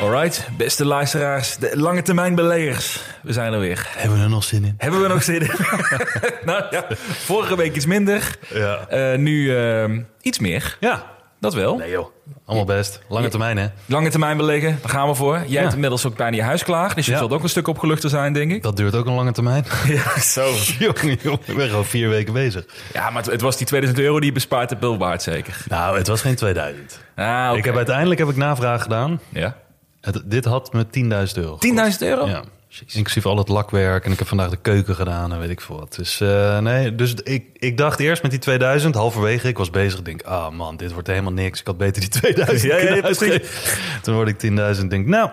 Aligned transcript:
Alright, 0.00 0.48
beste 0.56 0.84
luisteraars, 0.84 1.56
de 1.56 1.70
lange 1.78 2.02
termijn 2.02 2.34
beleggers. 2.34 3.00
We 3.22 3.32
zijn 3.32 3.52
er 3.52 3.58
weer. 3.60 3.86
Hebben 3.96 4.18
we 4.18 4.24
er 4.24 4.30
nog 4.30 4.44
zin 4.44 4.64
in? 4.64 4.74
Hebben 4.78 5.00
we 5.02 5.08
nog 5.08 5.22
zin 5.22 5.40
in? 5.40 5.50
nou 6.44 6.64
ja, 6.70 6.84
vorige 6.98 7.56
week 7.56 7.74
iets 7.76 7.86
minder. 7.86 8.36
Ja. 8.54 8.86
Eh, 8.88 9.18
nu 9.18 9.56
eh, 9.56 9.84
iets 10.20 10.38
meer. 10.38 10.76
Ja. 10.80 11.14
Dat 11.40 11.54
wel. 11.54 11.76
Nee 11.76 11.90
joh, 11.90 12.06
allemaal 12.46 12.64
best. 12.66 13.00
Lange 13.08 13.28
termijn 13.28 13.56
hè? 13.56 13.66
Lange 13.86 14.08
termijn 14.10 14.36
beleggen, 14.36 14.78
daar 14.82 14.90
gaan 14.90 15.08
we 15.08 15.14
voor. 15.14 15.42
Jij 15.46 15.60
hebt 15.62 15.74
inmiddels 15.74 16.06
ook 16.06 16.16
bijna 16.16 16.36
je 16.36 16.42
huis 16.42 16.64
klaar. 16.64 16.94
Dus 16.94 17.06
je 17.06 17.12
Ja. 17.12 17.18
zult 17.18 17.32
ook 17.32 17.42
een 17.42 17.48
stuk 17.48 17.68
opgeluchter 17.68 18.10
zijn, 18.10 18.32
denk 18.32 18.50
ik. 18.52 18.62
Dat 18.62 18.76
duurt 18.76 18.94
ook 18.94 19.06
een 19.06 19.12
lange 19.14 19.32
termijn. 19.32 19.64
Ja, 19.86 20.20
zo. 20.20 20.52
jongen, 20.78 21.18
jongen, 21.22 21.40
ik 21.44 21.56
ben 21.56 21.68
gewoon 21.68 21.84
vier 21.84 22.08
weken 22.08 22.32
bezig. 22.32 22.64
Ja, 22.92 23.10
maar 23.10 23.22
het, 23.22 23.32
het 23.32 23.40
was 23.40 23.56
die 23.56 23.66
2000 23.66 24.04
euro 24.04 24.16
die 24.18 24.28
je 24.28 24.32
bespaard 24.34 24.70
hebt 24.70 24.82
wel 24.82 24.98
waard, 24.98 25.22
zeker. 25.22 25.64
Nou, 25.68 25.96
het 25.98 26.06
was 26.06 26.20
geen 26.20 26.34
2000. 26.36 26.98
Ah. 27.14 27.56
Ik 27.56 27.64
heb 27.64 27.76
uiteindelijk 27.76 28.18
heb 28.20 28.28
ik 28.28 28.36
navraag 28.36 28.82
gedaan. 28.82 29.20
Ja. 29.28 29.56
10.000 30.08 30.12
Het, 30.12 30.30
dit 30.30 30.44
had 30.44 30.72
me 30.72 30.84
10.000 30.84 30.92
euro. 31.34 31.58
euro? 32.00 32.26
Ja. 32.26 32.42
Inclusief 32.86 33.26
al 33.26 33.38
het 33.38 33.48
lakwerk. 33.48 34.04
En 34.04 34.12
ik 34.12 34.18
heb 34.18 34.28
vandaag 34.28 34.50
de 34.50 34.56
keuken 34.56 34.94
gedaan 34.94 35.32
en 35.32 35.38
weet 35.38 35.50
ik 35.50 35.60
veel 35.60 35.78
wat. 35.78 35.94
Dus 35.94 36.20
eh, 36.20 36.58
nee, 36.58 36.94
dus 36.94 37.14
ik, 37.14 37.44
ik 37.52 37.76
dacht 37.76 38.00
eerst 38.00 38.22
met 38.22 38.30
die 38.30 38.40
2000, 38.40 38.94
halverwege, 38.94 39.48
ik 39.48 39.58
was 39.58 39.70
bezig. 39.70 39.98
Ik 39.98 40.04
denk, 40.04 40.22
ah 40.22 40.52
man, 40.52 40.76
dit 40.76 40.92
wordt 40.92 41.08
helemaal 41.08 41.32
niks. 41.32 41.60
Ik 41.60 41.66
had 41.66 41.76
beter 41.76 42.00
die 42.00 42.10
2000 42.10 42.62
Ja, 42.72 42.78
ja, 42.78 42.94
ja. 42.94 43.38
Toen 44.02 44.14
hoorde 44.14 44.30
ik 44.30 44.74
10.000 44.76 44.80
en 44.80 44.88
denk, 44.88 45.06
nou, 45.06 45.30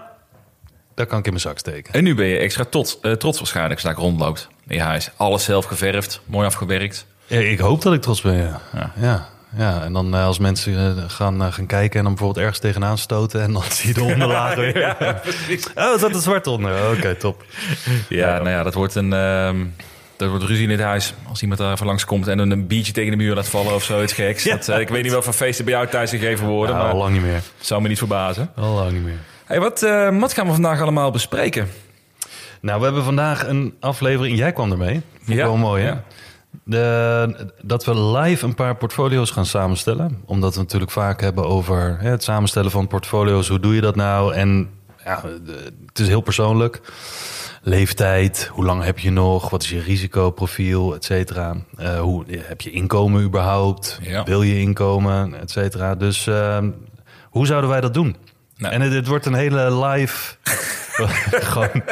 daar 0.93 1.05
kan 1.05 1.19
ik 1.19 1.25
in 1.25 1.31
mijn 1.31 1.43
zak 1.43 1.57
steken. 1.57 1.93
En 1.93 2.03
nu 2.03 2.15
ben 2.15 2.25
je 2.25 2.37
extra 2.37 2.63
tot, 2.65 2.99
eh, 3.01 3.11
trots 3.11 3.37
waarschijnlijk 3.37 3.75
als 3.75 3.83
daar 3.83 4.03
rondloopt. 4.03 4.47
In 4.67 4.75
je 4.75 4.81
huis. 4.81 5.09
Alles 5.15 5.43
zelf 5.43 5.65
geverfd, 5.65 6.21
mooi 6.25 6.45
afgewerkt. 6.45 7.05
Ja, 7.25 7.39
ik 7.39 7.59
hoop 7.59 7.81
dat 7.81 7.93
ik 7.93 8.01
trots 8.01 8.21
ben, 8.21 8.35
ja. 8.35 8.61
Ja. 8.95 9.29
Ja, 9.57 9.69
ja. 9.69 9.83
en 9.83 9.93
dan 9.93 10.15
eh, 10.15 10.25
als 10.25 10.39
mensen 10.39 10.97
eh, 10.97 11.03
gaan, 11.07 11.41
eh, 11.43 11.53
gaan 11.53 11.65
kijken 11.65 11.97
en 11.97 12.03
dan 12.05 12.13
bijvoorbeeld 12.13 12.45
ergens 12.45 12.59
tegenaan 12.61 12.97
stoten... 12.97 13.41
en 13.41 13.53
dan 13.53 13.63
zie 13.71 13.87
je 13.87 13.93
de 13.93 14.03
onderlaag 14.03 14.55
weer. 14.55 14.77
Ja. 14.79 14.95
Oh, 15.75 15.93
er 15.93 15.99
zat 15.99 16.13
een 16.15 16.21
zwart 16.21 16.47
onder. 16.47 16.91
Oké, 16.97 17.15
top. 17.15 17.43
Ja, 18.09 18.37
nou 18.37 18.49
ja, 18.49 18.63
dat 18.63 18.73
wordt 18.73 18.95
een... 18.95 19.09
dat 20.17 20.29
wordt 20.29 20.43
ruzie 20.43 20.63
in 20.63 20.69
het 20.69 20.79
huis. 20.81 21.13
Als 21.29 21.41
iemand 21.41 21.59
daar 21.59 21.73
even 21.73 21.85
langskomt 21.85 22.27
en 22.27 22.39
een 22.39 22.67
biertje 22.67 22.93
tegen 22.93 23.11
de 23.11 23.17
muur 23.17 23.35
laat 23.35 23.47
vallen 23.49 23.75
of 23.75 23.83
zoiets 23.83 24.13
geks. 24.13 24.43
Dat, 24.43 24.67
eh, 24.67 24.79
ik 24.79 24.89
weet 24.89 25.03
niet 25.03 25.11
wel 25.11 25.21
van 25.21 25.33
feesten 25.33 25.65
bij 25.65 25.73
jou 25.73 25.87
thuis 25.87 26.09
gegeven 26.09 26.47
worden, 26.47 26.75
Ja, 26.75 26.81
al 26.81 26.87
maar 26.87 26.95
lang 26.95 27.13
niet 27.13 27.21
meer. 27.23 27.41
zou 27.59 27.81
me 27.81 27.87
niet 27.87 27.97
verbazen. 27.97 28.51
Al 28.55 28.73
lang 28.73 28.91
niet 28.91 29.03
meer. 29.03 29.19
Hey, 29.45 29.59
wat, 29.59 29.79
wat 30.19 30.33
gaan 30.33 30.45
we 30.47 30.51
vandaag 30.53 30.81
allemaal 30.81 31.11
bespreken? 31.11 31.69
Nou, 32.61 32.79
we 32.79 32.85
hebben 32.85 33.03
vandaag 33.03 33.47
een 33.47 33.73
aflevering... 33.79 34.37
Jij 34.37 34.51
kwam 34.53 34.71
ermee. 34.71 35.01
Vond 35.17 35.29
ik 35.29 35.35
Ja, 35.35 35.43
wel 35.43 35.57
mooi, 35.57 35.83
hè? 35.83 35.89
ja. 35.89 36.03
De, 36.63 37.51
dat 37.61 37.85
we 37.85 37.95
live 37.95 38.45
een 38.45 38.55
paar 38.55 38.75
portfolio's 38.75 39.31
gaan 39.31 39.45
samenstellen. 39.45 40.21
Omdat 40.25 40.53
we 40.53 40.59
natuurlijk 40.59 40.91
vaak 40.91 41.21
hebben 41.21 41.45
over 41.45 41.97
hè, 41.99 42.09
het 42.09 42.23
samenstellen 42.23 42.71
van 42.71 42.87
portfolio's. 42.87 43.47
Hoe 43.47 43.59
doe 43.59 43.75
je 43.75 43.81
dat 43.81 43.95
nou? 43.95 44.33
En 44.33 44.69
ja, 45.05 45.23
het 45.85 45.99
is 45.99 46.07
heel 46.07 46.21
persoonlijk. 46.21 46.81
Leeftijd, 47.65 48.49
hoe 48.51 48.65
lang 48.65 48.83
heb 48.83 48.99
je 48.99 49.11
nog? 49.11 49.49
Wat 49.49 49.63
is 49.63 49.69
je 49.69 49.79
risicoprofiel, 49.79 50.95
et 50.95 51.05
cetera? 51.05 51.55
Eh, 51.77 51.99
hoe 51.99 52.25
heb 52.29 52.61
je 52.61 52.71
inkomen 52.71 53.23
überhaupt? 53.23 53.99
Ja. 54.01 54.23
Wil 54.23 54.41
je 54.41 54.59
inkomen, 54.59 55.39
et 55.39 55.51
cetera? 55.51 55.95
Dus 55.95 56.27
eh, 56.27 56.57
hoe 57.23 57.45
zouden 57.45 57.69
wij 57.69 57.81
dat 57.81 57.93
doen? 57.93 58.15
Nou. 58.57 58.73
En 58.73 58.81
het, 58.81 58.93
het 58.93 59.07
wordt 59.07 59.25
een 59.25 59.33
hele 59.33 59.85
live, 59.85 60.35
gewoon 61.51 61.83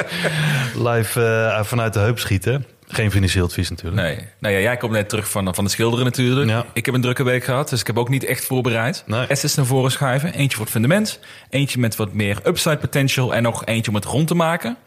live 0.75 1.25
eh, 1.25 1.63
vanuit 1.63 1.93
de 1.93 1.99
heup 1.99 2.19
schieten. 2.19 2.66
Geen 2.91 3.12
financieel 3.12 3.46
advies 3.46 3.69
natuurlijk. 3.69 4.02
Nee. 4.02 4.18
Nou 4.40 4.53
ja, 4.56 4.62
jij 4.62 4.78
komt 4.78 4.91
net 4.91 5.09
terug 5.09 5.29
van, 5.29 5.56
van 5.56 5.63
het 5.63 5.74
schilderen 5.74 6.06
natuurlijk. 6.06 6.50
Ja. 6.50 6.66
Ik 6.74 6.85
heb 6.85 6.96
een 6.96 7.02
drukke 7.02 7.24
week 7.24 7.44
gehad, 7.44 7.69
dus 7.69 7.79
ik 7.79 7.88
heb 7.88 7.97
ook 7.97 8.09
niet 8.09 8.24
echt 8.24 8.46
voorbereid. 8.46 9.03
Nee. 9.06 9.28
Assets 9.28 9.56
naar 9.56 9.66
voren 9.66 9.91
schuiven. 9.91 10.34
Eentje 10.34 10.56
voor 10.56 10.66
het 10.66 10.74
fundament. 10.74 11.19
Eentje 11.50 11.79
met 11.79 11.96
wat 11.96 12.13
meer 12.13 12.38
upside 12.46 12.78
potential. 12.78 13.35
En 13.35 13.44
nog 13.44 13.66
eentje 13.66 13.91
om 13.91 13.96
het 13.96 14.06
rond 14.06 14.28
te 14.28 14.35
maken. 14.35 14.78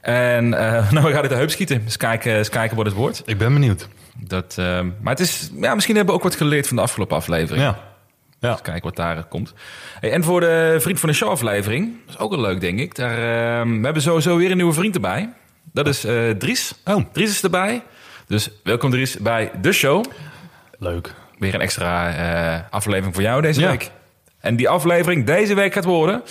En 0.00 0.54
eh, 0.54 0.90
nou, 0.92 1.06
we 1.06 1.12
gaan 1.12 1.20
het 1.20 1.30
de 1.30 1.36
heup 1.36 1.50
schieten. 1.50 1.84
Dus 1.84 1.96
kijken, 1.96 2.36
eens 2.36 2.48
kijken 2.48 2.76
wat 2.76 2.86
het 2.86 2.94
wordt. 2.94 3.22
Ik 3.26 3.38
ben 3.38 3.52
benieuwd. 3.52 3.88
Dat, 4.16 4.54
eh, 4.58 4.80
maar 5.00 5.12
het 5.12 5.20
is, 5.20 5.50
ja, 5.60 5.74
misschien 5.74 5.96
hebben 5.96 6.14
we 6.14 6.20
ook 6.20 6.26
wat 6.26 6.36
geleerd 6.36 6.66
van 6.66 6.76
de 6.76 6.82
afgelopen 6.82 7.16
aflevering. 7.16 7.64
Ja. 7.64 7.86
Ja. 8.40 8.50
Eens 8.50 8.62
kijken 8.62 8.82
wat 8.82 8.96
daar 8.96 9.24
komt. 9.24 9.54
Hey, 10.00 10.12
en 10.12 10.24
voor 10.24 10.40
de 10.40 10.76
Vriend 10.78 11.00
van 11.00 11.08
de 11.08 11.14
Show 11.14 11.30
aflevering, 11.30 11.96
dat 12.06 12.14
is 12.14 12.20
ook 12.20 12.30
wel 12.30 12.40
leuk 12.40 12.60
denk 12.60 12.78
ik. 12.78 12.94
Daar, 12.94 13.10
eh, 13.10 13.70
we 13.70 13.80
hebben 13.82 14.02
sowieso 14.02 14.36
weer 14.36 14.50
een 14.50 14.56
nieuwe 14.56 14.72
vriend 14.72 14.94
erbij. 14.94 15.32
Dat 15.72 15.86
is 15.86 16.04
eh, 16.04 16.30
Dries. 16.30 16.74
Oh. 16.84 17.04
Dries 17.12 17.30
is 17.30 17.42
erbij. 17.42 17.82
Dus 18.26 18.50
welkom 18.62 18.90
Dries 18.90 19.16
bij 19.18 19.50
de 19.60 19.72
show. 19.72 20.04
Leuk. 20.78 21.14
Weer 21.38 21.54
een 21.54 21.60
extra 21.60 22.14
eh, 22.14 22.60
aflevering 22.70 23.14
voor 23.14 23.22
jou 23.22 23.42
deze 23.42 23.60
Ja. 23.60 23.68
week. 23.70 23.90
En 24.40 24.56
die 24.56 24.68
aflevering 24.68 25.26
deze 25.26 25.54
week 25.54 25.72
gaat 25.72 25.84
worden... 25.84 26.22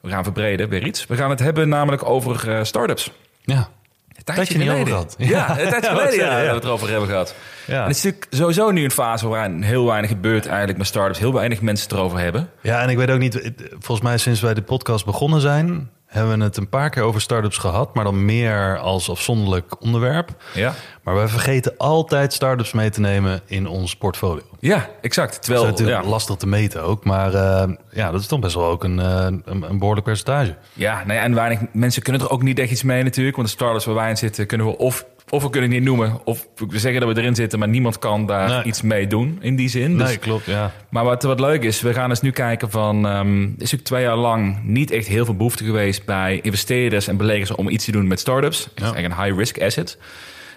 We 0.00 0.08
gaan 0.10 0.24
verbreden, 0.24 0.68
weer 0.68 0.86
iets. 0.86 1.06
We 1.06 1.16
gaan 1.16 1.30
het 1.30 1.38
hebben 1.38 1.68
namelijk 1.68 2.08
over 2.08 2.50
eh 2.56 2.64
startups. 2.64 3.10
Ja. 3.42 3.68
Een 4.14 4.34
Tijdje 4.34 4.58
niet 4.58 4.70
over 4.70 4.86
gehad. 4.86 5.14
Ja, 5.18 5.50
een 5.60 5.68
tijdje 5.68 5.90
geleden 5.90 6.14
ja, 6.26 6.38
ja. 6.38 6.42
dat 6.42 6.48
we 6.48 6.54
het 6.54 6.64
erover 6.64 6.88
hebben 6.88 7.08
gehad. 7.08 7.34
Ja. 7.66 7.74
En 7.82 7.86
het 7.88 7.96
is 7.96 8.02
natuurlijk 8.02 8.32
sowieso 8.34 8.70
nu 8.70 8.84
een 8.84 8.90
fase 8.90 9.28
waarin 9.28 9.62
heel 9.62 9.86
weinig 9.86 10.10
gebeurt 10.10 10.46
eigenlijk 10.46 10.78
met 10.78 10.86
startups. 10.86 11.18
Heel 11.18 11.32
weinig 11.32 11.60
mensen 11.60 11.88
het 11.88 11.98
erover 11.98 12.18
hebben. 12.18 12.50
ja, 12.60 12.82
en 12.82 12.88
ik 12.88 12.96
weet 12.96 13.10
ook 13.10 13.18
niet... 13.18 13.52
Volgens 13.70 14.00
mij 14.00 14.18
sinds 14.18 14.40
wij 14.40 14.54
de 14.54 14.62
podcast 14.62 15.04
begonnen 15.04 15.40
zijn... 15.40 15.90
hebben 16.08 16.38
we 16.38 16.44
het 16.44 16.56
een 16.56 16.68
paar 16.68 16.90
keer 16.90 17.02
over 17.02 17.20
start-ups 17.20 17.58
gehad... 17.58 17.94
maar 17.94 18.04
dan 18.04 18.24
meer 18.24 18.78
als 18.78 19.10
afzonderlijk 19.10 19.82
onderwerp. 19.82 20.42
Ja, 20.54 20.74
Maar 21.08 21.16
wij 21.16 21.28
vergeten 21.28 21.74
altijd 21.76 22.32
start-ups 22.32 22.72
mee 22.72 22.90
te 22.90 23.00
nemen 23.00 23.40
in 23.46 23.66
ons 23.66 23.96
portfolio. 23.96 24.42
ja 24.60 24.88
exact. 25.00 25.32
Dat 25.32 25.42
Terwijl, 25.42 25.64
is 25.64 25.70
natuurlijk 25.70 26.02
ja, 26.02 26.08
lastig 26.08 26.36
te 26.36 26.46
meten 26.46 26.82
ook. 26.82 27.04
Maar 27.04 27.34
eh, 27.34 27.68
ja, 27.92 28.10
dat 28.10 28.20
is 28.20 28.26
toch 28.26 28.40
best 28.40 28.54
wel 28.54 28.64
ook 28.64 28.84
een, 28.84 29.00
eh, 29.00 29.26
een, 29.44 29.78
behoorlijk 29.78 30.06
percentage. 30.06 30.56
ja 30.72 31.02
nou 31.06 31.18
ja, 31.18 31.24
en 31.24 31.34
weinig 31.34 31.60
mensen 31.72 32.02
kunnen 32.02 32.22
er 32.22 32.30
ook 32.30 32.42
niet 32.42 32.58
echt 32.58 32.70
iets 32.70 32.82
mee 32.82 33.02
natuurlijk. 33.02 33.36
Want 33.36 33.48
de 33.48 33.54
startups 33.54 33.84
waar 33.84 33.94
wij 33.94 34.10
in 34.10 34.16
zitten 34.16 34.46
kunnen 34.46 34.66
we 34.66 34.76
of, 34.76 35.04
of 35.28 35.42
we 35.42 35.50
kunnen 35.50 35.70
het 35.70 35.78
niet 35.78 35.88
noemen... 35.88 36.20
of 36.24 36.46
we 36.68 36.78
zeggen 36.78 37.00
dat 37.00 37.14
we 37.14 37.20
erin 37.20 37.34
zitten, 37.34 37.58
maar 37.58 37.68
niemand 37.68 37.98
kan 37.98 38.26
daar 38.26 38.48
Nee. 38.48 38.62
iets 38.62 38.82
mee 38.82 39.06
doen 39.06 39.38
in 39.40 39.56
die 39.56 39.68
zin. 39.68 39.98
Dus 39.98 40.06
Nee, 40.08 40.16
klopt, 40.16 40.44
ja. 40.44 40.72
Maar 40.88 41.04
wat, 41.04 41.22
wat 41.22 41.40
leuk 41.40 41.62
is, 41.62 41.80
we 41.80 41.94
gaan 41.94 42.10
eens 42.10 42.20
nu 42.20 42.30
kijken 42.30 42.70
van... 42.70 43.06
ehm, 43.06 43.42
is 43.42 43.48
natuurlijk 43.58 43.84
twee 43.84 44.02
jaar 44.02 44.16
lang 44.16 44.60
niet 44.64 44.90
echt 44.90 45.06
heel 45.06 45.24
veel 45.24 45.36
behoefte 45.36 45.64
geweest... 45.64 46.04
bij 46.04 46.40
investeerders 46.42 47.08
en 47.08 47.16
beleggers 47.16 47.50
om 47.54 47.68
iets 47.68 47.84
te 47.84 47.92
doen 47.92 48.06
met 48.06 48.20
startups. 48.20 48.58
Het 48.58 48.72
is 48.74 48.82
eigenlijk 48.82 49.14
een 49.14 49.24
high-risk 49.24 49.60
asset. 49.62 49.98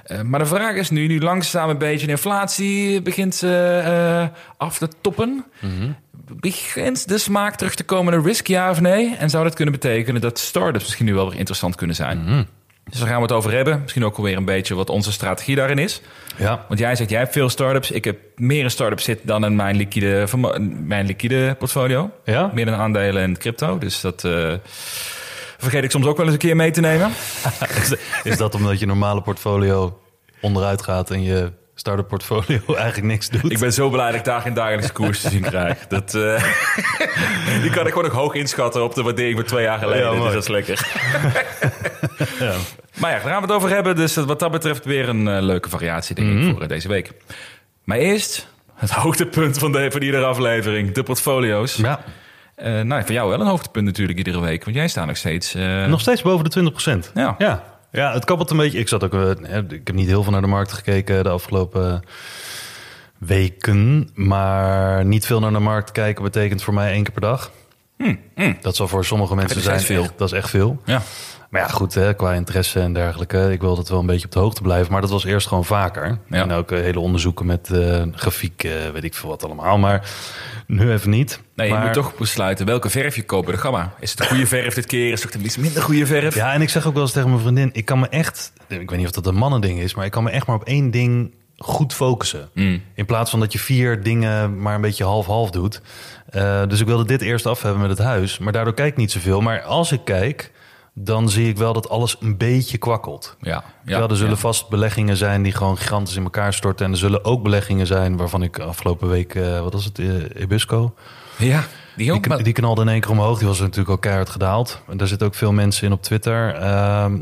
Eh, 0.03 0.21
maar 0.21 0.39
de 0.39 0.45
vraag 0.45 0.75
is 0.75 0.89
nu, 0.89 1.07
nu 1.07 1.19
langzaam 1.19 1.69
een 1.69 1.77
beetje 1.77 2.05
de 2.05 2.11
inflatie 2.11 3.01
begint 3.01 3.43
eh, 3.43 4.21
eh, 4.21 4.29
af 4.57 4.77
te 4.77 4.87
toppen... 5.01 5.45
begint 6.39 7.07
de 7.07 7.17
smaak 7.17 7.55
terug 7.55 7.75
te 7.75 7.83
komen 7.83 8.13
naar 8.13 8.23
risk, 8.23 8.47
ja 8.47 8.69
of 8.69 8.81
nee? 8.81 9.15
En 9.15 9.29
zou 9.29 9.43
dat 9.43 9.55
kunnen 9.55 9.73
betekenen 9.73 10.21
dat 10.21 10.39
startups 10.39 10.83
misschien 10.83 11.05
nu 11.05 11.13
wel 11.13 11.29
weer 11.29 11.37
interessant 11.37 11.75
kunnen 11.75 11.95
zijn? 11.95 12.47
Dus 12.89 12.99
daar 12.99 13.07
gaan 13.07 13.17
we 13.17 13.23
het 13.23 13.31
over 13.31 13.51
hebben. 13.51 13.79
Misschien 13.81 14.05
ook 14.05 14.17
alweer 14.17 14.37
een 14.37 14.45
beetje 14.45 14.75
wat 14.75 14.89
onze 14.89 15.11
strategie 15.11 15.55
daarin 15.55 15.77
is. 15.77 16.01
Ja, 16.37 16.65
Want 16.67 16.79
jij 16.79 16.95
zegt, 16.95 17.09
jij 17.09 17.19
hebt 17.19 17.33
veel 17.33 17.49
startups. 17.49 17.91
Ik 17.91 18.03
heb 18.03 18.19
meer 18.35 18.63
in 18.63 18.71
startups 18.71 19.03
zitten 19.03 19.27
dan 19.27 19.45
in 19.45 19.55
mijn 19.55 19.75
liquide, 19.75 20.27
mijn 20.85 21.05
liquide 21.05 21.55
portfolio. 21.59 22.11
Ja? 22.25 22.51
Meer 22.53 22.65
dan 22.65 22.75
aandelen 22.75 23.21
en 23.21 23.37
crypto. 23.37 23.77
Dus 23.77 24.01
dat 24.01 24.27
vergeet 25.61 25.83
ik 25.83 25.91
soms 25.91 26.05
ook 26.05 26.17
wel 26.17 26.25
eens 26.25 26.33
een 26.33 26.41
keer 26.41 26.55
mee 26.55 26.71
te 26.71 26.81
nemen. 26.81 27.11
is, 27.81 27.93
is 28.23 28.37
dat 28.37 28.55
omdat 28.55 28.79
je 28.79 28.85
normale 28.85 29.21
portfolio 29.21 29.99
onderuit 30.39 30.81
gaat 30.81 31.11
en 31.11 31.23
je 31.23 31.51
start-up 31.75 32.07
portfolio 32.07 32.59
eigenlijk 32.75 33.07
niks 33.07 33.29
doet. 33.29 33.51
Ik 33.51 33.59
ben 33.59 33.73
zo 33.73 33.89
blij 33.89 34.05
dat 34.05 34.15
ik 34.15 34.23
daar 34.23 34.41
geen 34.41 34.53
dagelijkse 34.53 34.91
koers 34.91 35.21
te 35.21 35.29
zien 35.29 35.41
krijg. 35.41 35.87
Dat, 35.87 36.15
eh, 36.15 36.43
die 37.61 37.69
kan 37.69 37.85
ik 37.85 37.93
gewoon 37.93 38.05
ook 38.05 38.11
hoog 38.11 38.33
inschatten 38.33 38.83
op 38.83 38.95
de 38.95 39.03
waardering 39.03 39.35
van 39.35 39.45
twee 39.45 39.63
jaar 39.63 39.79
geleden. 39.79 40.03
Ja, 40.03 40.09
dus 40.09 40.19
mooi. 40.19 40.33
dat 40.33 40.41
is 40.41 40.47
lekker. 40.49 40.87
Ja. 42.39 42.55
Maar 42.97 43.11
ja, 43.11 43.19
daar 43.19 43.29
gaan 43.29 43.41
we 43.41 43.47
het 43.47 43.51
over 43.51 43.69
hebben. 43.69 43.95
Dus 43.95 44.15
wat 44.15 44.39
dat 44.39 44.51
betreft 44.51 44.85
weer 44.85 45.09
een 45.09 45.27
eh, 45.27 45.41
leuke 45.41 45.69
variatie, 45.69 46.15
denk 46.15 46.39
ik, 46.39 46.51
voor 46.51 46.61
eh, 46.61 46.67
deze 46.67 46.87
week. 46.87 47.11
Maar 47.83 47.97
eerst 47.97 48.47
het 48.75 48.91
hoogtepunt 48.91 49.57
van, 49.57 49.71
de, 49.71 49.91
van 49.91 50.01
iedere 50.01 50.25
aflevering. 50.25 50.91
De 50.91 51.03
portfolio's. 51.03 51.75
Ja, 51.75 52.03
Eh, 52.61 52.81
nou, 52.81 53.01
voor 53.03 53.11
jou 53.13 53.29
wel 53.29 53.39
een 53.41 53.47
hoogtepunt 53.47 53.85
natuurlijk 53.85 54.17
iedere 54.17 54.39
week. 54.39 54.63
Want 54.63 54.75
jij 54.75 54.87
staat 54.87 55.05
nog 55.07 55.17
steeds... 55.17 55.53
eh, 55.53 55.85
nog 55.85 56.01
steeds 56.01 56.21
boven 56.21 56.49
de 56.49 56.71
20% 57.09 57.11
Ja. 57.13 57.35
ja. 57.37 57.63
Ja, 57.91 58.13
het 58.13 58.25
kabbelt 58.25 58.49
een 58.49 58.57
beetje. 58.57 58.79
Ik 58.79 58.87
zat 58.87 59.03
ook, 59.03 59.13
eh, 59.13 59.57
ik 59.57 59.81
heb 59.87 59.93
niet 59.93 60.07
heel 60.07 60.23
veel 60.23 60.31
naar 60.31 60.41
de 60.41 60.47
markt 60.47 60.71
gekeken 60.71 61.23
de 61.23 61.29
afgelopen 61.29 62.01
weken. 63.17 64.09
Maar 64.13 65.05
niet 65.05 65.25
veel 65.25 65.39
naar 65.39 65.51
de 65.51 65.59
markt 65.59 65.91
kijken 65.91 66.23
betekent 66.23 66.63
voor 66.63 66.73
mij 66.73 66.91
één 66.91 67.03
keer 67.03 67.11
per 67.11 67.21
dag. 67.21 67.51
Dat 68.61 68.75
zal 68.75 68.87
voor 68.87 69.05
sommige 69.05 69.35
mensen 69.35 69.61
zijn 69.61 69.79
veel. 69.79 70.03
echt- 70.03 70.17
dat 70.17 70.31
is 70.31 70.37
echt 70.37 70.49
veel. 70.49 70.81
Ja. 70.85 71.01
Maar 71.51 71.61
ja, 71.61 71.67
goed, 71.67 71.93
hè, 71.93 72.13
qua 72.13 72.33
interesse 72.33 72.79
en 72.79 72.93
dergelijke. 72.93 73.51
Ik 73.51 73.61
wil 73.61 73.75
dat 73.75 73.89
wel 73.89 73.99
een 73.99 74.05
beetje 74.05 74.25
op 74.25 74.31
de 74.31 74.39
hoogte 74.39 74.61
blijven. 74.61 74.91
Maar 74.91 75.01
dat 75.01 75.09
was 75.09 75.25
eerst 75.25 75.47
gewoon 75.47 75.65
vaker. 75.65 76.19
Ja. 76.29 76.41
En 76.41 76.51
ook 76.51 76.71
eh, 76.71 76.79
hele 76.79 76.99
onderzoeken 76.99 77.45
met 77.45 77.69
eh, 77.69 78.03
grafiek, 78.15 78.63
eh, 78.63 78.71
weet 78.93 79.03
ik 79.03 79.13
veel 79.13 79.29
wat 79.29 79.43
allemaal. 79.43 79.77
Maar 79.77 80.09
nu 80.67 80.91
even 80.91 81.09
niet. 81.09 81.41
Nee, 81.55 81.67
je 81.67 81.73
maar, 81.73 81.83
moet 81.83 81.93
toch 81.93 82.17
besluiten 82.17 82.65
welke 82.65 82.89
verf 82.89 83.15
je 83.15 83.23
koopt 83.23 83.45
bij 83.45 83.55
de 83.55 83.61
gamma. 83.61 83.93
Is 83.99 84.11
het 84.11 84.19
een 84.19 84.25
goede 84.25 84.47
verf 84.47 84.73
dit 84.73 84.85
keer? 84.85 85.11
Is 85.11 85.23
het 85.23 85.31
toch 85.31 85.41
iets 85.41 85.57
minder 85.57 85.81
goede 85.81 86.05
verf? 86.05 86.35
Ja, 86.35 86.53
en 86.53 86.61
ik 86.61 86.69
zeg 86.69 86.87
ook 86.87 86.93
wel 86.93 87.01
eens 87.01 87.11
tegen 87.11 87.29
mijn 87.29 87.41
vriendin... 87.41 87.69
ik 87.73 87.85
kan 87.85 87.99
me 87.99 88.07
echt... 88.07 88.53
ik 88.67 88.89
weet 88.89 88.99
niet 88.99 89.07
of 89.07 89.13
dat 89.13 89.27
een 89.27 89.35
mannending 89.35 89.79
is... 89.79 89.95
maar 89.95 90.05
ik 90.05 90.11
kan 90.11 90.23
me 90.23 90.29
echt 90.29 90.47
maar 90.47 90.55
op 90.55 90.65
één 90.65 90.91
ding 90.91 91.33
goed 91.57 91.93
focussen. 91.93 92.49
Mm. 92.53 92.81
In 92.95 93.05
plaats 93.05 93.29
van 93.29 93.39
dat 93.39 93.53
je 93.53 93.59
vier 93.59 94.03
dingen 94.03 94.61
maar 94.61 94.75
een 94.75 94.81
beetje 94.81 95.03
half-half 95.03 95.51
doet. 95.51 95.81
Dus 96.67 96.79
ik 96.79 96.87
wilde 96.87 97.05
dit 97.05 97.21
eerst 97.21 97.45
af 97.45 97.61
hebben 97.61 97.81
met 97.81 97.89
het 97.89 97.99
huis. 97.99 98.37
Maar 98.37 98.53
daardoor 98.53 98.73
kijk 98.73 98.91
ik 98.91 98.97
niet 98.97 99.11
zoveel. 99.11 99.41
Maar 99.41 99.61
als 99.61 99.91
ik 99.91 100.01
kijk, 100.03 100.51
dan 100.93 101.29
zie 101.29 101.49
ik 101.49 101.57
wel 101.57 101.73
dat 101.73 101.89
alles 101.89 102.17
een 102.19 102.37
beetje 102.37 102.77
kwakkelt. 102.77 103.35
Ja, 103.41 103.63
Ja, 103.85 104.07
er 104.07 104.15
zullen 104.15 104.31
ja. 104.33 104.37
vast 104.39 104.69
beleggingen 104.69 105.17
zijn 105.17 105.43
die 105.43 105.51
gewoon 105.51 105.77
gigantisch 105.77 106.15
in 106.15 106.23
elkaar 106.23 106.53
storten. 106.53 106.85
En 106.85 106.91
er 106.91 106.97
zullen 106.97 107.25
ook 107.25 107.43
beleggingen 107.43 107.87
zijn 107.87 108.17
waarvan 108.17 108.43
ik 108.43 108.59
afgelopen 108.59 109.09
week... 109.09 109.35
eh, 109.35 109.59
wat 109.59 109.73
was 109.73 109.85
het, 109.85 109.99
eh, 109.99 110.41
Ebusco... 110.41 110.93
Ja, 111.37 111.63
die 111.95 112.11
Die, 112.11 112.13
ook. 112.13 112.43
die 112.43 112.53
knalde 112.53 112.81
in 112.81 112.87
één 112.89 113.01
keer 113.01 113.11
omhoog. 113.11 113.37
Die 113.37 113.47
was 113.47 113.59
natuurlijk 113.59 113.89
ook 113.89 114.01
keihard 114.01 114.29
gedaald. 114.29 114.81
En 114.87 114.97
daar 114.97 115.07
zitten 115.07 115.27
ook 115.27 115.35
veel 115.35 115.51
mensen 115.51 115.85
in 115.87 115.93
op 115.93 116.01
Twitter 116.01 116.55
ehm, 116.55 117.17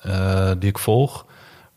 eh, 0.00 0.50
die 0.58 0.68
ik 0.68 0.78
volg. 0.78 1.26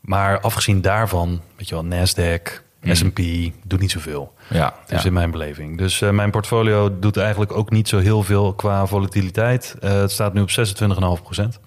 Maar 0.01 0.39
afgezien 0.39 0.81
daarvan, 0.81 1.41
weet 1.57 1.69
je 1.69 1.75
wel, 1.75 1.85
Nasdaq, 1.85 2.61
S&P, 2.81 3.19
doet 3.63 3.79
niet 3.79 3.91
zoveel. 3.91 4.33
Ja, 4.49 4.73
Dus 4.87 5.05
in 5.05 5.13
mijn 5.13 5.31
beleving. 5.31 5.77
Dus 5.77 6.01
eh, 6.01 6.09
mijn 6.09 6.31
portfolio 6.31 6.99
doet 6.99 7.17
eigenlijk 7.17 7.51
ook 7.51 7.69
niet 7.71 7.87
zo 7.87 7.99
heel 7.99 8.23
veel 8.23 8.53
qua 8.53 8.85
volatiliteit. 8.85 9.75
Eh, 9.81 9.91
het 9.99 10.11
staat 10.11 10.33
nu 10.33 10.41
op 10.41 10.49
26,5 10.49 11.23
procent. 11.23 11.59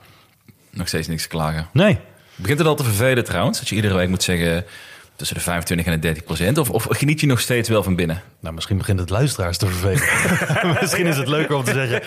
nog 0.71 0.89
steeds 0.89 1.09
niks 1.09 1.23
te 1.23 1.29
klagen. 1.29 1.69
Nee. 1.73 1.99
Begint 2.37 2.59
het 2.59 2.69
al 2.69 2.75
te 2.75 2.85
vervelen 2.85 3.25
trouwens? 3.25 3.59
Dat 3.59 3.69
je 3.69 3.75
iedere 3.75 3.95
week 3.95 4.09
moet 4.09 4.23
zeggen 4.23 4.65
tussen 5.21 5.37
de 5.37 5.43
25 5.43 5.87
en 5.87 5.93
de 5.93 5.99
30 5.99 6.25
procent? 6.25 6.59
Of, 6.59 6.71
of 6.71 6.87
geniet 6.91 7.21
je 7.21 7.27
nog 7.27 7.41
steeds 7.41 7.69
wel 7.69 7.83
van 7.83 7.95
binnen? 7.97 8.23
Nou, 8.41 8.55
misschien 8.55 8.77
begint 8.79 8.99
het 8.99 9.11
luisteraars 9.11 9.57
te 9.57 9.67
vervelen. 9.67 10.77
misschien 10.81 11.07
is 11.07 11.17
het 11.17 11.29
leuker 11.29 11.57
om 11.57 11.65
te 11.65 11.73
zeggen... 11.73 12.03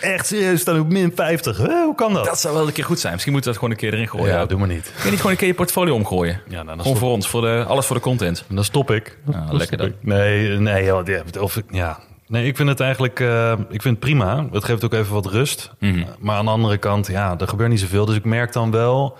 echt 0.00 0.26
serieus, 0.26 0.60
staan 0.60 0.80
op 0.80 0.88
min 0.92 1.12
50. 1.14 1.56
Hè, 1.56 1.82
hoe 1.84 1.94
kan 1.94 2.12
dat? 2.14 2.24
Dat 2.24 2.40
zou 2.40 2.54
wel 2.54 2.66
een 2.66 2.72
keer 2.72 2.84
goed 2.84 3.00
zijn. 3.00 3.12
Misschien 3.12 3.32
moeten 3.32 3.52
we 3.52 3.58
dat 3.58 3.68
gewoon 3.68 3.70
een 3.84 3.90
keer 3.90 3.98
erin 3.98 4.20
gooien. 4.20 4.38
ja, 4.38 4.46
doe 4.46 4.58
maar 4.58 4.68
niet. 4.68 4.82
Kun 4.94 5.04
je 5.04 5.10
niet 5.10 5.16
gewoon 5.16 5.32
een 5.32 5.38
keer 5.38 5.48
je 5.48 5.54
portfolio 5.54 5.94
omgooien? 5.94 6.40
Ja, 6.48 6.54
nou, 6.54 6.66
dan 6.66 6.66
gewoon 6.80 6.84
stop- 6.96 6.98
voor 6.98 7.10
ons, 7.10 7.28
voor 7.28 7.40
de, 7.40 7.64
alles 7.68 7.86
voor 7.86 7.96
de 7.96 8.02
content. 8.02 8.44
En 8.48 8.54
dan 8.54 8.64
stop 8.64 8.90
ik. 8.90 9.18
Ah, 9.32 9.46
Dan 9.46 9.56
lekker 9.56 9.76
dan. 9.76 9.86
ik. 9.86 9.94
Nee, 10.00 10.48
nee, 10.58 10.94
of, 11.40 11.60
ja. 11.70 11.98
nee, 12.26 12.46
ik 12.46 12.56
vind 12.56 12.68
het 12.68 12.80
eigenlijk 12.80 13.20
eh, 13.20 13.52
ik 13.52 13.82
vind 13.82 13.94
het 13.94 13.98
prima. 13.98 14.46
Het 14.52 14.64
geeft 14.64 14.84
ook 14.84 14.92
even 14.92 15.12
wat 15.12 15.26
rust. 15.26 15.70
Mhm. 15.78 16.02
Maar 16.18 16.36
aan 16.36 16.44
de 16.44 16.50
andere 16.50 16.76
kant, 16.78 17.06
ja, 17.06 17.34
er 17.38 17.48
gebeurt 17.48 17.70
niet 17.70 17.80
zoveel. 17.80 18.04
Dus 18.04 18.16
ik 18.16 18.24
merk 18.24 18.52
dan 18.52 18.70
wel... 18.70 19.18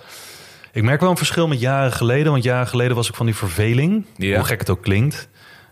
Ik 0.72 0.82
merk 0.82 1.00
wel 1.00 1.10
een 1.10 1.16
verschil 1.16 1.48
met 1.48 1.60
jaren 1.60 1.92
geleden. 1.92 2.32
Want 2.32 2.44
jaren 2.44 2.66
geleden 2.66 2.96
was 2.96 3.08
ik 3.08 3.14
van 3.14 3.26
die 3.26 3.34
verveling. 3.36 4.04
Ja. 4.16 4.36
Hoe 4.36 4.44
gek 4.44 4.60
het 4.60 4.70
ook 4.70 4.82
klinkt. 4.82 5.28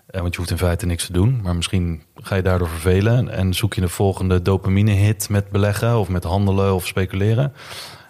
Eh, 0.07 0.21
want 0.21 0.33
je 0.33 0.39
hoeft 0.39 0.51
in 0.53 0.59
feite 0.59 0.87
niks 0.87 1.07
te 1.07 1.13
doen. 1.13 1.41
Maar 1.43 1.57
misschien 1.57 2.03
ga 2.15 2.35
je 2.37 2.43
daardoor 2.43 2.69
vervelen. 2.69 3.29
En 3.31 3.55
zoek 3.55 3.75
je 3.75 3.81
de 3.81 3.89
volgende 3.89 4.43
dopamine-hit 4.43 5.29
met 5.29 5.51
beleggen... 5.51 5.99
of 5.99 6.09
met 6.09 6.25
handelen 6.25 6.75
of 6.75 6.87
speculeren. 6.87 7.53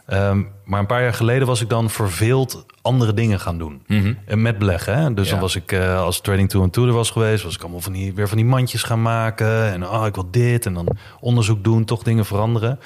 Ehm, 0.06 0.42
maar 0.64 0.80
een 0.80 0.86
paar 0.86 1.02
jaar 1.02 1.14
geleden 1.14 1.46
was 1.46 1.60
ik 1.60 1.68
dan 1.68 1.90
verveeld 1.90 2.66
andere 2.82 3.14
dingen 3.14 3.40
gaan 3.40 3.58
doen. 3.58 3.82
Mhm. 3.86 4.14
En 4.26 4.42
met 4.42 4.58
beleggen. 4.58 4.98
Hè? 4.98 5.14
Dus 5.14 5.26
Ja. 5.26 5.32
dan 5.32 5.40
was 5.40 5.56
ik, 5.56 5.72
eh, 5.72 6.00
als 6.00 6.20
Trading 6.20 6.48
to 6.50 6.62
and 6.62 6.72
To 6.72 6.86
er 6.86 6.92
was 6.92 7.10
geweest, 7.10 7.44
was 7.44 7.54
ik 7.54 7.60
allemaal 7.62 7.80
van 7.80 7.92
die, 7.92 8.14
weer 8.14 8.28
van 8.28 8.36
die 8.36 8.46
mandjes 8.46 8.82
gaan 8.82 9.02
maken. 9.02 9.72
En 9.72 9.86
oh, 9.88 10.06
ik 10.06 10.14
wil 10.14 10.28
dit. 10.30 10.66
En 10.66 10.74
dan 10.74 10.96
onderzoek 11.20 11.64
doen, 11.64 11.84
toch 11.84 12.02
dingen 12.02 12.24
veranderen. 12.24 12.78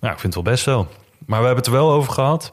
Nou, 0.00 0.12
ik 0.14 0.20
vind 0.20 0.34
het 0.34 0.44
wel 0.44 0.52
best 0.52 0.64
zo. 0.64 0.86
Maar 1.26 1.40
we 1.40 1.46
hebben 1.46 1.64
het 1.64 1.66
er 1.66 1.80
wel 1.80 1.90
over 1.92 2.12
gehad. 2.12 2.52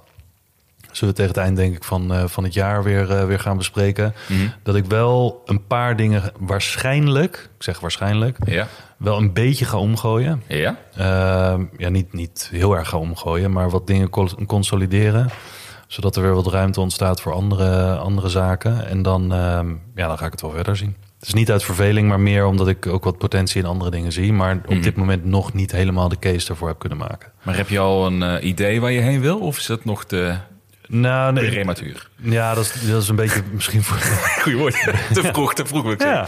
Zullen 0.95 1.13
we 1.13 1.19
tegen 1.21 1.35
het 1.35 1.43
eind, 1.45 1.57
denk 1.57 1.75
ik, 1.75 1.83
van, 1.83 2.13
eh, 2.13 2.23
van 2.27 2.43
het 2.43 2.53
jaar 2.53 2.83
weer, 2.83 3.11
eh, 3.11 3.25
weer 3.25 3.39
gaan 3.39 3.57
bespreken. 3.57 4.13
Mhm. 4.27 4.47
Dat 4.63 4.75
ik 4.75 4.85
wel 4.85 5.41
een 5.45 5.67
paar 5.67 5.95
dingen 5.95 6.21
waarschijnlijk, 6.39 7.49
ik 7.57 7.63
zeg 7.63 7.79
waarschijnlijk, 7.79 8.37
Ja. 8.45 8.67
wel 8.97 9.17
een 9.17 9.33
beetje 9.33 9.65
ga 9.65 9.77
omgooien. 9.77 10.43
Ja? 10.47 10.75
Ehm, 10.97 11.63
ja, 11.77 11.89
niet, 11.89 12.13
niet 12.13 12.49
heel 12.51 12.75
erg 12.77 12.89
gaan 12.89 12.99
omgooien, 12.99 13.51
maar 13.51 13.69
wat 13.69 13.87
dingen 13.87 14.09
consolideren. 14.47 15.29
Zodat 15.87 16.15
er 16.15 16.21
weer 16.21 16.33
wat 16.33 16.47
ruimte 16.47 16.79
ontstaat 16.81 17.21
voor 17.21 17.33
andere, 17.33 17.95
andere 17.95 18.29
zaken. 18.29 18.87
En 18.87 19.01
dan, 19.01 19.33
ehm, 19.33 19.69
ja, 19.95 20.07
dan 20.07 20.17
ga 20.17 20.25
ik 20.25 20.31
het 20.31 20.41
wel 20.41 20.51
verder 20.51 20.77
zien. 20.77 20.95
Het 21.19 21.27
is 21.27 21.33
niet 21.33 21.51
uit 21.51 21.63
verveling, 21.63 22.07
maar 22.07 22.19
meer 22.19 22.45
omdat 22.45 22.67
ik 22.67 22.87
ook 22.87 23.03
wat 23.03 23.17
potentie 23.17 23.61
in 23.61 23.67
andere 23.67 23.91
dingen 23.91 24.11
zie. 24.11 24.33
Maar 24.33 24.55
op 24.55 24.69
Mhm. 24.69 24.81
dit 24.81 24.95
moment 24.95 25.25
nog 25.25 25.53
niet 25.53 25.71
helemaal 25.71 26.09
de 26.09 26.19
case 26.19 26.49
ervoor 26.49 26.67
heb 26.67 26.79
kunnen 26.79 26.97
maken. 26.97 27.31
Maar 27.43 27.55
heb 27.55 27.69
je 27.69 27.79
al 27.79 28.05
een 28.05 28.23
eh, 28.23 28.47
idee 28.47 28.81
waar 28.81 28.91
je 28.91 28.99
heen 29.01 29.21
wil? 29.21 29.39
Of 29.39 29.57
is 29.57 29.65
dat 29.65 29.85
nog 29.85 30.03
te 30.05 30.35
Nou, 30.87 31.33
nee, 31.33 31.49
prematuur? 31.49 32.09
ja, 32.15 32.53
dat 32.53 32.63
is, 32.63 32.87
dat 32.87 33.01
is 33.01 33.09
een 33.09 33.15
beetje 33.15 33.41
misschien 33.51 33.83
voor. 33.83 33.97
Goeie 34.43 34.57
woord. 34.57 34.73
te 35.13 35.23
vroeg, 35.23 35.53
te 35.53 35.65
vroeg 35.65 35.91
ik. 35.91 36.01
Ja. 36.01 36.27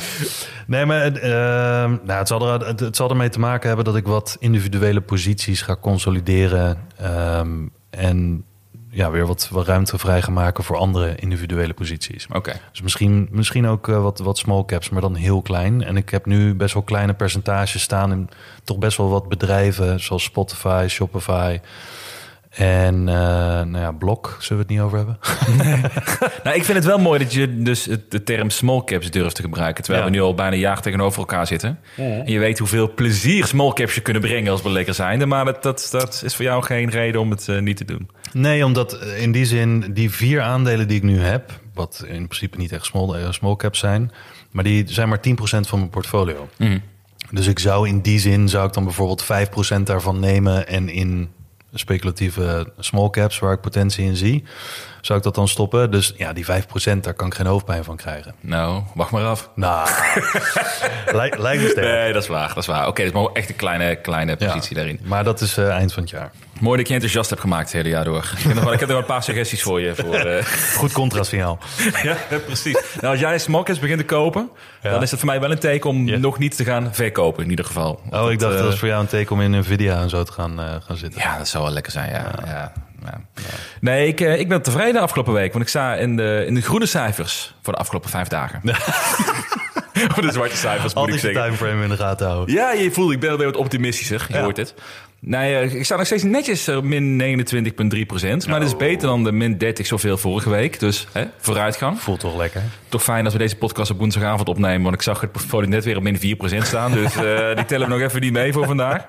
Nee, 0.67 0.85
maar 0.85 1.01
ehm, 1.01 1.89
nou, 2.03 2.19
het, 2.19 2.27
zal 2.27 2.53
er, 2.53 2.67
het, 2.67 2.79
het 2.79 2.95
zal 2.95 3.09
ermee 3.09 3.29
te 3.29 3.39
maken 3.39 3.67
hebben 3.67 3.85
dat 3.85 3.95
ik 3.95 4.05
wat 4.05 4.37
individuele 4.39 5.01
posities 5.01 5.61
ga 5.61 5.75
consolideren. 5.75 6.77
ehm, 6.97 7.65
en 7.89 8.45
ja, 8.89 9.11
weer 9.11 9.27
wat, 9.27 9.47
wat 9.51 9.67
ruimte 9.67 9.97
vrij 9.97 10.21
gaan 10.21 10.33
maken 10.33 10.63
voor 10.63 10.77
andere 10.77 11.15
individuele 11.15 11.73
posities. 11.73 12.27
Oké. 12.33 12.59
Dus 12.71 12.81
misschien, 12.81 13.27
misschien 13.31 13.67
ook 13.67 13.87
eh, 13.87 14.01
wat, 14.01 14.19
wat 14.19 14.37
small 14.37 14.65
caps, 14.65 14.89
maar 14.89 15.01
dan 15.01 15.15
heel 15.15 15.41
klein. 15.41 15.83
En 15.83 15.97
ik 15.97 16.09
heb 16.09 16.25
nu 16.25 16.55
best 16.55 16.73
wel 16.73 16.83
kleine 16.83 17.13
percentages 17.13 17.81
staan 17.81 18.11
in 18.11 18.29
toch 18.63 18.77
best 18.77 18.97
wel 18.97 19.09
wat 19.09 19.29
bedrijven, 19.29 19.99
zoals 19.99 20.23
Spotify, 20.23 20.85
Shopify. 20.89 21.59
En 22.57 23.07
eh, 23.09 23.15
nou 23.15 23.77
ja, 23.77 23.91
Blok, 23.91 24.37
zullen 24.39 24.65
we 24.65 24.73
het 24.73 24.81
niet 24.81 24.85
over 24.85 24.97
hebben? 24.97 25.17
Nou, 26.43 26.55
ik 26.55 26.63
vind 26.63 26.77
het 26.77 26.85
wel 26.87 26.97
mooi 26.97 27.19
dat 27.19 27.33
je 27.33 27.61
dus 27.61 27.83
de 28.09 28.23
term 28.23 28.49
small 28.49 28.83
caps 28.83 29.11
durft 29.11 29.35
te 29.35 29.41
gebruiken. 29.41 29.83
Terwijl 29.83 30.05
Ja. 30.05 30.11
we 30.11 30.15
nu 30.17 30.23
al 30.23 30.33
bijna 30.33 30.51
een 30.53 30.59
jaar 30.59 30.81
tegenover 30.81 31.19
elkaar 31.19 31.47
zitten. 31.47 31.79
En 31.95 32.31
je 32.31 32.39
weet 32.39 32.59
hoeveel 32.59 32.93
plezier 32.93 33.45
small 33.45 33.73
caps 33.73 33.95
je 33.95 34.01
kunnen 34.01 34.21
brengen 34.21 34.51
als 34.51 34.61
belekker 34.61 34.93
zijnde. 34.93 35.25
Maar 35.25 35.45
dat, 35.45 35.63
dat, 35.63 35.87
dat 35.91 36.21
is 36.25 36.35
voor 36.35 36.45
jou 36.45 36.63
geen 36.63 36.89
reden 36.89 37.21
om 37.21 37.29
het 37.29 37.47
eh, 37.49 37.59
niet 37.59 37.77
te 37.77 37.85
doen. 37.85 38.09
Nee, 38.33 38.65
omdat 38.65 38.93
eh, 38.99 39.21
in 39.21 39.31
die 39.31 39.45
zin 39.45 39.85
die 39.93 40.11
vier 40.11 40.41
aandelen 40.41 40.87
die 40.87 40.97
ik 40.97 41.03
nu 41.03 41.19
heb, 41.19 41.51
wat 41.73 42.03
in 42.07 42.27
principe 42.27 42.57
niet 42.57 42.71
echt 42.71 42.85
small, 42.85 43.31
small 43.31 43.55
caps 43.55 43.79
zijn, 43.79 44.11
maar 44.51 44.63
die 44.63 44.83
zijn 44.87 45.09
maar 45.09 45.19
10% 45.27 45.31
van 45.41 45.79
mijn 45.79 45.89
portfolio. 45.89 46.47
Dus 47.31 47.47
ik 47.47 47.59
zou 47.59 47.87
in 47.87 48.01
die 48.01 48.19
zin 48.19 48.49
zou 48.49 48.67
ik 48.67 48.73
dan 48.73 48.83
bijvoorbeeld 48.83 49.23
5% 49.79 49.83
daarvan 49.83 50.19
nemen 50.19 50.67
en 50.67 50.89
in 50.89 51.29
speculatieve 51.73 52.71
small 52.79 53.09
caps 53.09 53.39
waar 53.39 53.53
ik 53.53 53.61
potentie 53.61 54.05
in 54.05 54.15
zie, 54.15 54.43
zou 55.01 55.17
ik 55.17 55.23
dat 55.23 55.35
dan 55.35 55.47
stoppen. 55.47 55.91
Dus 55.91 56.13
ja, 56.17 56.33
die 56.33 56.45
5% 56.45 56.99
daar 57.01 57.13
kan 57.13 57.27
ik 57.27 57.33
geen 57.33 57.45
hoofdpijn 57.45 57.83
van 57.83 57.95
krijgen. 57.95 58.35
Nou, 58.39 58.83
wacht 58.93 59.11
maar 59.11 59.25
af. 59.25 59.49
Nou, 59.55 59.89
lijkt, 61.19 61.37
me 61.37 61.67
sterk. 61.69 61.87
Nee, 61.87 62.13
dat 62.13 62.21
is 62.21 62.27
waar. 62.27 62.47
Dat 62.47 62.57
is 62.57 62.65
waar. 62.65 62.87
Oké, 62.87 63.03
dus 63.03 63.11
maar 63.11 63.25
echt 63.33 63.49
een 63.49 63.55
kleine, 63.55 63.95
kleine 63.95 64.35
Ja, 64.39 64.47
positie 64.47 64.75
daarin. 64.75 64.99
Maar 65.03 65.23
dat 65.23 65.41
is 65.41 65.57
eh, 65.57 65.69
eind 65.69 65.93
van 65.93 66.03
het 66.03 66.11
jaar. 66.11 66.31
Mooi 66.59 66.77
dat 66.77 66.87
je 66.87 66.93
enthousiast 66.93 67.29
hebt 67.29 67.41
gemaakt 67.41 67.63
het 67.63 67.73
hele 67.73 67.89
jaar 67.89 68.03
door. 68.03 68.31
Ik 68.37 68.43
heb 68.43 68.53
nog 68.53 68.63
wel, 68.63 68.73
ik 68.73 68.79
heb 68.79 68.89
nog 68.89 68.97
een 68.97 69.05
paar 69.05 69.23
suggesties 69.23 69.63
voor 69.63 69.81
je. 69.81 69.95
Voor, 69.95 70.15
eh, 70.15 70.45
Goed 70.79 70.91
contrastsignaal. 70.91 71.59
ja, 72.03 72.17
precies. 72.45 72.77
Nou, 73.01 73.07
als 73.11 73.19
jij 73.19 73.63
caps 73.63 73.79
begint 73.79 73.99
te 73.99 74.05
kopen, 74.05 74.49
Ja. 74.81 74.89
dan 74.91 75.01
is 75.01 75.11
het 75.11 75.19
voor 75.19 75.29
mij 75.29 75.39
wel 75.39 75.51
een 75.51 75.59
teken 75.59 75.89
om 75.89 76.07
Ja. 76.07 76.17
nog 76.17 76.37
niet 76.39 76.55
te 76.55 76.63
gaan 76.63 76.93
verkopen 76.93 77.43
in 77.43 77.49
ieder 77.49 77.65
geval. 77.65 78.01
Oh, 78.11 78.31
ik 78.31 78.39
dacht 78.39 78.51
eh, 78.53 78.59
dat 78.59 78.67
was 78.67 78.79
voor 78.79 78.87
jou 78.87 79.01
een 79.01 79.07
teken 79.07 79.35
om 79.35 79.41
in 79.41 79.51
Nvidia 79.59 80.01
en 80.01 80.09
zo 80.09 80.23
te 80.23 80.31
gaan, 80.31 80.59
eh, 80.59 80.75
gaan 80.85 80.97
zitten. 80.97 81.21
Ja, 81.21 81.37
dat 81.37 81.47
zou 81.47 81.63
wel 81.63 81.73
lekker 81.73 81.91
zijn, 81.91 82.09
ja. 82.09 82.31
ja. 82.45 82.71
Nee, 83.81 84.07
ik, 84.07 84.21
eh, 84.21 84.39
ik 84.39 84.47
ben 84.49 84.61
tevreden 84.61 85.01
afgelopen 85.01 85.33
week. 85.33 85.51
Want 85.51 85.63
ik 85.63 85.69
sta 85.69 85.95
in 85.95 86.15
de, 86.15 86.43
in 86.47 86.53
de 86.53 86.61
groene 86.61 86.85
cijfers 86.85 87.53
voor 87.61 87.73
de 87.73 87.79
afgelopen 87.79 88.09
vijf 88.09 88.27
dagen. 88.27 88.61
of 90.09 90.13
de 90.21 90.31
zwarte 90.31 90.57
cijfers, 90.57 90.93
moet 90.93 91.13
ik 91.13 91.19
zeggen. 91.19 91.43
timeframe 91.43 91.83
in 91.83 91.89
de 91.89 91.97
gaten 91.97 92.27
houden. 92.27 92.55
Ja, 92.55 92.71
je 92.71 92.91
voelt, 92.91 93.11
ik 93.11 93.19
ben 93.19 93.29
alweer 93.29 93.45
wat 93.45 93.55
optimistischer. 93.55 94.25
Je 94.29 94.37
hoort 94.37 94.57
het. 94.57 94.73
Nee, 95.19 95.55
eh, 95.55 95.73
ik 95.73 95.85
sta 95.85 95.95
nog 95.95 96.05
steeds 96.05 96.23
netjes 96.23 96.69
op 96.69 96.83
min 96.83 97.17
29,3 97.95 98.05
procent. 98.05 98.47
Maar 98.47 98.59
dat 98.59 98.67
is 98.67 98.77
beter 98.77 99.07
dan 99.07 99.23
de 99.23 99.31
min 99.31 99.57
30 99.57 99.85
zoveel 99.85 100.17
vorige 100.17 100.49
week. 100.49 100.79
Dus 100.79 101.07
hè, 101.11 101.25
vooruitgang. 101.37 101.99
Voelt 101.99 102.19
toch 102.19 102.37
lekker. 102.37 102.61
Toch 102.89 103.03
fijn 103.03 103.23
dat 103.23 103.33
we 103.33 103.39
deze 103.39 103.55
podcast 103.55 103.91
op 103.91 103.97
woensdagavond 103.97 104.49
opnemen. 104.49 104.81
Want 104.81 104.95
ik 104.95 105.01
zag 105.01 105.21
het 105.21 105.31
portfolio 105.31 105.69
net 105.69 105.83
weer 105.83 105.97
op 105.97 106.03
min 106.03 106.19
4 106.19 106.35
procent 106.35 106.65
staan. 106.65 106.91
Dus 106.91 107.15
eh, 107.15 107.55
die 107.55 107.65
tellen 107.65 107.87
we 107.87 107.93
nog 107.93 108.03
even 108.03 108.21
niet 108.21 108.33
mee 108.33 108.53
voor 108.53 108.65
vandaag. 108.65 109.05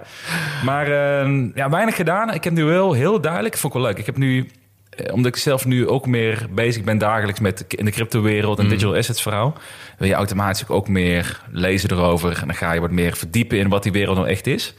Maar 0.64 0.86
eh, 0.86 1.50
ja, 1.54 1.70
weinig 1.70 1.96
gedaan. 1.96 2.34
Ik 2.34 2.44
heb 2.44 2.52
nu 2.52 2.64
wel 2.64 2.92
heel 2.92 3.20
duidelijk, 3.20 3.56
vond 3.56 3.74
ik 3.74 3.80
wel 3.80 3.88
leuk. 3.88 3.98
Ik 3.98 4.06
heb 4.06 4.16
nu, 4.16 4.48
eh, 4.90 5.14
omdat 5.14 5.34
ik 5.34 5.40
zelf 5.42 5.64
nu 5.64 5.88
ook 5.88 6.06
meer 6.06 6.46
bezig 6.50 6.84
ben 6.84 6.98
dagelijks 6.98 7.40
met 7.40 7.64
in 7.68 7.84
de 7.84 7.90
crypto-wereld 7.90 8.58
en 8.58 8.68
digital 8.68 8.96
assets 8.96 9.22
verhaal. 9.22 9.54
Wil 9.98 10.08
je 10.08 10.14
automatisch 10.14 10.68
ook 10.68 10.88
meer 10.88 11.40
lezen 11.50 11.90
erover. 11.90 12.38
En 12.40 12.46
dan 12.46 12.56
ga 12.56 12.72
je 12.72 12.80
wat 12.80 12.90
meer 12.90 13.16
verdiepen 13.16 13.58
in 13.58 13.68
wat 13.68 13.82
die 13.82 13.92
wereld 13.92 14.16
nou 14.16 14.28
echt 14.28 14.46
is. 14.46 14.74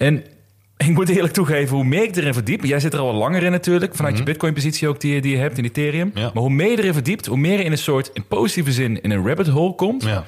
En 0.00 0.24
ik 0.76 0.88
moet 0.88 1.08
eerlijk 1.08 1.32
toegeven, 1.32 1.76
hoe 1.76 1.84
meer 1.84 2.02
ik 2.02 2.16
erin 2.16 2.34
verdiep... 2.34 2.64
Jij 2.64 2.80
zit 2.80 2.92
er 2.92 2.98
al 2.98 3.14
langer 3.14 3.42
in 3.42 3.50
natuurlijk, 3.50 3.94
vanuit 3.94 4.18
je 4.18 4.22
Bitcoin-positie 4.22 4.88
ook 4.88 5.00
die, 5.00 5.20
die 5.20 5.32
je 5.32 5.38
hebt 5.38 5.58
in 5.58 5.64
Ethereum. 5.64 6.10
Ja. 6.14 6.30
Maar 6.34 6.42
hoe 6.42 6.50
meer 6.50 6.70
je 6.70 6.78
erin 6.78 6.92
verdiept, 6.92 7.26
hoe 7.26 7.36
meer 7.36 7.58
je 7.58 7.64
in 7.64 7.72
een 7.72 7.78
soort, 7.78 8.10
in 8.14 8.26
positieve 8.26 8.72
zin, 8.72 9.02
in 9.02 9.10
een 9.10 9.26
rabbit 9.26 9.46
hole 9.46 9.74
komt. 9.74 10.02
Ja. 10.02 10.24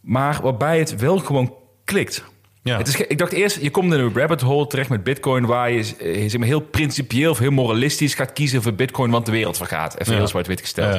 Maar 0.00 0.38
waarbij 0.42 0.78
het 0.78 0.96
wel 0.96 1.18
gewoon 1.18 1.54
klikt. 1.84 2.24
Ja. 2.62 2.76
Het 2.76 2.88
is, 2.88 2.96
ik 2.96 3.18
dacht 3.18 3.32
eerst, 3.32 3.60
je 3.60 3.70
komt 3.70 3.92
in 3.92 3.98
een 3.98 4.14
rabbit 4.14 4.40
hole 4.40 4.66
terecht 4.66 4.88
met 4.88 5.04
Bitcoin... 5.04 5.46
waar 5.46 5.70
je 5.70 5.78
eh, 5.78 6.30
zeg 6.30 6.38
maar, 6.38 6.48
heel 6.48 6.60
principieel 6.60 7.30
of 7.30 7.38
heel 7.38 7.50
moralistisch 7.50 8.14
gaat 8.14 8.32
kiezen 8.32 8.62
voor 8.62 8.74
Bitcoin... 8.74 9.10
want 9.10 9.26
de 9.26 9.32
wereld 9.32 9.56
vergaat. 9.56 10.00
Even 10.00 10.14
heel 10.14 10.28
zwart-wit 10.28 10.60
gesteld. 10.60 10.96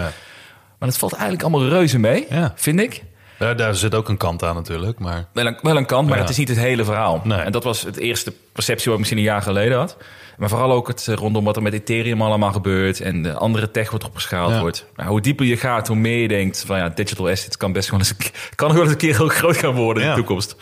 Maar 0.80 0.90
het 0.90 0.98
valt 0.98 1.14
eigenlijk 1.14 1.44
allemaal 1.44 1.68
reuze 1.68 2.00
mee, 2.00 2.28
vind 2.56 2.80
ik. 2.80 3.04
Daar, 3.40 3.56
daar 3.58 3.76
zit 3.76 3.96
ook 3.96 4.10
een 4.10 4.18
kant 4.18 4.44
aan 4.44 4.56
natuurlijk. 4.56 5.00
Maar 5.00 5.26
Wel 5.34 5.46
een, 5.46 5.58
wel 5.62 5.78
een 5.78 5.86
kant, 5.86 6.08
maar 6.08 6.16
Ja. 6.16 6.22
het 6.22 6.32
is 6.32 6.38
niet 6.38 6.48
het 6.48 6.58
hele 6.58 6.84
verhaal. 6.86 7.22
Nee. 7.24 7.40
En 7.40 7.52
dat 7.52 7.64
was 7.64 7.82
het 7.82 7.98
eerste 7.98 8.34
perceptie 8.54 8.84
wat 8.86 8.94
ik 8.94 9.00
misschien 9.00 9.18
een 9.18 9.24
jaar 9.34 9.42
geleden 9.42 9.78
had. 9.78 9.98
Maar 10.38 10.50
vooral 10.50 10.72
ook 10.72 10.88
het 10.88 11.08
eh, 11.08 11.16
rondom 11.16 11.44
wat 11.44 11.56
er 11.56 11.62
met 11.62 11.74
Ethereum 11.74 12.22
allemaal 12.22 12.52
gebeurt... 12.52 13.02
en 13.02 13.24
de 13.24 13.34
andere 13.34 13.72
tech 13.72 13.92
wat 13.92 14.02
erop 14.02 14.16
geschaald 14.16 14.52
Ja. 14.52 14.60
wordt. 14.60 14.86
Maar 14.96 15.06
hoe 15.06 15.22
dieper 15.22 15.46
je 15.46 15.58
gaat, 15.58 15.88
hoe 15.88 15.96
meer 15.98 16.18
je 16.22 16.28
denkt... 16.28 16.64
van 16.66 16.78
ja, 16.78 16.90
digital 16.90 17.30
assets 17.30 17.58
kan 17.58 17.72
best 17.72 17.90
wel 17.90 18.00
eens, 18.00 18.10
een- 18.10 18.56
kan 18.56 18.74
wel 18.74 18.82
eens 18.82 18.92
een 18.92 18.98
keer 18.98 19.18
heel 19.18 19.28
groot 19.28 19.58
gaan 19.58 19.74
worden 19.76 20.04
in 20.04 20.10
Ja. 20.10 20.16
de 20.16 20.22
toekomst. 20.22 20.56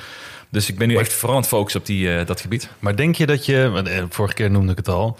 Dus 0.52 0.70
ik 0.70 0.78
ben 0.78 0.88
nu 0.88 0.96
echt 0.96 1.14
vooral 1.14 1.36
aan 1.36 1.42
het 1.42 1.50
focussen 1.52 1.80
op 1.80 1.86
die, 1.86 2.16
eh, 2.18 2.26
dat 2.26 2.42
gebied. 2.42 2.70
Maar 2.80 2.96
denk 2.96 3.16
je 3.16 3.26
dat 3.26 3.46
je, 3.46 3.82
eh, 3.86 4.04
vorige 4.10 4.34
keer 4.34 4.52
noemde 4.52 4.72
ik 4.72 4.78
het 4.78 4.88
al, 4.88 5.18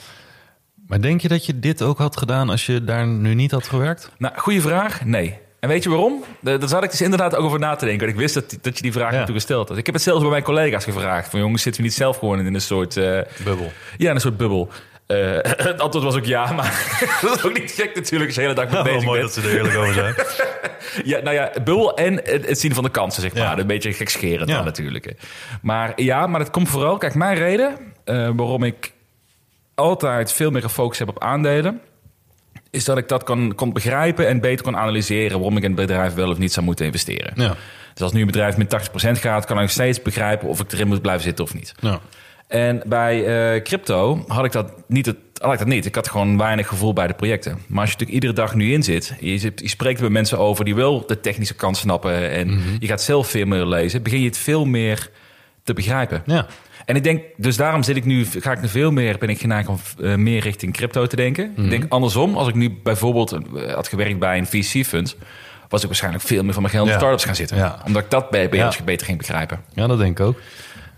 maar 0.88 1.02
denk 1.02 1.22
je 1.22 1.28
dat 1.28 1.46
je 1.46 1.60
dit 1.60 1.82
ook 1.82 1.98
had 1.98 2.18
gedaan 2.18 2.50
als 2.50 2.66
je 2.66 2.84
daar 2.84 3.08
nu 3.08 3.34
niet 3.34 3.52
had 3.52 3.68
gewerkt? 3.68 4.12
Nou, 4.18 4.34
goede 4.38 4.62
vraag. 4.62 5.06
Nee. 5.06 5.38
En 5.60 5.70
weet 5.70 5.84
je 5.84 5.90
waarom? 5.90 6.24
Daar 6.40 6.68
zat 6.68 6.84
ik 6.84 6.92
dus 6.92 7.02
inderdaad 7.02 7.36
ook 7.36 7.46
over 7.46 7.60
na 7.60 7.76
te 7.76 7.86
denken. 7.86 8.06
Want 8.06 8.18
ik 8.18 8.24
wist 8.24 8.34
dat, 8.34 8.58
dat 8.62 8.76
je 8.78 8.82
die 8.84 8.92
vraag 8.92 9.12
Ja. 9.12 9.18
naartoe 9.18 9.36
gesteld 9.36 9.70
had. 9.70 9.78
Ik 9.78 9.86
heb 9.86 9.96
het 9.96 10.04
zelfs 10.04 10.22
bij 10.22 10.30
mijn 10.30 10.44
collega's 10.44 10.84
gevraagd. 10.84 11.30
Van 11.30 11.40
jongens, 11.40 11.62
zitten 11.62 11.82
we 11.82 11.88
niet 11.88 11.98
zelf 11.98 12.18
gewoon 12.18 12.40
in 12.46 12.54
een 12.54 12.62
soort... 12.62 12.98
eh, 12.98 13.20
Bubbel. 13.44 13.72
Ja, 13.98 14.10
in 14.10 14.16
een 14.16 14.22
soort 14.22 14.38
bubbel. 14.38 14.70
Eh, 15.08 15.18
het 15.68 15.80
antwoord 15.82 16.06
was 16.06 16.16
ook 16.16 16.26
ja, 16.26 16.52
maar 16.52 16.98
dat 17.22 17.36
is 17.36 17.44
ook 17.44 17.54
niet 17.60 17.72
gek 17.72 17.96
natuurlijk 17.96 18.26
als 18.26 18.36
je 18.36 18.42
de 18.42 18.48
hele 18.48 18.68
dag 18.70 18.84
mee 18.84 18.94
bezig 18.94 19.12
bent. 19.12 19.32
ze 19.32 19.42
er 19.42 19.56
eerlijk 19.56 19.76
over 19.78 19.94
zijn. 19.94 20.16
Ja, 21.04 21.22
nou 21.22 21.36
ja, 21.36 21.52
bubbel 21.54 21.96
en 21.98 22.14
het, 22.24 22.60
zien 22.60 22.74
van 22.74 22.84
de 22.84 22.90
kansen, 22.90 23.22
zeg 23.22 23.34
maar. 23.34 23.42
Ja. 23.44 23.58
Een 23.58 23.68
beetje 23.68 23.94
gekscherend 23.94 24.50
Ja. 24.50 24.56
dan 24.56 24.66
natuurlijk. 24.66 25.14
Maar 25.62 25.94
ja, 26.02 26.28
maar 26.28 26.40
dat 26.40 26.50
komt 26.50 26.70
vooral... 26.70 26.98
Kijk, 26.98 27.16
mijn 27.16 27.38
reden 27.38 27.78
eh, 28.04 28.16
waarom 28.36 28.64
ik 28.64 28.92
altijd 29.76 30.32
veel 30.34 30.52
meer 30.52 30.62
gefocust 30.62 31.00
heb 31.00 31.10
op 31.10 31.24
aandelen... 31.24 31.82
is 32.72 32.86
dat 32.86 32.98
ik 32.98 33.08
dat 33.08 33.24
kan, 33.24 33.56
kon 33.56 33.74
begrijpen 33.74 34.28
en 34.28 34.40
beter 34.40 34.66
kon 34.66 34.78
analyseren... 34.78 35.38
waarom 35.38 35.58
ik 35.58 35.64
in 35.64 35.72
het 35.72 35.80
bedrijf 35.80 36.14
wel 36.14 36.30
of 36.30 36.38
niet 36.38 36.54
zou 36.54 36.66
moeten 36.66 36.86
investeren. 36.86 37.34
Ja. 37.36 37.56
Dus 37.94 38.02
als 38.02 38.12
nu 38.12 38.20
een 38.20 38.26
bedrijf 38.26 38.58
met 38.58 38.90
80% 38.90 39.20
gaat... 39.20 39.46
kan 39.46 39.56
ik 39.56 39.62
nog 39.62 39.72
steeds 39.72 40.02
begrijpen 40.02 40.48
of 40.48 40.60
ik 40.60 40.72
erin 40.72 40.88
moet 40.88 41.02
blijven 41.02 41.24
zitten 41.24 41.46
of 41.46 41.54
niet. 41.54 41.74
Ja. 41.80 42.00
En 42.48 42.82
bij 42.86 43.26
eh, 43.26 43.64
crypto 43.64 44.24
had 44.28 44.46
ik 44.46 44.52
dat 44.52 44.72
niet. 44.88 45.06
Het, 45.06 45.18
had 45.38 45.54
ik 45.54 45.60
dat 45.60 45.68
niet. 45.68 45.86
Ik 45.86 45.96
had 45.96 46.10
gewoon 46.10 46.38
weinig 46.38 46.68
gevoel 46.68 46.94
bij 46.94 47.08
de 47.08 47.14
projecten. 47.14 47.52
Maar 47.52 47.82
als 47.82 47.90
je 47.90 47.98
natuurlijk 47.98 48.12
iedere 48.12 48.34
dag 48.34 48.56
nu 48.56 48.74
in 48.74 48.84
zit, 48.84 49.14
je, 49.20 49.38
zit, 49.38 49.60
je 49.60 49.70
spreekt 49.70 50.02
met 50.02 50.12
mensen 50.12 50.38
over 50.38 50.66
die 50.66 50.76
wel 50.76 51.06
de 51.08 51.20
technische 51.20 51.54
kant 51.54 51.78
snappen 51.78 52.30
en 52.30 52.62
je 52.80 52.88
gaat 52.88 53.02
zelf 53.02 53.28
veel 53.28 53.46
meer 53.46 53.66
lezen, 53.66 54.04
begin 54.04 54.20
je 54.20 54.26
het 54.26 54.38
veel 54.38 54.66
meer 54.66 55.10
te 55.64 55.74
begrijpen. 55.74 56.24
Ja. 56.26 56.46
En 56.88 56.96
ik 56.96 57.04
denk, 57.04 57.22
dus 57.38 57.58
daarom 57.58 57.84
zit 57.84 57.96
ik 57.96 58.06
nu, 58.06 58.26
ga 58.26 58.52
ik 58.52 58.62
nu 58.62 58.68
veel 58.68 58.92
meer, 58.92 59.18
ben 59.18 59.30
ik 59.30 59.40
geneigd 59.40 59.68
om 59.68 59.80
eh, 60.02 60.16
meer 60.16 60.42
richting 60.42 60.74
crypto 60.74 61.06
te 61.08 61.16
denken. 61.16 61.54
Ik 61.58 61.70
denk 61.70 61.86
andersom, 61.90 62.36
als 62.38 62.48
ik 62.48 62.56
nu 62.56 62.78
bijvoorbeeld 62.84 63.32
eh, 63.32 63.74
had 63.74 63.88
gewerkt 63.88 64.20
bij 64.20 64.38
een 64.38 64.48
VC-fund, 64.48 65.16
was 65.70 65.82
ik 65.82 65.88
waarschijnlijk 65.88 66.24
veel 66.24 66.44
meer 66.44 66.54
van 66.54 66.62
mijn 66.62 66.74
geld 66.74 66.86
in 66.88 66.92
Ja. 66.94 66.98
startups 67.00 67.24
gaan 67.26 67.36
zitten. 67.36 67.58
Ja. 67.58 67.82
Omdat 67.86 68.04
ik 68.04 68.10
dat 68.10 68.30
bij, 68.30 68.64
ons 68.66 68.84
beter 68.84 69.06
ging 69.06 69.18
begrijpen. 69.18 69.62
ja, 69.74 69.88
dat 69.88 69.98
denk 69.98 70.20
ik 70.20 70.26
ook. 70.26 70.40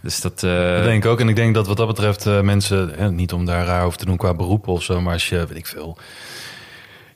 Dus 0.01 0.21
dat, 0.21 0.43
eh, 0.43 0.73
Dat 0.75 0.83
denk 0.83 1.03
ik 1.03 1.09
ook. 1.09 1.19
En 1.19 1.29
ik 1.29 1.35
denk 1.35 1.53
dat 1.55 1.67
wat 1.67 1.77
dat 1.77 1.87
betreft 1.87 2.25
mensen, 2.25 2.91
hè, 2.97 3.11
niet 3.11 3.33
om 3.33 3.45
daar 3.45 3.65
raar 3.65 3.85
over 3.85 3.97
te 3.99 4.05
doen 4.05 4.17
qua 4.17 4.33
beroep 4.33 4.67
of 4.67 4.83
zo, 4.83 5.01
maar 5.01 5.13
als 5.13 5.29
je, 5.29 5.45
weet 5.47 5.57
ik 5.57 5.65
veel, 5.67 5.97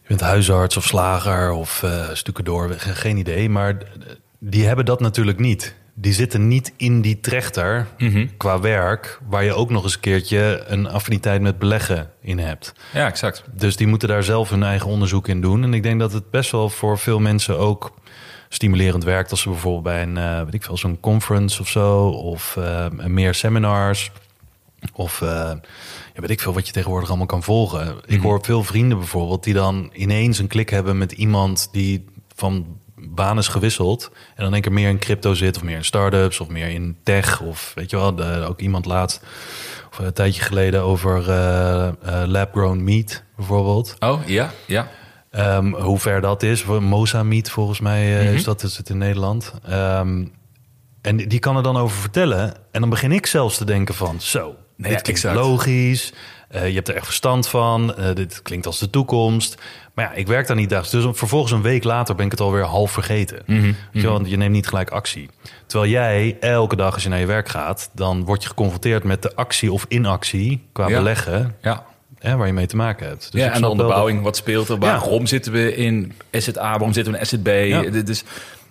je 0.02 0.08
bent 0.08 0.22
huisarts 0.22 0.78
of 0.78 0.84
slager 0.84 1.52
of 1.52 1.84
eh 1.84 2.10
stucadoor, 2.14 2.70
ge- 2.78 2.96
geen 2.96 3.18
idee, 3.18 3.50
maar 3.50 3.78
die 4.40 4.66
hebben 4.66 4.86
dat 4.86 5.00
natuurlijk 5.00 5.40
niet. 5.40 5.76
Die 5.96 6.14
zitten 6.14 6.48
niet 6.48 6.74
in 6.78 7.02
die 7.02 7.20
trechter 7.20 7.88
qua 8.38 8.60
werk, 8.60 9.20
waar 9.30 9.44
je 9.44 9.54
ook 9.54 9.70
nog 9.70 9.84
eens 9.84 9.94
een 9.94 10.00
keertje 10.00 10.64
een 10.68 10.88
affiniteit 10.88 11.42
met 11.42 11.60
beleggen 11.60 12.12
in 12.22 12.40
hebt. 12.40 12.74
ja, 12.94 13.08
exact. 13.08 13.44
Dus 13.52 13.76
die 13.76 13.88
moeten 13.88 14.08
daar 14.08 14.24
zelf 14.24 14.50
hun 14.50 14.64
eigen 14.64 14.90
onderzoek 14.90 15.28
in 15.28 15.42
doen. 15.42 15.64
En 15.64 15.74
ik 15.74 15.84
denk 15.84 16.00
dat 16.00 16.14
het 16.14 16.30
best 16.30 16.52
wel 16.52 16.70
voor 16.70 16.98
veel 16.98 17.20
mensen 17.20 17.58
ook 17.58 17.94
stimulerend 18.54 19.04
werkt 19.04 19.32
als 19.32 19.42
ze 19.42 19.50
bijvoorbeeld 19.50 19.84
bij 19.84 20.02
een, 20.02 20.18
eh, 20.18 20.44
weet 20.44 20.54
ik 20.54 20.64
veel, 20.64 20.78
zo'n 20.78 21.00
conference 21.00 21.62
of 21.62 21.68
zo, 21.68 22.08
of 22.08 22.58
eh, 22.58 22.90
meer 22.90 23.34
seminars, 23.34 24.12
of 24.94 25.22
eh, 25.22 25.30
ja, 26.14 26.22
weet 26.22 26.30
ik 26.30 26.40
veel 26.40 26.54
wat 26.54 26.68
je 26.68 26.74
tegenwoordig 26.74 27.10
allemaal 27.10 27.28
kan 27.28 27.44
volgen. 27.44 27.96
Ik 28.06 28.22
hoor 28.22 28.40
veel 28.44 28.64
vrienden 28.64 28.98
bijvoorbeeld 28.98 29.44
die 29.44 29.54
dan 29.54 29.90
ineens 29.94 30.40
een 30.40 30.48
klik 30.48 30.70
hebben 30.70 30.98
met 30.98 31.12
iemand 31.12 31.70
die 31.72 32.06
van 32.36 32.80
baan 33.10 33.38
is 33.38 33.48
gewisseld 33.48 34.12
en 34.36 34.44
dan 34.44 34.52
denk 34.52 34.66
ik 34.66 34.72
meer 34.72 34.90
in 34.90 35.00
crypto 35.00 35.34
zit 35.34 35.56
of 35.56 35.64
meer 35.64 35.76
in 35.76 35.86
startups 35.86 36.40
of 36.40 36.48
meer 36.48 36.68
in 36.70 36.98
tech 37.04 37.42
of 37.42 37.72
weet 37.76 37.90
je 37.90 37.96
wel, 37.98 38.16
de, 38.16 38.46
ook 38.50 38.60
iemand 38.60 38.86
laatst 38.86 39.22
of 39.92 40.00
een 40.00 40.14
tijdje 40.14 40.42
geleden 40.42 40.82
over 40.82 41.30
eh, 41.30 41.88
eh, 41.88 41.94
lab-grown 42.28 42.84
meat 42.84 43.24
bijvoorbeeld. 43.36 43.96
Oh, 44.00 44.20
ja, 44.28 44.52
ja. 44.68 44.88
Ehm, 45.32 45.74
hoe 45.74 46.00
ver 46.00 46.22
dat 46.22 46.44
is. 46.44 46.62
Voor 46.62 46.84
Mosa 46.84 47.24
Meat 47.24 47.50
volgens 47.50 47.80
mij 47.80 48.18
eh, 48.20 48.26
Mhm. 48.26 48.34
is 48.34 48.44
dat 48.44 48.64
is 48.64 48.78
het 48.78 48.90
in 48.90 48.98
Nederland. 48.98 49.54
Ehm, 49.68 50.26
en 51.02 51.18
die 51.18 51.40
kan 51.40 51.58
er 51.58 51.64
dan 51.64 51.78
over 51.78 51.98
vertellen. 51.98 52.54
En 52.72 52.82
dan 52.82 52.90
begin 52.90 53.12
ik 53.12 53.26
zelfs 53.26 53.58
te 53.58 53.66
denken 53.66 53.96
van... 53.96 54.22
zo, 54.22 54.42
Nee, 54.78 54.92
dit 54.92 54.98
ja, 54.98 55.04
klinkt 55.04 55.08
exact. 55.08 55.36
logisch. 55.36 56.14
Eh, 56.50 56.68
je 56.68 56.74
hebt 56.74 56.88
er 56.88 56.96
echt 56.96 57.06
verstand 57.06 57.48
van. 57.48 57.96
Eh, 57.96 58.16
dit 58.16 58.42
klinkt 58.42 58.66
als 58.66 58.80
de 58.80 58.90
toekomst. 58.90 59.62
Maar 59.94 60.06
ja, 60.06 60.12
ik 60.14 60.28
werk 60.28 60.48
daar 60.48 60.56
niet 60.56 60.70
dagelijks. 60.70 61.06
Dus 61.06 61.18
vervolgens 61.18 61.52
een 61.52 61.62
week 61.62 61.84
later 61.84 62.16
ben 62.16 62.26
ik 62.26 62.32
het 62.32 62.40
alweer 62.40 62.64
half 62.64 62.92
vergeten. 62.92 63.42
Mhm, 63.46 63.74
wel, 63.92 64.12
want 64.12 64.30
je 64.30 64.38
neemt 64.38 64.52
niet 64.54 64.68
gelijk 64.68 64.90
actie. 64.90 65.30
Terwijl 65.66 65.92
jij 65.92 66.38
elke 66.40 66.76
dag 66.76 66.94
als 66.94 67.04
je 67.04 67.10
naar 67.10 67.20
je 67.20 67.26
werk 67.26 67.50
gaat... 67.50 67.90
dan 67.94 68.26
word 68.26 68.42
je 68.44 68.48
geconfronteerd 68.50 69.04
met 69.04 69.22
de 69.22 69.36
actie 69.36 69.72
of 69.72 69.86
inactie 69.88 70.62
qua 70.72 70.88
Ja. 70.88 70.98
beleggen... 70.98 71.56
Ja, 71.62 71.86
Hè, 72.20 72.36
waar 72.36 72.48
je 72.48 72.54
mee 72.54 72.66
te 72.66 72.76
maken 72.76 73.08
hebt. 73.08 73.32
Dus 73.32 73.42
ja 73.42 73.48
en 73.48 73.54
de 73.56 73.60
dat- 73.62 73.70
onderbouwing, 73.70 74.22
wat 74.22 74.36
speelt 74.36 74.70
er? 74.70 74.78
Waarom 74.78 75.26
zitten 75.26 75.52
we 75.52 75.76
in 75.76 76.14
asset 76.32 76.58
A, 76.58 76.62
waarom 76.70 76.94
zitten 76.94 77.12
we 77.14 77.18
in 77.18 77.24
asset 77.24 77.44
B? 77.44 77.48
Ja. 77.48 78.02
Dus, 78.04 78.24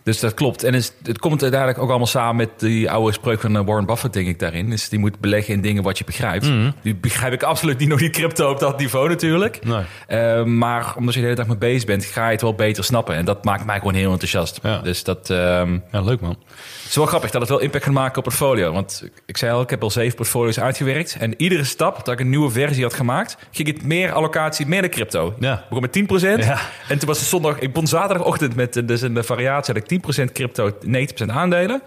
dus 0.03 0.21
dat 0.21 0.35
klopt. 0.35 0.63
En 0.63 0.75
het, 0.75 0.95
het 1.03 1.19
komt 1.19 1.43
uiteindelijk 1.43 1.81
ook 1.81 1.89
allemaal 1.89 2.07
samen 2.07 2.37
met 2.37 2.51
die 2.61 2.91
oude 2.91 3.13
spreuk 3.13 3.41
van 3.41 3.57
eh, 3.57 3.63
Warren 3.65 3.87
Buffett, 3.87 4.13
denk 4.13 4.27
ik, 4.29 4.39
daarin. 4.39 4.71
Dus 4.71 4.89
die 4.89 4.99
moet 4.99 5.21
beleggen 5.21 5.55
in 5.55 5.61
dingen 5.61 5.83
wat 5.83 5.99
je 5.99 6.05
begrijpt. 6.05 6.51
Die 6.83 6.95
begrijp 6.95 7.33
ik 7.33 7.43
absoluut 7.43 7.79
niet, 7.79 7.89
nog 7.89 8.01
niet 8.01 8.13
crypto 8.13 8.51
op 8.51 8.59
dat 8.61 8.79
niveau 8.79 9.09
natuurlijk. 9.09 9.65
Nee. 9.65 9.83
Eh, 10.07 10.45
maar 10.45 10.95
omdat 10.97 11.15
je 11.15 11.21
de 11.21 11.27
hele 11.27 11.39
dag 11.39 11.47
mee 11.47 11.57
bezig 11.57 11.85
bent, 11.85 12.05
ga 12.05 12.27
je 12.27 12.33
het 12.33 12.43
wel 12.43 12.55
beter 12.55 12.85
snappen. 12.85 13.15
En 13.15 13.25
dat 13.25 13.45
maakt 13.45 13.65
mij 13.65 13.79
gewoon 13.79 13.95
heel 13.95 14.11
enthousiast. 14.13 14.59
Ja. 14.63 14.79
Dus 14.79 15.05
dat... 15.05 15.31
ehm, 15.31 15.79
Ja, 15.93 16.01
leuk 16.01 16.21
man. 16.21 16.37
Het 16.83 16.91
is 16.91 16.97
wel 16.97 17.07
grappig 17.07 17.31
dat 17.31 17.41
het 17.41 17.51
wel 17.51 17.61
impact 17.61 17.85
kan 17.85 17.93
maken 17.93 18.17
op 18.19 18.25
portfolio. 18.25 18.73
Want 18.73 19.09
ik 19.27 19.37
zei 19.37 19.53
al, 19.53 19.61
ik 19.61 19.71
heb 19.71 19.83
al 19.83 19.91
zeven 19.91 20.17
portfolio's 20.17 20.61
uitgewerkt. 20.61 21.17
En 21.21 21.35
iedere 21.37 21.65
stap 21.65 22.05
dat 22.05 22.15
ik 22.15 22.21
een 22.21 22.29
nieuwe 22.31 22.51
versie 22.51 22.83
had 22.83 22.95
gemaakt... 22.95 23.37
ging 23.51 23.69
het 23.69 23.83
meer 23.85 24.13
allocatie, 24.13 24.67
meer 24.67 24.83
de 24.83 24.89
crypto. 24.89 25.35
Ja. 25.39 25.55
Ik 25.55 25.81
begon 25.83 26.07
met 26.09 26.43
10%. 26.43 26.45
Ja. 26.47 26.59
En 26.89 26.99
toen 26.99 27.09
was 27.09 27.19
het 27.19 27.29
zondag... 27.29 27.59
Ik 27.59 27.73
begon 27.73 27.87
zaterdagochtend 27.87 28.55
met 28.55 28.77
eh, 28.77 28.87
dus 28.87 29.01
een 29.01 29.25
variatie... 29.25 29.75
had 30.01 30.19
ik 30.19 30.29
10% 30.29 30.33
crypto, 30.33 30.71
90% 30.71 31.27
aandelen. 31.27 31.83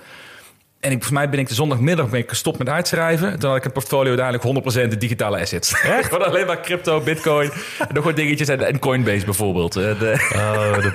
En 0.79 0.91
ik, 0.91 0.97
volgens 0.97 1.19
mij 1.19 1.29
ben 1.29 1.39
ik 1.39 1.47
de 1.47 1.53
zondagmiddag 1.53 2.09
ben 2.09 2.19
ik 2.19 2.29
gestopt 2.29 2.57
met 2.57 2.69
uitschrijven. 2.69 3.39
Toen 3.39 3.49
had 3.49 3.57
ik 3.57 3.65
een 3.65 3.71
portfolio 3.71 4.17
uiteindelijk 4.17 4.85
100% 4.85 4.89
de 4.89 4.97
digitale 4.97 5.39
assets. 5.39 5.81
Echt? 5.81 6.19
Alleen 6.19 6.45
maar 6.45 6.61
crypto, 6.61 7.01
bitcoin, 7.01 7.51
en 7.79 7.87
nog 7.95 8.03
wat 8.03 8.15
dingetjes. 8.15 8.47
En, 8.47 8.67
en 8.67 8.79
Coinbase 8.79 9.25
bijvoorbeeld. 9.25 9.75
Eh, 9.75 9.99
De, 9.99 10.29
Oh, 10.35 10.73
de, 10.73 10.91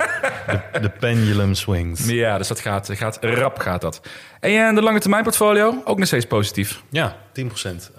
de, 0.71 0.79
de 0.79 0.89
pendulum 0.89 1.53
swings. 1.53 2.05
ja, 2.23 2.37
dus 2.37 2.47
dat 2.47 2.59
gaat, 2.59 2.89
gaat 2.91 3.17
rap 3.21 3.59
gaat 3.59 3.81
dat. 3.81 4.01
En 4.41 4.67
eh, 4.69 4.75
de 4.75 4.81
lange 4.81 4.99
termijn 4.99 5.23
portfolio, 5.23 5.81
ook 5.85 5.97
nog 5.97 6.07
steeds 6.07 6.25
positief. 6.25 6.83
Ja, 6.89 7.15
10%. 7.33 7.43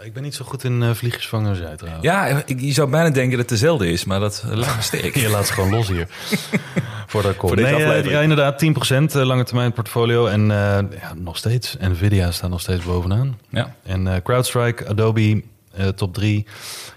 Ik 0.00 0.12
ben 0.12 0.22
niet 0.22 0.34
zo 0.34 0.44
goed 0.44 0.64
in 0.64 0.82
uh, 0.82 0.90
vliegjes 0.90 1.28
vangen 1.28 1.76
trouwens. 1.76 2.04
Ja, 2.04 2.42
ik, 2.46 2.60
je 2.60 2.72
zou 2.72 2.90
bijna 2.90 3.10
denken 3.10 3.30
dat 3.30 3.38
het 3.38 3.48
dezelfde 3.48 3.90
is, 3.90 4.04
maar 4.04 4.20
dat 4.20 4.44
laat 4.46 4.76
me 4.76 4.82
sterk. 4.92 5.16
Je 5.16 5.28
laat 5.28 5.46
ze 5.46 5.52
gewoon 5.52 5.70
los 5.70 5.88
hier. 5.88 6.06
Voor 7.06 7.22
de 7.22 7.56
deze 7.56 7.74
nee, 7.74 7.84
eh. 7.84 8.04
Ja, 8.04 8.20
inderdaad, 8.20 8.64
10% 8.64 8.66
eh, 8.68 9.22
lange 9.22 9.44
termijn 9.44 9.72
portfolio. 9.72 10.26
En 10.26 10.40
eh, 10.40 10.98
ja, 11.00 11.14
nog 11.14 11.36
steeds. 11.36 11.76
Nvidia 11.80 12.30
staat 12.30 12.50
nog 12.50 12.60
steeds 12.60 12.84
bovenaan. 12.84 13.38
Ja. 13.48 13.74
En 13.82 14.06
eh, 14.06 14.22
CrowdStrike, 14.22 14.88
Adobe, 14.88 15.42
eh, 15.72 15.88
top 15.88 16.14
3. 16.14 16.46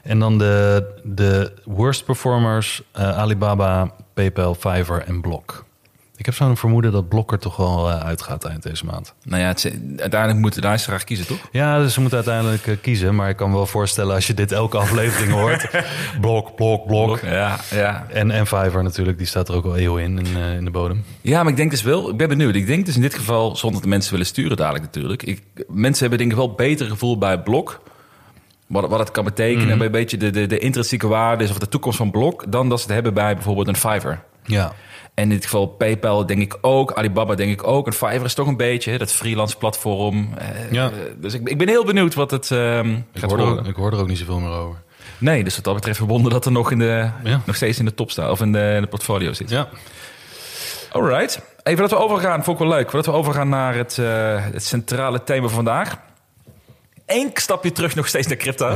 En 0.03 0.19
dan 0.19 0.37
de, 0.37 0.85
de 1.03 1.53
worst 1.63 2.05
performers, 2.05 2.81
eh, 2.91 3.17
Alibaba, 3.17 3.91
PayPal, 4.13 4.53
Fiverr 4.55 5.03
en 5.07 5.21
Block. 5.21 5.64
Ik 6.17 6.25
heb 6.25 6.33
zo'n 6.35 6.57
vermoeden 6.57 6.91
dat 6.91 7.09
Block 7.09 7.31
er 7.31 7.39
toch 7.39 7.55
wel 7.57 7.89
eh, 7.89 7.99
uitgaat 7.99 8.43
eind 8.45 8.63
deze 8.63 8.85
maand. 8.85 9.13
Nou 9.23 9.41
ja, 9.41 9.47
het, 9.47 9.65
is- 9.65 9.71
uiteindelijk 10.01 10.39
moet 10.41 10.53
de 10.53 10.61
luisteraar 10.61 11.03
kiezen, 11.03 11.27
toch? 11.27 11.37
Ja, 11.51 11.79
dus 11.79 11.93
ze 11.93 11.99
moeten 11.99 12.17
uiteindelijk 12.17 12.67
eh, 12.67 12.75
kiezen. 12.81 13.15
Maar 13.15 13.29
ik 13.29 13.35
kan 13.35 13.49
me 13.49 13.55
wel 13.55 13.65
voorstellen 13.65 14.15
als 14.15 14.27
je 14.27 14.33
dit 14.33 14.51
elke 14.51 14.77
aflevering 14.77 15.31
hoort. 15.39 15.69
Blok, 16.21 16.55
blok, 16.55 16.85
blok. 16.87 17.19
Ja, 17.19 17.57
ja. 17.71 18.05
En, 18.09 18.31
en 18.31 18.47
Fiverr 18.47 18.83
natuurlijk, 18.83 19.17
die 19.17 19.27
staat 19.27 19.49
er 19.49 19.55
ook 19.55 19.65
al 19.65 19.77
eeuw 19.77 19.97
in, 19.97 20.19
in, 20.19 20.35
eh, 20.37 20.55
in 20.55 20.65
de 20.65 20.71
bodem. 20.71 21.03
Ja, 21.21 21.41
maar 21.43 21.51
ik 21.51 21.57
denk 21.57 21.71
dus 21.71 21.81
wel, 21.81 22.09
ik 22.09 22.17
ben 22.17 22.27
benieuwd. 22.29 22.55
Ik 22.55 22.67
denk 22.67 22.85
dus 22.85 22.95
in 22.95 23.01
dit 23.01 23.13
geval, 23.15 23.55
zonder 23.55 23.73
dat 23.73 23.83
de 23.83 23.89
mensen 23.89 24.11
willen 24.11 24.25
sturen 24.27 24.57
dadelijk 24.57 24.83
natuurlijk. 24.83 25.23
Ik, 25.23 25.41
mensen 25.67 25.99
hebben 26.01 26.17
denk 26.19 26.31
ik 26.31 26.37
wel 26.37 26.53
beter 26.53 26.87
gevoel 26.87 27.17
bij 27.17 27.39
Blok. 27.41 27.81
Wat, 28.67 28.89
wat 28.89 28.99
het 28.99 29.11
kan 29.11 29.23
betekenen 29.23 29.77
bij 29.77 29.85
een 29.85 29.91
beetje 29.91 30.17
de, 30.17 30.29
de, 30.29 30.45
de 30.47 30.57
intrinsieke 30.59 31.07
waardes 31.07 31.49
of 31.49 31.57
de 31.59 31.69
toekomst 31.69 31.97
van 31.97 32.11
Blok. 32.11 32.51
Dan 32.51 32.69
dat 32.69 32.77
ze 32.79 32.85
het 32.85 32.93
hebben 32.93 33.13
bij 33.13 33.33
bijvoorbeeld 33.33 33.67
een 33.67 33.75
Fiverr. 33.75 34.19
Ja, 34.45 34.73
En 35.13 35.23
in 35.23 35.29
dit 35.29 35.43
geval 35.43 35.67
PayPal 35.67 36.25
denk 36.25 36.41
ik 36.41 36.57
ook, 36.61 36.93
Alibaba 36.93 37.35
denk 37.35 37.51
ik 37.51 37.67
ook. 37.67 37.85
En 37.87 37.93
Fiverr 37.93 38.23
is 38.25 38.33
toch 38.33 38.47
een 38.47 38.57
beetje 38.57 38.97
dat 38.97 39.11
freelance 39.11 39.57
platform. 39.57 40.29
Eh, 40.37 40.71
Ja. 40.71 40.85
eh, 40.85 40.91
dus 41.17 41.33
ik, 41.33 41.49
ik 41.49 41.57
ben 41.57 41.67
heel 41.67 41.85
benieuwd 41.85 42.13
wat 42.13 42.31
het 42.31 42.51
ehm, 42.51 42.89
ik 42.91 43.03
gaat 43.13 43.29
hoor, 43.29 43.39
er, 43.39 43.45
worden. 43.45 43.63
ook- 43.63 43.69
ik 43.69 43.75
hoor 43.75 43.91
er 43.91 43.99
ook 43.99 44.07
niet 44.07 44.17
zoveel 44.17 44.39
meer 44.39 44.51
over. 44.51 44.83
Nee, 45.17 45.43
dus 45.43 45.55
wat 45.55 45.63
dat 45.63 45.73
betreft 45.75 45.97
verbonden 45.97 46.31
dat 46.31 46.45
er 46.45 46.51
nog, 46.51 46.71
in 46.71 46.79
de, 46.79 47.09
Ja. 47.23 47.41
nog 47.45 47.55
steeds 47.55 47.79
in 47.79 47.85
de 47.85 47.93
top 47.93 48.11
staat. 48.11 48.31
Of 48.31 48.41
in 48.41 48.51
de, 48.51 48.71
in 48.75 48.81
de 48.81 48.87
portfolio 48.87 49.33
zit. 49.33 49.49
Ja, 49.49 49.67
Alright. 50.91 51.41
Even 51.63 51.81
dat 51.81 51.89
we 51.89 51.97
overgaan, 51.97 52.43
vond 52.43 52.59
ik 52.59 52.65
wel 52.67 52.75
leuk. 52.75 52.89
Voordat 52.89 53.05
we 53.13 53.19
overgaan 53.19 53.49
naar 53.49 53.75
het, 53.75 53.97
eh, 53.97 54.05
het 54.51 54.63
centrale 54.65 55.23
thema 55.23 55.41
van 55.47 55.55
vandaag. 55.55 55.97
Eén 57.05 57.29
stapje 57.33 57.71
terug 57.71 57.95
nog 57.95 58.07
steeds 58.07 58.27
naar 58.27 58.37
crypto. 58.37 58.75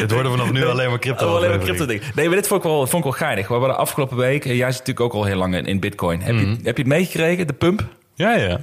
het 0.00 0.12
worden 0.12 0.30
vanaf 0.32 0.52
nu 0.52 0.66
alleen 0.66 0.88
maar 0.88 0.98
crypto. 0.98 1.36
Alleen 1.36 1.50
maar 1.50 1.58
crypto 1.58 1.86
ding. 1.86 2.02
Nee, 2.14 2.26
maar 2.26 2.36
dit 2.36 2.46
vond 2.46 2.64
ik 2.64 2.70
wel, 2.70 2.86
vond 2.86 3.04
ik 3.04 3.10
wel 3.10 3.28
geinig. 3.28 3.48
We 3.48 3.58
de 3.58 3.72
afgelopen 3.72 4.16
week, 4.16 4.44
en 4.44 4.56
jij 4.56 4.70
zit 4.72 4.78
natuurlijk 4.86 5.06
ook 5.06 5.12
al 5.12 5.24
heel 5.24 5.36
lang 5.36 5.54
in, 5.54 5.66
in 5.66 5.80
bitcoin. 5.80 6.20
Heb, 6.20 6.34
je, 6.34 6.46
heb 6.46 6.76
je 6.76 6.82
het 6.82 6.86
meegekregen, 6.86 7.46
de 7.46 7.52
pump? 7.52 7.84
Ja, 8.14 8.34
ja. 8.34 8.60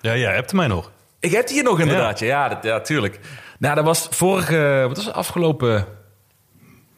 Ja, 0.00 0.12
ja, 0.12 0.30
hebt 0.30 0.52
mij 0.52 0.66
nog. 0.66 0.90
Ik 1.20 1.30
heb 1.30 1.46
die 1.46 1.54
hier 1.54 1.64
nog 1.64 1.80
inderdaad. 1.80 2.18
Ja, 2.18 2.26
ja, 2.26 2.48
dat, 2.48 2.62
ja 2.62 2.80
tuurlijk. 2.80 3.18
Nou, 3.58 3.74
dat 3.74 3.84
was 3.84 4.06
vorige, 4.10 4.84
wat 4.86 4.96
was 4.96 5.06
het, 5.06 5.14
afgelopen 5.14 5.86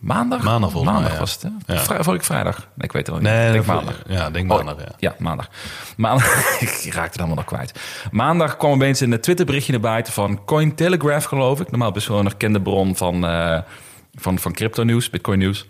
maandag? 0.05 0.43
Maandag 0.43 0.71
volgens 0.71 1.19
was 1.19 1.33
het, 1.33 1.43
hè? 1.43 1.75
Ja. 1.75 2.03
Vorige 2.03 2.25
vrijdag. 2.25 2.57
Nee, 2.57 2.87
ik 2.87 2.93
weet 2.93 3.07
het 3.07 3.17
wel 3.17 3.17
niet. 3.25 3.33
Nee, 3.33 3.47
ik 3.47 3.53
denk 3.53 3.67
maandag. 3.67 4.03
Ja, 4.07 4.31
denk 4.31 4.51
Oh, 4.53 4.57
maandag, 4.65 4.85
ja. 4.85 4.93
Ja, 4.99 5.15
maandag. 5.19 5.49
maandag. 5.97 6.27
ik 6.61 6.69
raakte 6.93 7.01
het 7.01 7.19
allemaal 7.19 7.37
nog 7.37 7.45
kwijt. 7.45 7.81
Maandag 8.11 8.57
kwam 8.57 8.73
opeens 8.73 9.01
een 9.01 9.21
Twitter 9.21 9.47
berichtje 9.47 9.73
naar 9.73 9.81
buiten 9.81 10.13
van 10.13 10.45
Cointelegraph, 10.45 11.27
geloof 11.27 11.61
ik. 11.61 11.71
Normaal 11.71 11.93
best 11.93 12.09
wel 12.09 12.19
een 12.19 12.27
erkende 12.27 12.61
bron 12.63 12.97
van, 12.97 13.27
eh, 13.27 13.59
van, 14.15 14.39
van 14.39 14.53
crypto 14.53 14.83
nieuws, 14.83 15.11
bitcoin 15.11 15.39
nieuws. 15.39 15.67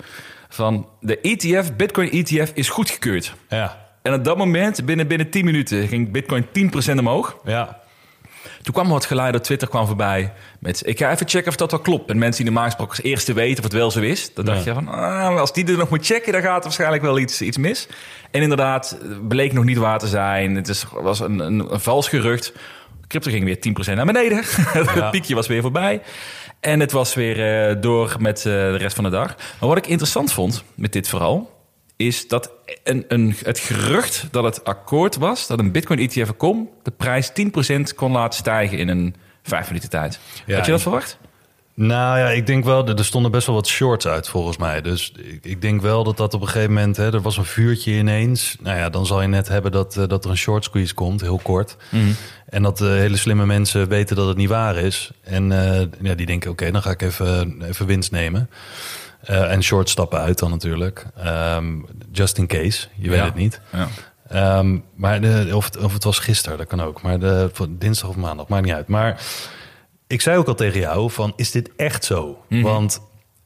Van 0.49 0.89
de 1.01 1.21
ETF, 1.21 1.77
bitcoin 1.77 2.11
ETF 2.11 2.51
is 2.55 2.69
goedgekeurd. 2.69 3.35
Ja, 3.49 3.77
En 4.03 4.15
op 4.15 4.25
dat 4.25 4.37
moment, 4.37 4.85
binnen, 4.85 5.07
binnen 5.07 5.31
10 5.31 5.45
minuten, 5.45 5.89
ging 5.89 6.11
bitcoin 6.13 6.47
10% 6.53 6.99
omhoog. 6.99 7.37
ja. 7.45 7.83
Toen 8.65 8.75
kwam 8.75 8.89
wat 8.89 9.07
geluid 9.07 9.35
op 9.35 9.43
Twitter 9.43 9.69
kwam 9.69 9.87
voorbij. 9.87 10.33
Met, 10.59 10.87
ik 10.87 10.99
ga 10.99 11.11
even 11.11 11.29
checken 11.29 11.49
of 11.49 11.57
dat 11.57 11.71
wel 11.71 11.81
klopt. 11.81 12.11
En 12.11 12.19
mensen 12.19 12.43
die 12.45 12.53
normaal 12.53 12.65
gesproken 12.71 12.97
als 12.97 13.05
eerste 13.05 13.33
weten 13.33 13.59
of 13.59 13.65
het 13.65 13.73
wel 13.73 13.91
zo 13.91 14.01
is. 14.01 14.35
Dan 14.35 14.45
dacht 14.45 14.65
Ja. 14.65 14.73
je 14.73 14.75
van, 14.75 14.89
ah, 14.89 15.41
als 15.41 15.53
die 15.53 15.67
er 15.67 15.77
nog 15.77 15.91
moet 15.91 16.07
checken, 16.07 16.33
dan 16.33 16.43
gaat 16.43 16.57
er 16.57 16.63
waarschijnlijk 16.63 17.03
wel 17.03 17.19
iets, 17.19 17.43
iets 17.43 17.57
mis. 17.57 17.89
En 18.31 18.43
inderdaad, 18.43 18.99
bleek 19.29 19.53
nog 19.53 19.65
niet 19.65 19.77
waar 19.77 19.99
te 19.99 20.07
zijn. 20.07 20.55
Het 20.55 20.69
is, 20.69 20.85
was 20.93 21.21
een, 21.21 21.39
een, 21.39 21.73
een 21.73 21.81
vals 21.81 22.09
gerucht. 22.09 22.53
Crypto 23.09 23.31
ging 23.31 23.45
weer 23.45 23.91
10% 23.91 23.95
naar 23.95 24.07
beneden. 24.07 24.39
het 24.89 25.11
piekje 25.11 25.35
was 25.35 25.47
weer 25.47 25.63
voorbij. 25.63 26.03
En 26.61 26.81
het 26.81 26.93
was 26.93 27.15
weer 27.15 27.69
eh, 27.69 27.77
door 27.81 28.17
met 28.19 28.39
eh, 28.39 28.45
de 28.45 28.77
rest 28.77 28.95
van 28.95 29.05
de 29.05 29.11
dag. 29.11 29.35
Maar 29.61 29.69
wat 29.69 29.79
ik 29.79 29.87
interessant 29.87 30.33
vond 30.33 30.65
met 30.75 30.93
dit 30.93 31.09
vooral... 31.09 31.54
is 31.97 32.29
dat 32.29 32.51
een, 32.85 33.05
een, 33.09 33.35
het 33.43 33.59
gerucht 33.59 34.29
dat 34.31 34.45
het 34.45 34.65
akkoord 34.65 35.17
was... 35.17 35.47
dat 35.47 35.59
een 35.59 35.73
Bitcoin-ETF 35.73 36.37
kon... 36.37 36.69
de 36.83 36.91
prijs 36.91 37.31
10% 37.31 37.95
kon 37.95 38.13
laten 38.13 38.39
stijgen 38.39 38.79
in 38.79 38.89
een 38.89 39.15
vijf 39.43 39.67
minuten 39.69 39.91
tijd. 39.91 40.19
Ja, 40.47 40.57
Had 40.57 40.65
je 40.65 40.73
dat 40.73 40.83
verwacht? 40.83 41.19
Nou 41.77 42.19
ja, 42.19 42.31
ik 42.31 42.47
denk 42.47 42.65
wel, 42.65 42.89
er 42.89 43.05
stonden 43.05 43.31
best 43.31 43.47
wel 43.47 43.55
wat 43.55 43.67
shorts 43.67 44.07
uit 44.07 44.29
volgens 44.29 44.57
mij. 44.57 44.81
Dus 44.81 45.13
ik, 45.43 45.61
denk 45.61 45.81
wel 45.81 46.05
dat 46.05 46.17
dat 46.17 46.35
op 46.35 46.41
een 46.41 46.47
gegeven 46.47 46.73
moment, 46.73 46.97
hè, 46.97 47.13
er 47.13 47.21
was 47.21 47.37
een 47.37 47.45
vuurtje 47.45 47.93
ineens. 47.93 48.57
Nou 48.61 48.79
ja, 48.79 48.91
dan 48.91 49.07
zal 49.07 49.23
je 49.23 49.29
net 49.29 49.49
hebben 49.49 49.73
dat, 49.73 49.97
eh, 49.97 50.09
dat 50.09 50.25
er 50.25 50.31
een 50.31 50.37
short 50.37 50.65
squeeze 50.65 50.95
komt, 50.95 51.21
heel 51.21 51.41
kort. 51.43 51.77
En 52.49 52.63
dat 52.63 52.81
eh, 52.81 52.89
hele 52.89 53.17
slimme 53.17 53.47
mensen 53.47 53.89
weten 53.89 54.17
dat 54.17 54.29
het 54.29 54.37
niet 54.37 54.49
waar 54.49 54.77
is. 54.77 55.11
En 55.23 55.53
eh, 55.53 55.87
ja, 56.01 56.15
die 56.15 56.27
denken, 56.27 56.51
oké, 56.51 56.71
dan 56.71 56.83
ga 56.83 56.91
ik 56.91 57.03
even, 57.03 57.63
even 57.63 57.87
winst 57.87 58.11
nemen. 58.11 58.51
Eh, 59.27 59.53
en 59.53 59.63
short 59.63 59.89
stappen 59.89 60.19
uit 60.21 60.39
dan 60.39 60.51
natuurlijk. 60.51 61.07
Ehm, 61.17 61.79
just 62.13 62.39
in 62.39 62.47
case, 62.47 62.87
je 62.97 63.09
weet 63.09 63.19
Ja. 63.19 63.25
het 63.25 63.35
niet. 63.35 63.61
Ja. 63.73 63.89
Ehm, 64.29 64.79
maar 64.95 65.21
de, 65.21 65.51
of, 65.53 65.65
het, 65.65 65.77
of 65.77 65.93
het 65.93 66.05
was 66.05 66.19
gisteren, 66.19 66.59
dat 66.59 66.67
kan 66.67 66.83
ook. 66.83 67.03
Maar 67.03 67.19
de, 67.19 67.51
dinsdag 67.69 68.09
of 68.11 68.17
maandag, 68.17 68.49
maakt 68.49 68.65
niet 68.65 68.75
uit. 68.75 68.89
Maar 68.89 69.21
ik 70.07 70.21
zei 70.21 70.37
ook 70.39 70.47
al 70.49 70.55
tegen 70.55 70.81
jou 70.81 71.11
van, 71.11 71.33
is 71.37 71.51
dit 71.51 71.71
echt 71.77 72.05
zo? 72.05 72.45
Want 72.49 73.01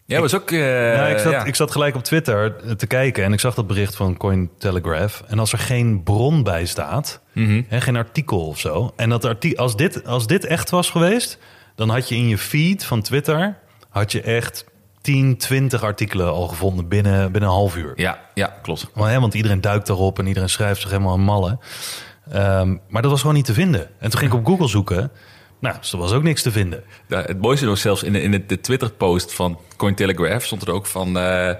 Ja, 0.06 0.20
was 0.20 0.34
ook... 0.34 0.50
eh, 0.50 0.58
nou, 0.60 1.10
ik, 1.10 1.18
zat, 1.18 1.32
ja. 1.32 1.44
ik 1.44 1.54
zat 1.54 1.70
gelijk 1.70 1.94
op 1.94 2.04
Twitter 2.04 2.76
te 2.76 2.86
kijken 2.86 3.24
en 3.24 3.32
ik 3.32 3.40
zag 3.40 3.54
dat 3.54 3.66
bericht 3.66 3.96
van 3.96 4.16
Cointelegraph. 4.16 5.22
En 5.26 5.38
als 5.38 5.52
er 5.52 5.58
geen 5.58 6.02
bron 6.02 6.42
bij 6.42 6.66
staat, 6.66 7.20
Mhm. 7.32 7.62
hè, 7.68 7.80
geen 7.80 7.96
artikel 7.96 8.46
of 8.46 8.58
zo. 8.58 8.92
En 8.96 9.08
dat 9.08 9.56
als, 9.56 9.76
dit, 9.76 10.06
als 10.06 10.26
dit 10.26 10.44
echt 10.44 10.70
was 10.70 10.90
geweest, 10.90 11.38
dan 11.74 11.88
had 11.88 12.08
je 12.08 12.14
in 12.14 12.28
je 12.28 12.38
feed 12.38 12.84
van 12.84 13.02
Twitter... 13.02 13.56
had 13.88 14.12
je 14.12 14.20
echt 14.22 14.64
10, 15.00 15.37
20 15.37 15.82
artikelen 15.82 16.32
al 16.32 16.46
gevonden 16.48 16.88
binnen, 16.88 17.32
binnen 17.32 17.50
een 17.50 17.56
half 17.56 17.76
uur. 17.76 17.92
ja, 17.96 18.20
ja, 18.34 18.56
klopt. 18.62 18.90
Want, 18.94 19.11
hè, 19.11 19.20
want 19.20 19.34
iedereen 19.34 19.61
duikt 19.61 19.87
daarop 19.87 20.18
en 20.18 20.26
iedereen 20.26 20.48
schrijft 20.48 20.80
zich 20.80 20.90
helemaal 20.90 21.12
aan 21.12 21.20
mallen. 21.20 21.61
Ehm, 22.32 22.76
maar 22.88 23.02
dat 23.02 23.11
was 23.11 23.20
gewoon 23.20 23.37
niet 23.37 23.44
te 23.44 23.52
vinden. 23.52 23.80
En 23.98 24.11
toen 24.11 24.18
ging 24.18 24.32
ik 24.32 24.38
op 24.38 24.46
Google 24.46 24.68
zoeken. 24.68 25.11
Nou, 25.61 25.76
dus 25.80 25.92
er 25.92 25.98
was 25.98 26.12
ook 26.12 26.22
niks 26.22 26.42
te 26.42 26.50
vinden. 26.50 26.82
Ja, 27.08 27.22
het 27.22 27.40
mooiste 27.40 27.66
nog 27.66 27.78
zelfs 27.78 28.02
in 28.02 28.12
de, 28.12 28.22
in 28.22 28.30
de, 28.30 28.46
de 28.46 28.61
Twitter-post 28.61 29.34
van 29.34 29.58
Cointelegraph 29.76 30.44
stond 30.44 30.62
er 30.62 30.70
ook 30.72 30.87
van... 30.87 31.18
eh, 31.18 31.54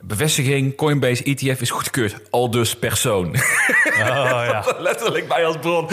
bevestiging, 0.00 0.76
Coinbase 0.76 1.22
ETF 1.24 1.60
is 1.60 1.70
goedgekeurd. 1.70 2.20
Al 2.30 2.50
dus 2.50 2.76
persoon. 2.78 3.26
Oh 3.28 4.44
ja. 4.46 4.64
Letterlijk 4.78 5.28
bij 5.28 5.44
als 5.46 5.56
bron. 5.58 5.86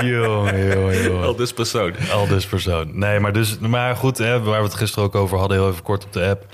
jongen, 0.00 0.72
jongen, 0.74 1.02
jongen. 1.02 1.24
Al 1.26 1.36
dus 1.36 1.52
persoon. 1.52 1.92
Al 2.12 2.26
dus 2.26 2.46
persoon. 2.46 2.98
Nee, 2.98 3.20
maar, 3.20 3.32
dus, 3.32 3.58
maar 3.58 3.96
goed, 3.96 4.18
hè, 4.18 4.42
waar 4.42 4.58
we 4.60 4.66
het 4.66 4.74
gisteren 4.74 5.04
ook 5.04 5.14
over 5.14 5.38
hadden, 5.38 5.56
heel 5.58 5.70
even 5.70 5.82
kort 5.82 6.04
op 6.04 6.12
de 6.12 6.26
app. 6.26 6.46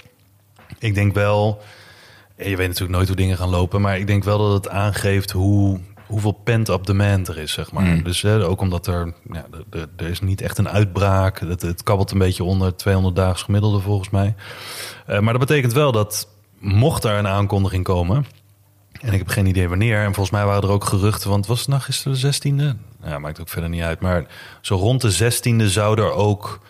Ik 0.78 0.94
denk 0.94 1.14
wel, 1.14 1.62
je 2.36 2.56
weet 2.56 2.66
natuurlijk 2.68 2.90
nooit 2.96 3.06
hoe 3.06 3.16
dingen 3.16 3.36
gaan 3.36 3.48
lopen, 3.50 3.80
maar 3.80 3.98
ik 3.98 4.06
denk 4.06 4.24
wel 4.24 4.38
dat 4.38 4.52
het 4.64 4.68
aangeeft 4.68 5.30
hoe, 5.30 5.80
hoeveel 6.06 6.32
pent-up 6.32 6.86
demand 6.86 7.28
er 7.28 7.38
is, 7.38 7.52
zeg 7.52 7.72
maar. 7.72 8.02
Dus 8.02 8.22
hè, 8.22 8.44
ook 8.46 8.60
omdat 8.60 8.86
er, 8.86 9.12
ja, 9.32 9.46
er- 9.70 9.80
er, 9.80 9.86
er 9.96 10.06
is 10.08 10.20
niet 10.20 10.40
echt 10.40 10.58
een 10.58 10.68
uitbraak. 10.68 11.38
Het, 11.40 11.62
het 11.62 11.82
kabbelt 11.82 12.10
een 12.10 12.18
beetje 12.18 12.44
onder 12.44 12.76
200 12.76 13.16
daags 13.16 13.42
gemiddelde 13.42 13.80
volgens 13.80 14.10
mij. 14.10 14.34
Eh, 15.06 15.18
maar 15.18 15.32
dat 15.38 15.46
betekent 15.46 15.72
wel 15.72 15.92
dat 15.92 16.28
mocht 16.62 17.04
er 17.04 17.18
een 17.18 17.26
aankondiging 17.26 17.84
komen, 17.84 18.26
en 19.02 19.12
ik 19.12 19.18
heb 19.18 19.28
geen 19.28 19.46
idee 19.46 19.68
wanneer. 19.68 19.98
En 19.98 20.14
volgens 20.14 20.30
mij 20.30 20.44
waren 20.44 20.62
er 20.62 20.70
ook 20.70 20.84
geruchten, 20.84 21.30
want 21.30 21.46
was 21.46 21.58
het 21.58 21.68
nou 21.68 21.80
gisteren 21.80 22.20
de 22.20 22.74
16e? 22.74 22.78
Ja, 23.04 23.18
maakt 23.18 23.40
ook 23.40 23.48
verder 23.48 23.70
niet 23.70 23.82
uit. 23.82 24.00
Maar 24.00 24.26
zo 24.60 24.76
rond 24.76 25.00
de 25.00 25.32
16e 25.32 25.64
zou 25.64 26.00
er 26.00 26.12
ook... 26.12 26.60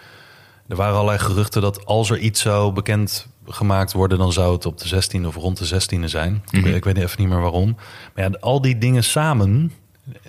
Er 0.69 0.77
waren 0.77 0.95
allerlei 0.95 1.19
geruchten 1.19 1.63
dat 1.63 1.87
als 1.87 2.11
er 2.11 2.19
iets 2.19 2.41
zou 2.41 2.73
bekend 2.73 3.27
gemaakt 3.47 3.93
worden... 3.93 4.19
dan 4.19 4.33
zou 4.33 4.53
het 4.53 4.67
op 4.67 4.79
de 4.79 5.03
16e 5.03 5.27
of 5.27 5.35
rond 5.35 5.59
de 5.59 5.81
16e 5.81 6.05
zijn. 6.05 6.43
ik, 6.51 6.65
weet, 6.65 6.75
ik 6.75 6.85
weet 6.85 6.97
even 6.97 7.21
niet 7.21 7.29
meer 7.29 7.41
waarom. 7.41 7.77
Maar 8.15 8.25
ja, 8.25 8.37
al 8.41 8.61
die 8.61 8.79
dingen 8.79 9.05
samen... 9.05 9.73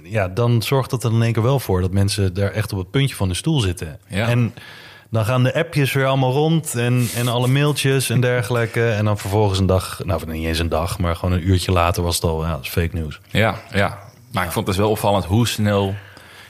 Ja, 0.04 0.28
dan 0.28 0.62
zorgt 0.62 0.90
dat 0.90 1.04
er 1.04 1.12
in 1.12 1.22
één 1.22 1.34
keer 1.34 1.44
wel 1.44 1.60
voor... 1.60 1.82
dat 1.82 1.92
mensen 1.92 2.34
daar 2.34 2.52
echt 2.52 2.72
op 2.72 2.80
het 2.80 2.92
puntje 2.92 3.16
van 3.16 3.28
de 3.28 3.34
stoel 3.34 3.60
zitten. 3.60 4.00
Ja. 4.08 4.28
En 4.28 4.54
dan 5.14 5.26
gaan 5.26 5.44
de 5.44 5.54
appjes 5.54 5.94
weer 5.94 6.06
allemaal 6.06 6.32
rond 6.32 6.76
en, 6.76 7.08
en 7.16 7.28
alle 7.28 7.48
mailtjes 7.48 8.10
en 8.10 8.20
dergelijke. 8.22 8.90
En 8.90 9.06
dan 9.06 9.18
vervolgens 9.18 9.60
een 9.60 9.66
dag, 9.66 10.00
nou 10.04 10.32
niet 10.32 10.46
eens 10.46 10.60
een 10.60 10.70
dag, 10.70 11.00
maar 11.00 11.16
gewoon 11.16 11.34
een 11.34 11.48
uurtje 11.48 11.72
later 11.72 12.04
was 12.04 12.16
het 12.16 12.24
al, 12.24 12.44
ja, 12.44 12.52
dat 12.52 12.64
is 12.64 12.70
fake 12.70 12.96
news. 12.96 13.20
Ja, 13.30 13.56
ja. 13.74 14.00
Maar 14.32 14.46
ik 14.46 14.52
vond 14.52 14.68
het 14.68 14.76
dus 14.76 14.84
wel 14.84 14.90
opvallend 14.94 15.26
hoe 15.26 15.48
snel 15.48 15.96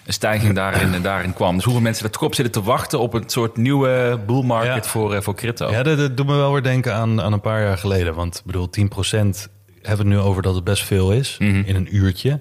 een 0.05 0.13
stijging 0.13 0.55
daarin, 0.55 1.01
daarin 1.01 1.33
kwam. 1.33 1.55
Dus 1.55 1.63
hoeveel 1.63 1.81
mensen 1.81 2.05
er 2.05 2.11
toch 2.11 2.21
op 2.21 2.35
zitten 2.35 2.53
te 2.53 2.69
wachten 2.69 2.99
op 2.99 3.13
een 3.13 3.23
soort 3.29 3.57
nieuwe 3.57 4.19
bull 4.25 4.43
market 4.43 4.83
Ja. 4.83 4.89
voor, 4.91 5.13
eh, 5.13 5.21
voor 5.21 5.35
crypto. 5.35 5.71
Ja, 5.71 5.83
dat, 5.83 5.97
dat 5.97 6.17
doet 6.17 6.25
me 6.27 6.35
wel 6.35 6.51
weer 6.51 6.63
denken 6.63 6.93
aan, 6.93 7.21
aan 7.21 7.33
een 7.33 7.41
paar 7.41 7.61
jaar 7.61 7.77
geleden. 7.77 8.13
Want 8.15 8.37
ik 8.37 8.45
bedoel, 8.45 8.69
10% 8.69 9.49
hebben 9.81 10.05
we 10.05 10.11
het 10.11 10.19
nu 10.19 10.19
over 10.19 10.41
dat 10.41 10.55
het 10.55 10.63
best 10.63 10.83
veel 10.83 11.11
is 11.11 11.35
in 11.39 11.75
een 11.75 11.95
uurtje. 11.95 12.39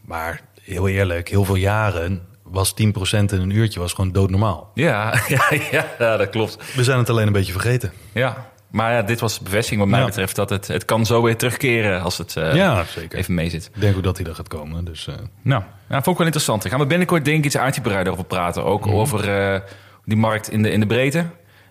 Maar 0.00 0.40
heel 0.62 0.88
eerlijk, 0.88 1.28
heel 1.28 1.44
veel 1.44 1.54
jaren 1.54 2.22
was 2.52 2.74
10% 2.74 2.74
in 3.12 3.28
een 3.40 3.50
uurtje 3.50 3.80
was 3.80 3.92
gewoon 3.92 4.12
doodnormaal. 4.12 4.70
Ja, 4.74 5.14
ja, 5.28 5.84
ja, 5.98 6.16
dat 6.16 6.30
klopt. 6.30 6.58
We 6.74 6.84
zijn 6.84 6.98
het 6.98 7.10
alleen 7.10 7.26
een 7.26 7.32
beetje 7.32 7.52
vergeten. 7.52 7.92
Ja, 8.12 8.50
Maar 8.70 8.92
ja, 8.92 9.02
dit 9.02 9.20
was 9.20 9.38
bevestiging 9.40 9.80
wat 9.80 9.88
mij 9.90 10.00
Ja. 10.00 10.06
betreft 10.06 10.36
dat 10.36 10.50
het, 10.50 10.66
het 10.68 10.84
kan 10.84 11.06
zo 11.06 11.22
weer 11.22 11.36
terugkeren 11.36 12.02
als 12.02 12.18
het 12.18 12.36
eh, 12.36 12.54
ja, 12.54 12.84
zeker. 12.84 13.18
even 13.18 13.34
mee 13.34 13.50
zit. 13.50 13.70
Ik 13.74 13.80
denk 13.80 13.96
ook 13.96 14.02
dat 14.02 14.16
hij 14.18 14.26
er 14.26 14.34
gaat 14.34 14.48
komen. 14.48 14.84
Dus, 14.84 15.06
eh, 15.06 15.14
Nou, 15.42 15.62
ja, 15.88 15.94
vond 15.94 16.06
ik 16.06 16.16
wel 16.16 16.26
interessant. 16.26 16.68
Gaan 16.68 16.78
we 16.78 16.86
binnenkort 16.86 17.24
denk 17.24 17.38
ik 17.38 17.44
iets 17.44 17.56
uitgebreider 17.56 18.12
over 18.12 18.24
praten. 18.24 18.64
Ook 18.64 18.86
Mhm. 18.86 18.94
over 18.94 19.28
eh, 19.52 19.60
die 20.04 20.16
markt 20.16 20.50
in 20.50 20.62
de, 20.62 20.70
in 20.70 20.80
de 20.80 20.86
breedte. 20.86 21.24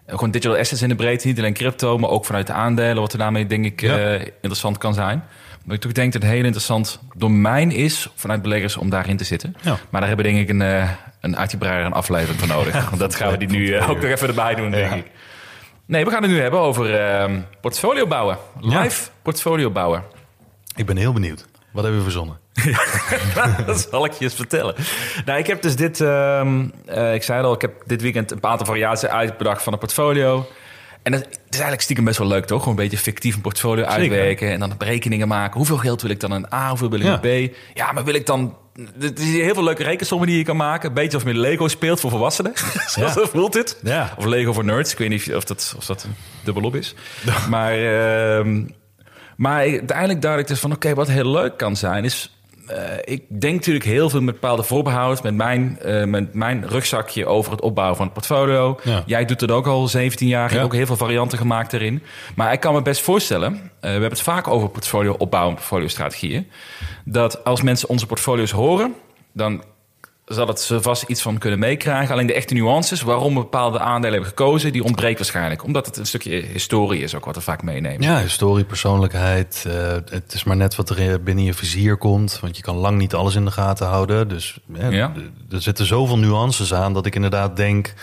Gewoon 0.08 0.32
digital 0.32 0.58
assets 0.58 0.82
in 0.82 0.90
de 0.90 0.96
breedte. 0.96 1.28
Niet 1.28 1.38
alleen 1.38 1.54
crypto, 1.54 1.98
maar 1.98 2.10
ook 2.10 2.26
vanuit 2.26 2.48
de 2.48 2.54
aandelen. 2.54 2.96
Wat 3.02 3.12
er 3.14 3.18
daarmee 3.20 3.46
denk 3.48 3.66
ik 3.66 3.82
Ja. 3.82 3.98
interessant 4.18 4.78
kan 4.78 4.94
zijn. 4.94 5.24
Maar 5.64 5.76
ik 5.76 5.82
toch 5.82 5.92
denk 5.92 6.14
dat 6.14 6.22
het 6.22 6.32
een 6.32 6.38
heel 6.38 6.46
interessant 6.46 7.00
domein 7.16 7.72
is 7.72 8.10
vanuit 8.16 8.42
beleggers 8.42 8.78
om 8.78 8.90
daarin 8.90 9.18
te 9.18 9.24
zitten. 9.24 9.56
Ja. 9.62 9.78
Maar 9.90 10.00
daar 10.02 10.10
hebben 10.10 10.26
we 10.26 10.32
denk 10.32 10.44
ik 10.44 10.50
een, 10.50 10.62
eh 10.62 10.90
een 11.22 11.38
uitgebreider 11.38 11.92
aflevering 11.94 12.40
voor 12.40 12.48
nodig. 12.48 12.90
Want 12.90 13.00
dat 13.00 13.16
gaan 13.16 13.32
we 13.32 13.38
die 13.38 13.48
nu 13.48 13.74
eh, 13.74 13.90
ook 13.90 14.02
nog 14.02 14.12
even 14.12 14.28
erbij 14.28 14.56
doen, 14.56 14.72
denk 14.72 14.94
ik. 14.94 15.12
Nee, 15.86 16.06
we 16.06 16.12
gaan 16.12 16.22
het 16.22 16.32
nu 16.32 16.40
hebben 16.40 16.60
over 16.60 16.96
eh, 16.96 17.32
portfolio 17.62 18.08
bouwen. 18.08 18.38
Live 18.60 19.10
portfolio 19.22 19.72
bouwen. 19.72 20.04
ik 20.76 20.86
ben 20.86 20.98
heel 20.98 21.14
benieuwd. 21.14 21.46
Wat 21.72 21.84
hebben 21.84 22.04
we 22.04 22.12
verzonnen? 22.12 22.40
dat 23.66 23.88
zal 23.92 24.06
ik 24.06 24.12
je 24.12 24.24
eens 24.24 24.36
vertellen. 24.36 24.76
Nou, 25.26 25.40
ik 25.40 25.48
heb 25.48 25.62
dus 25.62 25.76
dit... 25.76 26.02
ehm, 26.02 26.66
eh, 26.86 27.14
ik 27.14 27.24
zei 27.24 27.44
al, 27.44 27.54
ik 27.54 27.62
heb 27.62 27.74
dit 27.86 28.02
weekend 28.02 28.32
een 28.32 28.44
aantal 28.44 28.66
variaties 28.66 29.10
uitbedacht 29.10 29.64
van 29.64 29.74
een 29.74 29.80
portfolio. 29.80 30.48
En 31.04 31.12
dat, 31.12 31.22
het 31.22 31.30
is 31.50 31.50
eigenlijk 31.50 31.82
stiekem 31.82 32.06
best 32.06 32.18
wel 32.18 32.28
leuk, 32.28 32.46
toch? 32.46 32.60
Gewoon 32.64 32.78
een 32.78 32.84
beetje 32.84 32.98
fictief 32.98 33.36
een 33.36 33.42
portfolio 33.42 33.84
uitwerken... 33.84 34.52
en 34.52 34.60
dan 34.60 34.74
berekeningen 34.78 35.28
maken. 35.28 35.58
Hoeveel 35.58 35.78
geld 35.78 36.02
wil 36.02 36.12
ik 36.12 36.20
dan 36.20 36.34
in 36.34 36.54
A, 36.54 36.70
hoeveel 36.70 36.90
wil 36.90 37.00
ik 37.00 37.06
Ja. 37.06 37.22
in 37.22 37.50
B? 37.50 37.56
Ja, 37.74 37.92
maar 37.92 38.04
wil 38.04 38.14
ik 38.14 38.26
dan... 38.26 38.58
Er 38.76 39.12
zijn 39.16 39.30
heel 39.30 39.54
veel 39.54 39.64
leuke 39.64 39.84
rekensommen 39.84 40.28
die 40.28 40.38
je 40.38 40.44
kan 40.44 40.56
maken. 40.56 40.90
Een 40.90 40.96
beetje 40.96 41.18
of 41.18 41.26
met 41.26 41.36
Lego 41.36 41.68
speelt 41.68 42.00
voor 42.00 42.10
volwassenen. 42.10 42.52
Zo 42.88 43.02
Ja. 43.02 43.12
voelt 43.14 43.54
het. 43.54 43.78
Ja. 43.84 44.14
Of 44.18 44.26
Lego 44.26 44.54
voor 44.54 44.66
nerds. 44.66 44.92
Ik 44.92 44.98
weet 44.98 45.10
niet 45.10 45.36
of 45.36 45.44
dat, 45.44 45.74
of 45.78 45.86
dat 45.86 46.08
dubbelop 46.44 46.76
is. 46.76 46.96
maar, 47.50 47.74
ehm, 47.74 48.64
maar 49.38 49.58
uiteindelijk 49.60 50.22
ik 50.40 50.48
dus 50.48 50.60
van... 50.60 50.72
oké, 50.72 50.94
wat 50.94 51.08
heel 51.08 51.32
leuk 51.32 51.58
kan 51.58 51.76
zijn 51.76 52.04
is... 52.04 52.41
eh, 52.68 52.78
ik 53.04 53.24
denk 53.42 53.54
natuurlijk 53.56 53.86
heel 53.86 54.10
veel 54.10 54.22
met 54.22 54.34
bepaalde 54.34 54.64
voorbehoud... 54.64 55.24
met 55.24 55.36
mijn, 55.36 55.80
eh, 55.80 56.04
met 56.04 56.34
mijn 56.34 56.68
rugzakje 56.68 57.26
over 57.26 57.52
het 57.52 57.62
opbouwen 57.62 57.96
van 57.98 58.06
het 58.06 58.14
portfolio. 58.14 58.80
Ja. 58.84 59.04
Jij 59.06 59.26
doet 59.26 59.42
het 59.42 59.52
ook 59.52 59.68
al 59.68 59.88
17 59.88 60.28
jaar. 60.28 60.40
Je 60.42 60.48
hebt 60.48 60.60
Ja. 60.60 60.66
ook 60.66 60.74
heel 60.74 60.86
veel 60.86 60.96
varianten 60.96 61.38
gemaakt 61.38 61.74
erin. 61.74 62.04
Maar 62.36 62.54
ik 62.54 62.60
kan 62.60 62.74
me 62.74 62.82
best 62.82 63.02
voorstellen... 63.02 63.54
eh, 63.54 63.62
we 63.82 63.88
hebben 63.88 64.10
het 64.10 64.22
vaak 64.22 64.48
over 64.48 64.70
portfolio 64.70 65.16
opbouwen... 65.18 65.52
en 65.52 65.58
portfolio-strategieën. 65.58 66.48
Dat 67.06 67.44
als 67.44 67.62
mensen 67.62 67.90
onze 67.90 68.06
portfolio's 68.06 68.52
horen... 68.52 68.94
dan 69.34 69.64
zal 70.32 70.48
het 70.48 70.60
ze 70.62 70.82
vast 70.82 71.04
iets 71.08 71.22
van 71.22 71.38
kunnen 71.38 71.60
meekrijgen. 71.60 72.14
Alleen 72.14 72.28
de 72.28 72.34
echte 72.34 72.54
nuances, 72.54 73.02
waarom 73.02 73.34
we 73.34 73.40
bepaalde 73.40 73.80
aandelen 73.80 74.12
hebben 74.12 74.30
gekozen, 74.30 74.72
die 74.72 74.84
ontbreekt 74.84 75.18
waarschijnlijk. 75.18 75.64
Omdat 75.64 75.86
het 75.86 75.98
een 75.98 76.06
stukje 76.06 76.36
historie 76.42 77.02
is, 77.04 77.16
ook 77.16 77.26
wat 77.26 77.36
we 77.36 77.42
vaak 77.42 77.64
meenemen. 77.64 78.02
Ja, 78.02 78.20
historie, 78.22 78.64
persoonlijkheid. 78.66 79.66
eh, 79.68 79.74
het 80.10 80.34
is 80.34 80.44
maar 80.44 80.56
net 80.58 80.76
wat 80.76 80.90
er 80.90 81.24
binnen 81.24 81.44
je 81.44 81.54
vizier 81.54 81.98
komt. 81.98 82.40
Want 82.42 82.56
je 82.58 82.64
kan 82.64 82.76
lang 82.76 82.98
niet 82.98 83.14
alles 83.14 83.36
in 83.36 83.46
de 83.46 83.52
gaten 83.52 83.88
houden. 83.88 84.28
Dus 84.28 84.58
hè, 84.74 84.88
Ja. 84.88 85.12
er 85.52 85.62
zitten 85.62 85.86
zoveel 85.86 86.18
nuances 86.18 86.74
aan 86.74 86.94
dat 86.94 87.06
ik 87.06 87.16
inderdaad 87.16 87.56
denk 87.56 87.94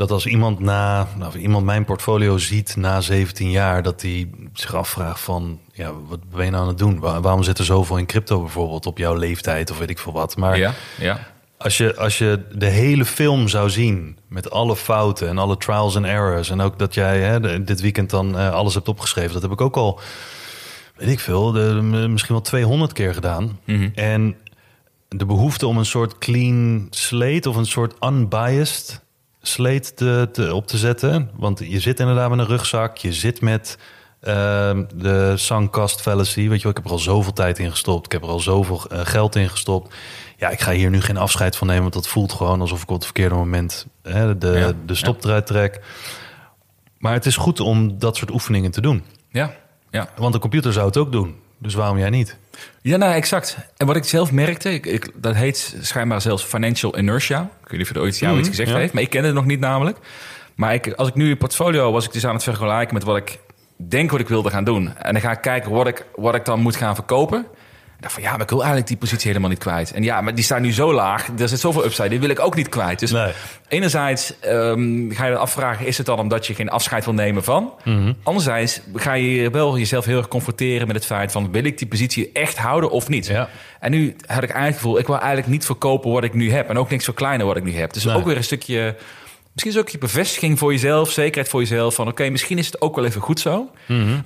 dat 0.00 0.10
als 0.10 0.26
iemand 0.26 0.58
na, 0.60 1.08
nou, 1.16 1.38
iemand 1.38 1.64
mijn 1.64 1.84
portfolio 1.84 2.38
ziet 2.38 2.76
na 2.76 3.00
17 3.00 3.50
jaar, 3.50 3.82
dat 3.82 4.02
hij 4.02 4.30
zich 4.52 4.74
afvraagt 4.74 5.20
van, 5.20 5.60
ja, 5.72 5.92
wat 6.08 6.18
ben 6.30 6.44
je 6.44 6.50
nou 6.50 6.62
aan 6.62 6.68
het 6.68 6.78
doen? 6.78 6.98
Waar- 7.00 7.20
waarom 7.20 7.42
zit 7.42 7.58
er 7.58 7.64
zoveel 7.64 7.96
in 7.96 8.06
crypto 8.06 8.40
bijvoorbeeld 8.40 8.86
op 8.86 8.98
jouw 8.98 9.14
leeftijd 9.14 9.70
of 9.70 9.78
weet 9.78 9.90
ik 9.90 9.98
veel 9.98 10.12
wat? 10.12 10.36
Maar 10.36 10.58
Ja, 10.58 10.72
ja. 10.98 11.18
als 11.58 11.76
je, 11.76 11.96
als 11.96 12.18
je 12.18 12.42
de 12.54 12.66
hele 12.66 13.04
film 13.04 13.48
zou 13.48 13.70
zien 13.70 14.18
met 14.28 14.50
alle 14.50 14.76
fouten 14.76 15.28
en 15.28 15.38
alle 15.38 15.56
trials 15.56 15.96
and 15.96 16.06
errors... 16.06 16.50
en 16.50 16.60
ook 16.60 16.78
dat 16.78 16.94
jij 16.94 17.20
hè, 17.20 17.64
dit 17.64 17.80
weekend 17.80 18.10
dan 18.10 18.38
eh, 18.38 18.52
alles 18.52 18.74
hebt 18.74 18.88
opgeschreven... 18.88 19.32
dat 19.32 19.42
heb 19.42 19.52
ik 19.52 19.60
ook 19.60 19.76
al, 19.76 20.00
weet 20.96 21.08
ik 21.08 21.20
veel, 21.20 21.52
de, 21.52 21.62
misschien 22.08 22.34
wel 22.34 22.44
200 22.44 22.92
keer 22.92 23.14
gedaan. 23.14 23.58
Mhm. 23.64 23.88
En 23.94 24.36
de 25.08 25.26
behoefte 25.26 25.66
om 25.66 25.78
een 25.78 25.86
soort 25.86 26.18
clean 26.18 26.86
slate 26.90 27.48
of 27.48 27.56
een 27.56 27.66
soort 27.66 27.94
unbiased 28.04 29.00
slate 29.42 29.94
te, 29.94 30.28
te, 30.32 30.54
op 30.54 30.66
te 30.66 30.78
zetten. 30.78 31.30
Want 31.34 31.58
je 31.58 31.80
zit 31.80 32.00
inderdaad 32.00 32.30
met 32.30 32.38
een 32.38 32.46
rugzak, 32.46 32.96
je 32.96 33.12
zit 33.12 33.40
met... 33.40 33.78
ehm, 34.20 34.84
de 34.94 35.32
sunk 35.36 35.90
fallacy, 35.90 36.48
weet 36.48 36.56
je 36.56 36.62
wel, 36.62 36.70
ik 36.70 36.76
heb 36.76 36.84
er 36.84 36.90
al 36.90 36.98
zoveel 36.98 37.32
tijd 37.32 37.58
in 37.58 37.70
gestopt. 37.70 38.06
Ik 38.06 38.12
heb 38.12 38.22
er 38.22 38.28
al 38.28 38.40
zoveel 38.40 38.84
eh, 38.88 39.00
geld 39.02 39.36
in 39.36 39.48
gestopt. 39.48 39.94
Ja, 40.36 40.48
ik 40.48 40.60
ga 40.60 40.72
hier 40.72 40.90
nu 40.90 41.00
geen 41.00 41.16
afscheid 41.16 41.56
van 41.56 41.66
nemen, 41.66 41.82
want 41.82 41.94
dat 41.94 42.08
voelt 42.08 42.32
gewoon 42.32 42.60
alsof 42.60 42.82
ik 42.82 42.88
op 42.88 42.94
het 42.94 43.04
verkeerde 43.04 43.34
moment 43.34 43.86
hè, 44.02 44.38
de, 44.38 44.48
Ja, 44.48 44.72
de 44.86 44.94
stop 44.94 45.24
eruit 45.24 45.46
trek. 45.46 45.80
Maar 46.98 47.12
het 47.12 47.26
is 47.26 47.36
goed 47.36 47.60
om 47.60 47.98
dat 47.98 48.16
soort 48.16 48.30
oefeningen 48.30 48.70
te 48.70 48.80
doen. 48.80 49.04
Ja, 49.28 49.54
ja. 49.90 50.08
Want 50.16 50.32
de 50.32 50.38
computer 50.38 50.72
zou 50.72 50.86
het 50.86 50.96
ook 50.96 51.12
doen. 51.12 51.36
Dus 51.62 51.74
waarom 51.74 51.98
jij 51.98 52.10
niet? 52.10 52.36
Ja, 52.82 52.96
nou, 52.96 53.12
exact. 53.14 53.56
En 53.76 53.86
wat 53.86 53.96
ik 53.96 54.04
zelf 54.04 54.32
merkte, 54.32 54.72
ik, 54.72 54.86
ik- 54.86 55.10
dat 55.14 55.34
heet 55.34 55.76
schijnbaar 55.80 56.20
zelfs 56.20 56.44
financial 56.44 56.98
inertia. 56.98 57.40
Ik 57.40 57.68
weet 57.68 57.70
niet 57.72 57.82
of 57.82 57.88
het 57.88 57.98
ooit 57.98 58.18
jou 58.18 58.32
iets 58.38 58.40
Mhm, 58.48 58.50
gezegd 58.56 58.70
ja. 58.70 58.76
heeft, 58.76 58.92
maar 58.92 59.02
ik 59.02 59.10
ken 59.10 59.24
het 59.24 59.34
nog 59.34 59.44
niet 59.44 59.60
namelijk. 59.60 59.98
Maar 60.54 60.74
ik, 60.74 60.92
als 60.92 61.08
ik 61.08 61.14
nu 61.14 61.30
een 61.30 61.38
portfolio 61.38 61.92
was 61.92 62.04
ik 62.04 62.12
dus 62.12 62.26
aan 62.26 62.34
het 62.34 62.42
vergelijken 62.42 62.94
met 62.94 63.02
wat 63.04 63.16
ik 63.16 63.38
denk 63.76 64.10
wat 64.10 64.20
ik 64.20 64.28
wilde 64.28 64.50
gaan 64.50 64.64
doen. 64.64 64.96
En 64.96 65.12
dan 65.12 65.22
ga 65.22 65.30
ik 65.30 65.40
kijken 65.40 65.70
wat 65.70 65.86
ik, 65.86 66.04
wat 66.14 66.34
ik 66.34 66.44
dan 66.44 66.60
moet 66.60 66.76
gaan 66.76 66.94
verkopen. 66.94 67.46
Ik 68.00 68.06
dacht 68.06 68.18
van 68.18 68.28
ja, 68.28 68.32
maar 68.32 68.40
ik 68.40 68.48
wil 68.48 68.58
eigenlijk 68.58 68.88
die 68.88 68.96
positie 68.96 69.26
helemaal 69.28 69.48
niet 69.50 69.58
kwijt. 69.58 69.92
En 69.92 70.02
ja, 70.02 70.20
maar 70.20 70.34
die 70.34 70.44
staan 70.44 70.62
nu 70.62 70.72
zo 70.72 70.92
laag. 70.92 71.28
Er 71.38 71.48
zit 71.48 71.60
zoveel 71.60 71.84
upside, 71.84 72.08
die 72.08 72.20
wil 72.20 72.28
ik 72.28 72.40
ook 72.40 72.54
niet 72.56 72.68
kwijt. 72.68 72.98
Dus 72.98 73.10
Nee. 73.10 73.32
enerzijds 73.68 74.34
ehm, 74.40 75.10
ga 75.10 75.24
je 75.24 75.30
je 75.30 75.36
afvragen, 75.36 75.86
is 75.86 75.96
het 75.96 76.06
dan 76.06 76.18
omdat 76.18 76.46
je 76.46 76.54
geen 76.54 76.68
afscheid 76.70 77.04
wil 77.04 77.14
nemen 77.14 77.44
van? 77.44 77.72
Anderzijds 78.22 78.80
ga 78.94 79.12
je 79.12 79.50
wel 79.50 79.78
jezelf 79.78 80.04
heel 80.04 80.16
erg 80.18 80.28
confronteren 80.28 80.86
met 80.86 80.96
het 80.96 81.06
feit 81.06 81.32
van... 81.32 81.52
wil 81.52 81.64
ik 81.64 81.78
die 81.78 81.88
positie 81.88 82.30
echt 82.32 82.58
houden 82.58 82.90
of 82.90 83.08
niet? 83.08 83.26
Ja. 83.26 83.48
En 83.80 83.90
nu 83.90 84.06
had 84.06 84.42
ik 84.42 84.50
eigenlijk 84.50 84.66
het 84.66 84.74
gevoel, 84.74 84.98
ik 84.98 85.06
wil 85.06 85.18
eigenlijk 85.18 85.46
niet 85.48 85.64
verkopen 85.64 86.10
wat 86.10 86.24
ik 86.24 86.34
nu 86.34 86.50
heb. 86.52 86.68
En 86.68 86.78
ook 86.78 86.90
niks 86.90 87.04
verkleinen 87.04 87.46
wat 87.46 87.56
ik 87.56 87.64
nu 87.64 87.74
heb. 87.76 87.92
Dus 87.92 88.04
Nee. 88.04 88.14
ook 88.16 88.24
weer 88.24 88.36
een 88.36 88.44
stukje... 88.44 88.96
Misschien 89.52 89.72
is 89.72 89.78
ook 89.78 89.88
je 89.88 89.98
bevestiging 89.98 90.58
voor 90.58 90.72
jezelf, 90.72 91.10
zekerheid 91.10 91.48
voor 91.48 91.60
jezelf. 91.60 91.94
Van 91.94 92.08
oké, 92.08 92.28
misschien 92.28 92.58
is 92.58 92.66
het 92.66 92.80
ook 92.80 92.96
wel 92.96 93.04
even 93.04 93.20
goed 93.20 93.40
zo. 93.40 93.70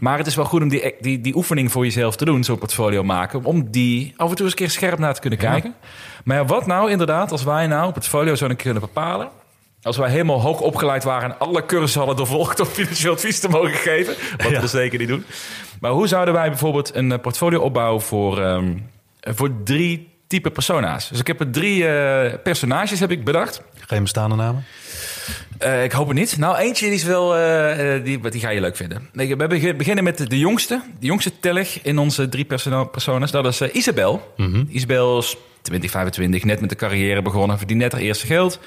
Maar 0.00 0.18
het 0.18 0.26
is 0.26 0.34
wel 0.34 0.44
goed 0.44 0.62
om 0.62 0.68
die, 0.68 0.94
die, 1.00 1.20
die 1.20 1.36
oefening 1.36 1.72
voor 1.72 1.84
jezelf 1.84 2.16
te 2.16 2.24
doen, 2.24 2.44
zo'n 2.44 2.58
portfolio 2.58 3.02
maken. 3.02 3.44
Om 3.44 3.70
die 3.70 4.14
af 4.16 4.28
en 4.30 4.34
toe 4.36 4.44
eens 4.44 4.54
een 4.54 4.58
keer 4.60 4.70
scherp 4.70 4.98
naar 4.98 5.14
te 5.14 5.20
kunnen 5.20 5.38
kijken. 5.38 5.74
Maar 6.24 6.36
ja, 6.36 6.44
wat 6.44 6.66
nou 6.66 6.90
inderdaad, 6.90 7.30
als 7.32 7.44
wij 7.44 7.66
nou 7.66 7.86
een 7.86 7.92
portfolio 7.92 8.34
zouden 8.34 8.58
kunnen 8.58 8.80
bepalen. 8.80 9.28
Als 9.82 9.96
wij 9.96 10.10
helemaal 10.10 10.40
hoog 10.40 10.60
opgeleid 10.60 11.04
waren 11.04 11.30
en 11.30 11.38
alle 11.38 11.66
cursussen 11.66 11.98
hadden 11.98 12.16
doorvolgd 12.16 12.60
om 12.60 12.66
financieel 12.66 13.12
advies 13.12 13.40
te 13.40 13.48
mogen 13.48 13.74
geven. 13.74 14.14
Wat 14.36 14.46
we 14.46 14.52
Ja. 14.52 14.66
zeker 14.66 14.98
niet 14.98 15.08
doen. 15.08 15.24
Maar 15.80 15.90
hoe 15.90 16.06
zouden 16.08 16.34
wij 16.34 16.48
bijvoorbeeld 16.48 16.94
een 16.94 17.12
eh, 17.12 17.18
portfolio 17.20 17.60
opbouwen 17.60 18.02
voor, 18.02 18.40
ehm, 18.42 18.76
voor 19.20 19.50
drie 19.64 20.08
type 20.26 20.50
persona's? 20.50 21.08
Dus 21.08 21.18
ik 21.20 21.26
heb 21.26 21.40
er 21.40 21.50
drie 21.50 21.86
eh, 21.86 22.38
personages 22.42 23.00
heb 23.00 23.10
ik 23.10 23.24
bedacht. 23.24 23.62
Geen 23.78 24.02
bestaande 24.02 24.36
namen? 24.36 24.64
Eh, 25.58 25.84
ik 25.84 25.92
hoop 25.92 26.08
het 26.08 26.16
niet. 26.16 26.38
Nou, 26.38 26.56
eentje 26.56 26.86
die 26.86 26.94
is 26.94 27.04
wel, 27.04 27.36
eh, 27.36 27.94
eh, 27.96 28.04
die, 28.04 28.28
die 28.30 28.40
ga 28.40 28.48
je 28.50 28.60
leuk 28.60 28.76
vinden. 28.76 29.08
We 29.12 29.36
begi- 29.48 29.74
beginnen 29.74 30.04
met 30.04 30.30
de, 30.30 30.38
jongste, 30.38 30.80
de 31.00 31.06
jongste 31.06 31.38
tellig 31.40 31.82
in 31.82 31.98
onze 31.98 32.28
drie 32.28 32.44
persona- 32.44 32.84
personas. 32.84 33.30
Dat 33.30 33.46
is 33.46 33.60
Isabel. 33.60 34.34
Isabel 34.68 35.18
is 35.18 35.36
20, 35.62 35.90
25, 35.90 36.44
net 36.44 36.60
met 36.60 36.68
de 36.70 36.76
carrière 36.76 37.22
begonnen, 37.22 37.58
verdient 37.58 37.80
net 37.80 37.92
haar 37.92 38.00
eerste 38.00 38.26
geld. 38.26 38.58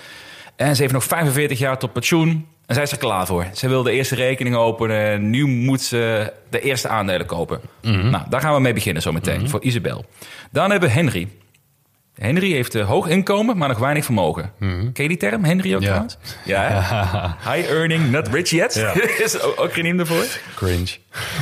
En 0.56 0.76
ze 0.76 0.82
heeft 0.82 0.94
nog 0.94 1.04
45 1.04 1.60
jaar 1.60 1.78
tot 1.78 1.94
pensioen. 1.94 2.48
En 2.66 2.76
zij 2.76 2.84
is 2.84 2.92
er 2.92 2.98
klaar 2.98 3.26
voor. 3.26 3.46
Ze 3.54 3.68
wil 3.68 3.84
de 3.84 3.92
eerste 3.92 4.16
rekening 4.16 4.56
openen. 4.56 5.00
En 5.12 5.30
nu 5.30 5.46
moet 5.46 5.82
ze 5.82 6.34
de 6.50 6.60
eerste 6.62 6.88
aandelen 6.88 7.26
kopen. 7.26 7.60
Nou, 7.82 8.24
daar 8.30 8.42
gaan 8.42 8.54
we 8.54 8.60
mee 8.60 8.74
beginnen 8.74 9.02
zometeen, 9.02 9.50
voor 9.50 9.64
Isabel. 9.64 10.06
Dan 10.52 10.72
hebben 10.72 10.90
we 10.90 10.96
Henry. 10.96 11.28
Henry 12.20 12.52
heeft 12.52 12.74
een 12.74 12.84
hoog 12.86 13.08
inkomen, 13.08 13.58
maar 13.58 13.68
nog 13.68 13.78
weinig 13.78 14.06
vermogen. 14.06 14.52
Ken 14.60 14.92
je 14.94 15.08
die 15.08 15.18
term, 15.18 15.44
Henry 15.44 15.76
ook 15.76 15.82
Ja. 15.82 15.88
trouwens? 15.88 16.18
Ja? 16.46 17.38
High 17.54 17.70
earning, 17.70 18.12
not 18.12 18.28
rich 18.28 18.50
yet. 18.50 18.74
Ja. 18.74 18.94
is 19.24 19.42
ook 19.42 19.60
ook 19.62 19.74
geen 19.74 20.00
ervoor. 20.00 20.26
Cringe. 20.56 20.88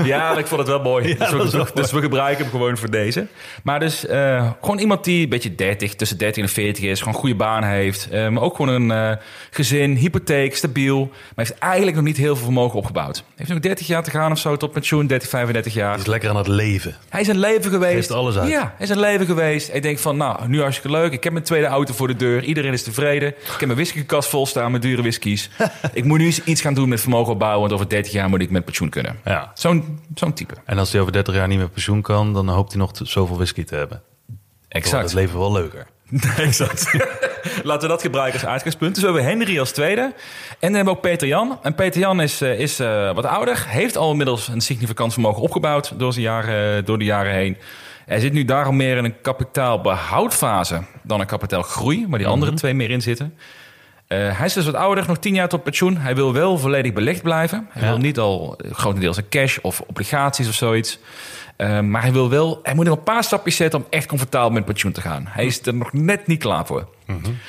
Ja, 0.03 0.29
maar 0.29 0.39
ik 0.39 0.47
vond 0.47 0.59
het 0.59 0.69
wel 0.69 0.81
mooi. 0.81 1.15
dus, 1.17 1.29
we, 1.29 1.65
dus 1.73 1.91
we 1.91 2.01
gebruiken 2.01 2.41
hem 2.43 2.51
gewoon 2.51 2.77
voor 2.77 2.89
deze. 2.91 3.27
Maar 3.63 3.79
dus 3.79 4.05
eh, 4.05 4.49
gewoon 4.61 4.77
iemand 4.79 5.03
die 5.03 5.23
een 5.23 5.29
beetje 5.29 5.55
30, 5.55 5.95
tussen 5.95 6.17
30 6.17 6.43
en 6.43 6.49
40 6.49 6.83
is. 6.83 6.99
Gewoon 6.99 7.13
een 7.13 7.19
goede 7.19 7.35
baan 7.35 7.63
heeft. 7.63 8.09
eh, 8.09 8.27
maar 8.27 8.43
ook 8.43 8.55
gewoon 8.55 8.89
een 8.91 9.17
gezin, 9.51 9.95
hypotheek, 9.95 10.55
stabiel. 10.55 10.99
Maar 11.35 11.45
heeft 11.45 11.57
eigenlijk 11.59 11.95
nog 11.95 12.05
niet 12.05 12.17
heel 12.17 12.35
veel 12.35 12.43
vermogen 12.43 12.77
opgebouwd. 12.79 13.23
Heeft 13.35 13.49
nog 13.49 13.59
30 13.59 13.87
jaar 13.87 14.03
te 14.03 14.09
gaan 14.11 14.31
of 14.31 14.39
zo 14.39 14.57
tot 14.57 14.71
pensioen, 14.71 15.07
30, 15.07 15.29
35 15.29 15.73
jaar. 15.73 15.91
Die 15.93 16.01
is 16.01 16.07
lekker 16.07 16.29
aan 16.29 16.37
het 16.37 16.47
leven. 16.47 16.95
Hij 17.09 17.21
is 17.21 17.27
een 17.27 17.37
leven 17.39 17.71
geweest. 17.71 17.93
Geeft 17.95 18.11
alles 18.11 18.37
uit. 18.37 18.49
Ja, 18.49 18.61
hij 18.61 18.85
is 18.85 18.89
een 18.89 18.99
leven 18.99 19.25
geweest. 19.25 19.69
Ik 19.73 19.81
denk 19.81 19.99
van, 19.99 20.17
nou, 20.17 20.47
nu 20.47 20.61
hartstikke 20.65 20.97
leuk. 20.97 21.11
Ik 21.11 21.23
heb 21.23 21.33
mijn 21.33 21.45
tweede 21.45 21.67
auto 21.67 21.93
voor 21.93 22.07
de 22.07 22.15
deur. 22.15 22.43
Iedereen 22.43 22.73
is 22.73 22.83
tevreden. 22.83 23.29
Ik 23.29 23.35
heb 23.47 23.59
mijn 23.65 23.75
whiskykast 23.75 24.29
vol 24.29 24.45
staan 24.45 24.71
met 24.71 24.81
dure 24.81 25.01
whiskies. 25.01 25.49
ik 25.93 26.03
moet 26.03 26.17
nu 26.17 26.25
eens 26.25 26.43
iets 26.43 26.61
gaan 26.61 26.73
doen 26.73 26.89
met 26.89 27.01
vermogen 27.01 27.33
opbouwen. 27.33 27.59
Want 27.59 27.73
over 27.73 27.89
30 27.89 28.11
jaar 28.11 28.29
moet 28.29 28.41
ik 28.41 28.49
met 28.49 28.65
pensioen 28.65 28.89
kunnen. 28.89 29.19
Ja. 29.25 29.51
Zo'n 29.53 29.99
zo'n 30.15 30.33
type. 30.33 30.53
En 30.65 30.77
als 30.77 30.91
hij 30.91 31.01
over 31.01 31.13
30 31.13 31.35
jaar 31.35 31.47
niet 31.47 31.57
meer 31.57 31.69
pensioen 31.69 32.01
kan, 32.01 32.33
dan 32.33 32.49
hoopt 32.49 32.71
hij 32.71 32.81
nog 32.81 32.93
te- 32.93 33.05
zoveel 33.05 33.35
whisky 33.35 33.63
te 33.63 33.75
hebben. 33.75 34.01
Exact. 34.67 35.03
het 35.03 35.13
leven 35.13 35.39
wel 35.39 35.51
leuker. 35.51 35.87
exact. 36.37 36.93
Laten 37.63 37.81
we 37.81 37.87
dat 37.87 38.01
gebruiken 38.01 38.39
als 38.39 38.49
uitgangspunt. 38.49 38.93
Dus 38.95 39.03
we 39.03 39.11
hebben 39.11 39.29
Henry 39.29 39.59
als 39.59 39.71
tweede. 39.71 40.01
En 40.01 40.13
dan 40.59 40.73
hebben 40.73 40.83
we 40.93 40.99
ook 40.99 41.01
Peter 41.01 41.27
Jan. 41.27 41.59
En 41.61 41.75
Peter 41.75 41.99
Jan 42.01 42.21
is, 42.21 42.41
eh, 42.41 42.59
is 42.59 42.79
eh, 42.79 43.13
wat 43.13 43.25
ouder. 43.25 43.65
Heeft 43.67 43.97
al 43.97 44.11
inmiddels 44.11 44.47
een 44.47 44.61
significant 44.61 45.13
vermogen 45.13 45.41
opgebouwd 45.41 45.93
door, 45.99 46.13
zijn 46.13 46.25
jaren, 46.25 46.85
door 46.85 46.97
de 46.97 47.05
jaren 47.05 47.33
heen. 47.33 47.57
Hij 48.05 48.19
zit 48.19 48.33
nu 48.33 48.45
daarom 48.45 48.75
meer 48.75 48.97
in 48.97 49.03
een 49.05 49.21
kapitaalbehoudfase 49.21 50.81
dan 51.03 51.19
een 51.19 51.25
kapitaalgroei, 51.25 52.05
waar 52.09 52.19
die 52.19 52.27
andere 52.27 52.53
twee 52.53 52.73
meer 52.73 52.89
in 52.91 53.01
zitten. 53.01 53.33
Eh, 54.07 54.37
hij 54.37 54.45
is 54.45 54.53
dus 54.53 54.65
wat 54.65 54.75
ouder, 54.75 55.03
nog 55.07 55.17
tien 55.17 55.33
jaar 55.33 55.47
tot 55.49 55.63
pensioen. 55.63 55.97
Hij 55.97 56.15
wil 56.15 56.33
wel 56.33 56.57
volledig 56.57 56.93
belegd 56.93 57.21
blijven. 57.21 57.67
Hij 57.69 57.81
Ja. 57.81 57.87
wil 57.89 57.97
niet 57.97 58.19
al 58.19 58.55
eh, 58.57 58.71
grotendeels 58.71 59.17
in 59.17 59.29
cash 59.29 59.57
of 59.61 59.81
obligaties 59.87 60.47
of 60.47 60.53
zoiets. 60.53 60.99
Eh, 61.55 61.79
maar 61.79 62.01
hij 62.01 62.11
wil 62.11 62.29
wel, 62.29 62.59
hij 62.63 62.73
moet 62.75 62.85
nog 62.85 62.97
een 62.97 63.03
paar 63.03 63.23
stapjes 63.23 63.55
zetten 63.55 63.79
om 63.79 63.85
echt 63.89 64.05
comfortabel 64.07 64.49
met 64.49 64.65
pensioen 64.65 64.91
te 64.91 65.01
gaan. 65.01 65.25
Hij 65.29 65.45
is 65.45 65.65
er 65.65 65.73
nog 65.75 65.93
net 65.93 66.27
niet 66.27 66.39
klaar 66.39 66.65
voor. 66.65 66.87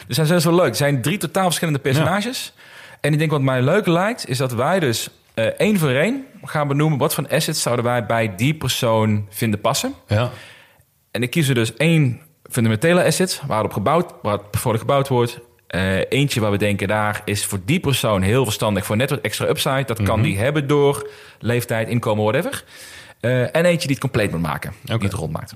Dus 0.07 0.17
hij 0.17 0.37
is 0.37 0.45
wel 0.45 0.55
leuk. 0.55 0.69
Er 0.69 0.75
zijn 0.77 1.03
drie 1.03 1.19
totaal 1.19 1.45
verschillende 1.45 1.79
personages. 1.81 2.53
En 3.01 3.13
ik 3.13 3.19
denk 3.19 3.31
wat 3.31 3.41
mij 3.43 3.63
leuk 3.63 3.87
lijkt, 3.87 4.29
is 4.29 4.39
dat 4.39 4.53
wij 4.53 4.81
dus 4.81 5.09
eh, 5.37 5.45
één 5.45 5.79
voor 5.79 5.91
één 5.91 6.25
gaan 6.45 6.69
benoemen 6.69 6.99
wat 6.99 7.15
voor 7.15 7.29
assets 7.29 7.63
zouden 7.63 7.85
wij 7.85 8.07
bij 8.07 8.35
die 8.37 8.55
persoon 8.55 9.27
vinden 9.31 9.61
passen. 9.61 9.95
Ja. 10.07 10.31
En 11.11 11.23
ik 11.23 11.31
kies 11.31 11.49
er 11.49 11.55
dus 11.55 11.75
één 11.75 12.21
fundamentele 12.51 13.05
asset 13.05 13.43
waarop 13.47 13.73
gebouwd, 13.73 14.13
waar 14.23 14.33
het 14.33 14.51
portfolio 14.51 14.79
gebouwd 14.79 15.09
wordt. 15.09 15.39
Eh, 15.67 15.99
eentje 16.09 16.41
waar 16.41 16.51
we 16.51 16.57
denken, 16.57 16.89
daar 16.89 17.23
is 17.25 17.45
voor 17.45 17.59
die 17.65 17.81
persoon 17.81 18.23
heel 18.23 18.45
verstandig 18.45 18.87
voor 18.87 18.97
net 18.97 19.11
wat 19.11 19.21
extra 19.21 19.47
upside. 19.47 19.85
Dat 19.85 20.03
kan 20.03 20.23
die 20.23 20.39
hebben 20.39 20.67
door 20.67 21.11
leeftijd, 21.39 21.89
inkomen, 21.89 22.25
whatever. 22.25 22.65
Eh, 23.21 23.41
en 23.41 23.65
eentje 23.65 23.87
die 23.87 23.97
het 23.97 24.01
compleet 24.01 24.31
moet 24.31 24.43
maken, 24.43 24.73
die 24.83 24.97
het 24.99 25.13
rond 25.13 25.33
maakt. 25.33 25.55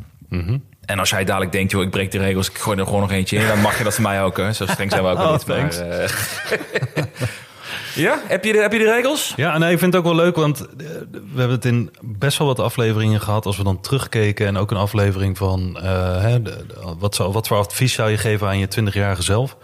En 0.84 0.98
als 0.98 1.10
jij 1.10 1.24
dadelijk 1.24 1.52
denkt, 1.52 1.70
joh, 1.70 1.82
ik 1.82 1.90
breek 1.90 2.10
de 2.10 2.18
regels, 2.18 2.50
ik 2.50 2.58
gooi 2.58 2.78
er 2.78 2.84
gewoon 2.84 3.00
nog 3.00 3.10
eentje 3.10 3.36
in, 3.36 3.46
dan 3.46 3.60
mag 3.60 3.78
je 3.78 3.84
dat 3.84 3.94
van 3.94 4.02
mij 4.02 4.22
ook. 4.22 4.36
Hè. 4.36 4.52
Zo 4.52 4.66
streng 4.66 4.90
zijn 4.90 5.02
we 5.02 5.08
ook 5.08 5.18
Oh, 5.26 5.32
niet. 5.32 5.46
Maar. 5.46 5.68
ja, 7.94 8.20
heb 8.26 8.44
je, 8.44 8.52
de, 8.52 8.58
heb 8.58 8.72
je 8.72 8.78
de 8.78 8.92
regels? 8.94 9.32
Ja, 9.36 9.58
nee, 9.58 9.72
ik 9.72 9.78
vind 9.78 9.92
het 9.92 10.02
ook 10.02 10.08
wel 10.14 10.24
leuk, 10.24 10.36
want 10.36 10.60
eh, 10.60 10.66
we 11.10 11.38
hebben 11.38 11.56
het 11.56 11.64
in 11.64 11.90
best 12.00 12.38
wel 12.38 12.46
wat 12.46 12.58
afleveringen 12.60 13.20
gehad. 13.20 13.46
Als 13.46 13.56
we 13.56 13.62
dan 13.64 13.80
terugkeken 13.80 14.46
en 14.46 14.56
ook 14.56 14.70
een 14.70 14.76
aflevering 14.76 15.36
van 15.38 15.78
eh, 15.82 16.20
hè, 16.20 16.42
de- 16.42 16.64
de- 16.68 16.94
wat, 16.98 17.14
zou, 17.14 17.32
wat 17.32 17.46
voor 17.48 17.56
advies 17.56 17.92
zou 17.92 18.10
je 18.10 18.18
geven 18.18 18.46
aan 18.46 18.58
je 18.58 18.68
20-jarige 18.80 19.22
zelf? 19.22 19.56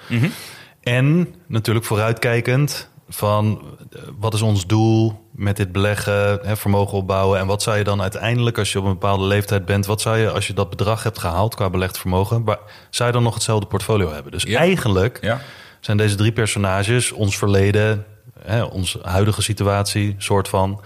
En 0.82 1.34
natuurlijk 1.46 1.84
vooruitkijkend 1.86 2.88
van 3.08 3.62
eh, 3.92 4.00
wat 4.18 4.34
is 4.34 4.42
ons 4.42 4.66
doel 4.66 5.24
met 5.32 5.56
dit 5.56 5.72
beleggen, 5.72 6.38
hè, 6.42 6.56
vermogen 6.56 6.98
opbouwen. 6.98 7.38
En 7.38 7.46
wat 7.46 7.62
zou 7.62 7.76
je 7.78 7.84
dan 7.84 8.02
uiteindelijk, 8.02 8.58
als 8.58 8.72
je 8.72 8.78
op 8.78 8.84
een 8.84 8.90
bepaalde 8.92 9.24
leeftijd 9.24 9.64
bent, 9.64 9.86
wat 9.86 10.00
zou 10.00 10.16
je 10.18 10.30
als 10.30 10.46
je 10.46 10.52
dat 10.52 10.70
bedrag 10.70 11.02
hebt 11.02 11.18
gehaald 11.18 11.54
qua 11.54 11.70
belegd 11.70 11.98
vermogen, 11.98 12.44
zou 12.90 13.08
je 13.08 13.14
dan 13.14 13.22
nog 13.22 13.34
hetzelfde 13.34 13.66
portfolio 13.66 14.12
hebben? 14.12 14.32
Dus 14.32 14.42
Ja. 14.42 14.58
eigenlijk 14.58 15.18
Ja. 15.20 15.40
Zijn 15.80 15.96
deze 15.96 16.14
drie 16.14 16.32
personages 16.32 17.12
ons 17.12 17.38
verleden, 17.38 18.04
hè, 18.44 18.62
onze 18.62 18.98
huidige 19.02 19.42
situatie, 19.42 20.14
soort 20.18 20.48
van, 20.48 20.80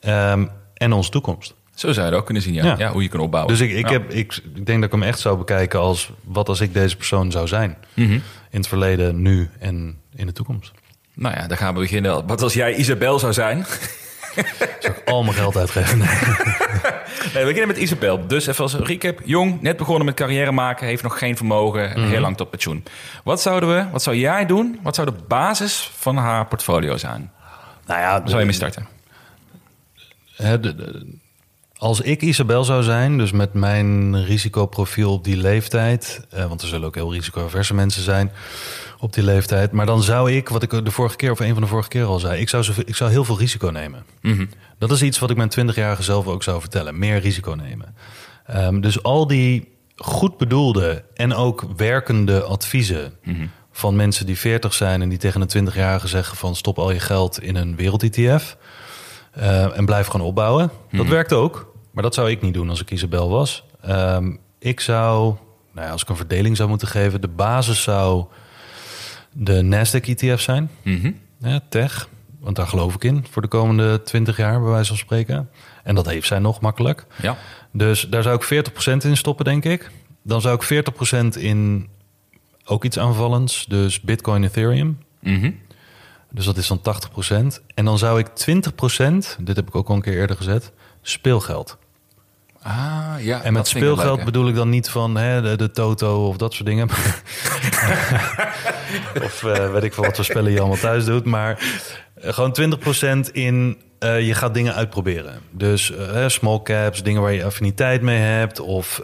ehm, 0.00 0.46
en 0.74 0.92
onze 0.92 1.10
toekomst. 1.10 1.54
Zo 1.74 1.92
zou 1.92 2.06
je 2.06 2.10
het 2.12 2.20
ook 2.20 2.24
kunnen 2.24 2.42
zien, 2.42 2.54
ja. 2.54 2.64
Ja. 2.64 2.74
ja. 2.78 2.92
hoe 2.92 3.02
je 3.02 3.08
kan 3.08 3.20
opbouwen. 3.20 3.52
Dus 3.56 3.68
ik, 3.68 3.72
ik, 3.72 3.86
Ja. 3.86 3.92
heb, 3.92 4.10
ik, 4.10 4.40
ik 4.54 4.66
denk 4.66 4.78
dat 4.80 4.92
ik 4.92 4.98
hem 4.98 5.02
echt 5.02 5.18
zou 5.18 5.36
bekijken 5.38 5.80
als 5.80 6.10
wat 6.24 6.48
als 6.48 6.60
ik 6.60 6.72
deze 6.74 6.96
persoon 6.96 7.30
zou 7.30 7.46
zijn. 7.48 7.76
Mhm. 7.94 8.12
In 8.50 8.60
het 8.60 8.68
verleden, 8.68 9.22
nu 9.22 9.50
en 9.58 9.98
in 10.14 10.26
de 10.26 10.32
toekomst. 10.32 10.72
Nou 11.14 11.34
ja, 11.36 11.46
dan 11.46 11.56
gaan 11.56 11.74
we 11.74 11.80
beginnen. 11.80 12.26
Wat 12.26 12.42
als 12.42 12.54
jij 12.54 12.74
Isabel 12.74 13.18
zou 13.18 13.32
zijn? 13.32 13.64
Zou 14.80 14.94
ik 14.96 15.02
al 15.04 15.22
mijn 15.22 15.34
geld 15.34 15.56
uitgeven? 15.56 15.98
Nee. 15.98 16.08
Nee, 17.22 17.32
we 17.44 17.52
beginnen 17.52 17.66
met 17.68 17.76
Isabel. 17.76 18.26
Dus 18.26 18.46
even 18.46 18.62
als 18.62 18.74
recap. 18.74 19.20
Jong, 19.24 19.60
net 19.62 19.76
begonnen 19.76 20.04
met 20.04 20.14
carrière 20.14 20.52
maken, 20.52 20.86
heeft 20.86 21.02
nog 21.02 21.18
geen 21.18 21.36
vermogen, 21.36 22.00
Mhm. 22.00 22.08
heel 22.08 22.20
lang 22.20 22.36
tot 22.36 22.50
pensioen. 22.50 22.84
Wat 23.24 23.40
zouden 23.40 23.68
we, 23.76 23.86
wat 23.92 24.02
zou 24.02 24.16
jij 24.16 24.46
doen? 24.46 24.78
Wat 24.82 24.94
zou 24.94 25.10
de 25.10 25.16
basis 25.28 25.90
van 25.96 26.16
haar 26.16 26.46
portfolio 26.46 26.96
zijn? 26.96 27.30
Nou 27.86 28.00
ja, 28.00 28.22
zou 28.24 28.38
je 28.38 28.44
mee 28.44 28.54
starten? 28.54 28.86
Hè, 30.36 30.60
de- 30.60 30.74
de- 30.74 31.16
als 31.76 32.00
ik 32.00 32.22
Isabel 32.22 32.64
zou 32.64 32.82
zijn, 32.82 33.18
dus 33.18 33.32
met 33.32 33.52
mijn 33.54 34.24
risicoprofiel 34.24 35.12
op 35.12 35.24
die 35.24 35.36
leeftijd, 35.36 36.26
eh, 36.30 36.46
want 36.46 36.62
er 36.62 36.68
zullen 36.68 36.86
ook 36.86 36.94
heel 36.94 37.12
risicoaverse 37.12 37.74
mensen 37.74 38.02
zijn 38.02 38.32
op 39.04 39.12
die 39.12 39.24
leeftijd, 39.24 39.72
maar 39.72 39.86
dan 39.86 40.02
zou 40.02 40.32
ik, 40.32 40.48
wat 40.48 40.62
ik 40.62 40.70
de 40.84 40.90
vorige 40.90 41.16
keer 41.16 41.30
of 41.30 41.40
een 41.40 41.52
van 41.52 41.62
de 41.62 41.68
vorige 41.68 41.88
keer 41.88 42.04
al 42.04 42.18
zei, 42.18 42.40
ik 42.40 42.48
zou, 42.48 42.62
zoveel- 42.64 42.84
ik 42.86 42.96
zou 42.96 43.10
heel 43.10 43.24
veel 43.24 43.38
risico 43.38 43.68
nemen. 43.68 44.04
Dat 44.78 44.90
is 44.90 45.02
iets 45.02 45.18
wat 45.18 45.30
ik 45.30 45.36
mijn 45.36 45.50
20-jarige 45.60 46.02
zelf 46.02 46.26
ook 46.26 46.42
zou 46.42 46.60
vertellen, 46.60 46.98
meer 46.98 47.18
risico 47.18 47.52
nemen. 47.52 47.94
Ehm, 48.46 48.80
dus 48.80 49.02
al 49.02 49.26
die 49.26 49.68
goed 49.96 50.36
bedoelde 50.36 51.04
en 51.14 51.34
ook 51.34 51.64
werkende 51.76 52.42
adviezen 52.42 53.12
van 53.72 53.96
mensen 53.96 54.26
die 54.26 54.38
40 54.38 54.74
zijn 54.74 55.02
en 55.02 55.08
die 55.08 55.18
tegen 55.18 55.40
een 55.40 55.48
20-jarige 55.68 56.08
zeggen 56.08 56.36
van 56.36 56.56
stop 56.56 56.78
al 56.78 56.90
je 56.90 57.00
geld 57.00 57.42
in 57.42 57.56
een 57.56 57.76
wereld-ETF. 57.76 58.56
Eh, 59.32 59.76
en 59.78 59.84
blijf 59.86 60.06
gewoon 60.06 60.26
opbouwen. 60.26 60.70
Dat 60.90 61.06
werkt 61.06 61.32
ook. 61.32 61.72
Maar 61.92 62.02
dat 62.02 62.14
zou 62.14 62.30
ik 62.30 62.40
niet 62.42 62.54
doen 62.54 62.68
als 62.70 62.80
ik 62.80 62.90
Isabel 62.90 63.28
was. 63.30 63.64
Ehm, 63.82 64.36
ik 64.58 64.80
zou, 64.80 65.34
nou 65.72 65.86
ja, 65.86 65.92
als 65.92 66.02
ik 66.02 66.08
een 66.08 66.16
verdeling 66.16 66.56
zou 66.56 66.68
moeten 66.68 66.88
geven, 66.88 67.20
de 67.20 67.28
basis 67.28 67.82
zou 67.82 68.24
de 69.34 69.62
Nasdaq 69.62 70.08
ETF 70.08 70.40
zijn. 70.40 70.70
Mhm. 70.82 71.12
Ja, 71.38 71.60
tech. 71.68 72.08
Want 72.40 72.56
daar 72.56 72.66
geloof 72.66 72.94
ik 72.94 73.04
in 73.04 73.26
voor 73.30 73.42
de 73.42 73.48
komende 73.48 74.02
20 74.02 74.36
jaar, 74.36 74.60
bij 74.60 74.70
wijze 74.70 74.88
van 74.88 74.96
spreken. 74.96 75.50
En 75.84 75.94
dat 75.94 76.06
heeft 76.06 76.26
zij 76.26 76.38
nog 76.38 76.60
makkelijk. 76.60 77.06
Ja. 77.22 77.36
Dus 77.72 78.06
daar 78.10 78.22
zou 78.22 78.36
ik 78.36 78.44
40% 78.44 79.04
in 79.04 79.16
stoppen, 79.16 79.44
denk 79.44 79.64
ik. 79.64 79.90
Dan 80.22 80.40
zou 80.40 80.54
ik 80.54 80.62
40% 80.62 81.26
in 81.38 81.88
ook 82.64 82.84
iets 82.84 82.98
aanvallends. 82.98 83.66
Dus 83.66 84.00
Bitcoin, 84.00 84.44
Ethereum. 84.44 84.98
Mhm. 85.20 85.50
Dus 86.30 86.44
dat 86.44 86.56
is 86.56 86.66
dan 86.66 86.80
80%. 86.80 87.62
En 87.74 87.84
dan 87.84 87.98
zou 87.98 88.18
ik 88.18 88.28
20%, 88.28 89.36
dit 89.40 89.56
heb 89.56 89.68
ik 89.68 89.74
ook 89.74 89.88
al 89.88 89.94
een 89.94 90.02
keer 90.02 90.18
eerder 90.18 90.36
gezet, 90.36 90.72
speelgeld. 91.02 91.78
Ah, 92.66 93.14
ja. 93.18 93.42
En 93.42 93.52
met 93.52 93.66
speelgeld 93.66 94.24
bedoel 94.24 94.48
ik 94.48 94.54
dan 94.54 94.68
niet 94.68 94.88
van 94.88 95.16
hè, 95.16 95.42
de, 95.42 95.56
de 95.56 95.70
Toto 95.70 96.28
of 96.28 96.36
dat 96.36 96.54
soort 96.54 96.66
dingen. 96.66 96.88
of 99.26 99.44
eh, 99.44 99.72
weet 99.72 99.82
ik 99.82 99.94
veel 99.94 100.04
wat 100.04 100.16
voor 100.16 100.24
spellen 100.24 100.52
je 100.52 100.58
allemaal 100.58 100.76
thuis 100.76 101.04
doet. 101.04 101.24
Maar 101.24 101.58
eh, 102.14 102.32
gewoon 102.32 102.78
20% 103.28 103.32
in 103.32 103.78
eh, 103.98 104.26
je 104.26 104.34
gaat 104.34 104.54
dingen 104.54 104.74
uitproberen. 104.74 105.40
Dus 105.50 105.92
hè, 105.96 106.28
small 106.28 106.60
caps, 106.62 107.02
dingen 107.02 107.22
waar 107.22 107.32
je 107.32 107.44
affiniteit 107.44 108.02
mee 108.02 108.18
hebt. 108.18 108.60
Of 108.60 109.00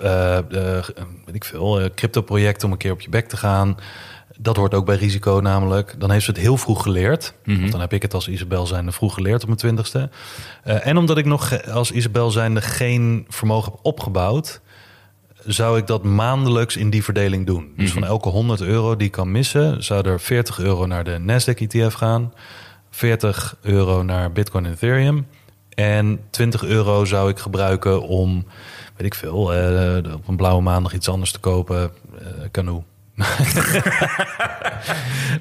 weet 1.25 1.35
ik 1.35 1.45
veel, 1.45 1.81
eh, 1.81 1.91
crypto-projecten 1.95 2.67
om 2.67 2.73
een 2.73 2.79
keer 2.79 2.93
op 2.93 3.01
je 3.01 3.09
bek 3.09 3.29
te 3.29 3.37
gaan. 3.37 3.77
Dat 4.43 4.57
hoort 4.57 4.75
ook 4.75 4.87
bij 4.87 4.97
risico 4.97 5.41
namelijk. 5.43 5.95
Dan 5.99 6.11
heeft 6.11 6.25
ze 6.25 6.31
het 6.31 6.41
heel 6.41 6.57
vroeg 6.57 6.83
geleerd. 6.83 7.35
Of 7.65 7.71
dan 7.71 7.81
heb 7.81 7.93
ik 7.93 8.03
het 8.03 8.15
als 8.15 8.29
Isabel 8.29 8.67
zijnde 8.67 8.93
vroeg 8.93 9.15
geleerd 9.15 9.41
op 9.41 9.47
mijn 9.47 9.59
twintigste. 9.59 10.11
Eh, 10.63 10.87
en 10.87 10.97
omdat 10.97 11.19
ik 11.19 11.25
nog 11.25 11.67
als 11.69 11.91
Isabel 11.91 12.31
zijnde 12.31 12.61
geen 12.61 13.27
vermogen 13.29 13.73
heb 13.73 13.81
opgebouwd... 13.83 14.61
zou 15.47 15.79
ik 15.79 15.87
dat 15.87 16.03
maandelijks 16.05 16.77
in 16.77 16.91
die 16.91 17.05
verdeling 17.05 17.47
doen. 17.47 17.73
Dus 17.77 17.93
van 17.93 18.05
elke 18.05 18.29
100 18.29 18.61
euro 18.61 18.97
die 18.97 19.07
ik 19.07 19.13
kan 19.13 19.31
missen... 19.31 19.85
zou 19.85 20.09
er 20.09 20.21
40 20.21 20.59
euro 20.59 20.87
naar 20.87 21.05
de 21.05 21.19
Nasdaq 21.19 21.59
ETF 21.69 21.95
gaan... 21.95 22.33
40 22.91 23.57
euro 23.61 24.03
naar 24.03 24.33
Bitcoin 24.33 24.67
en 24.67 24.73
Ethereum... 24.73 25.27
en 25.69 26.21
20 26.31 26.65
euro 26.65 27.05
zou 27.05 27.31
ik 27.31 27.39
gebruiken 27.39 28.03
om, 28.03 28.47
weet 28.97 29.07
ik 29.07 29.15
veel... 29.15 29.55
eh, 29.55 30.13
op 30.15 30.29
een 30.29 30.37
blauwe 30.37 30.63
maandag 30.63 30.95
iets 30.95 31.09
anders 31.09 31.33
te 31.33 31.39
kopen. 31.39 31.91
eh 32.19 32.27
canoe. 32.51 32.83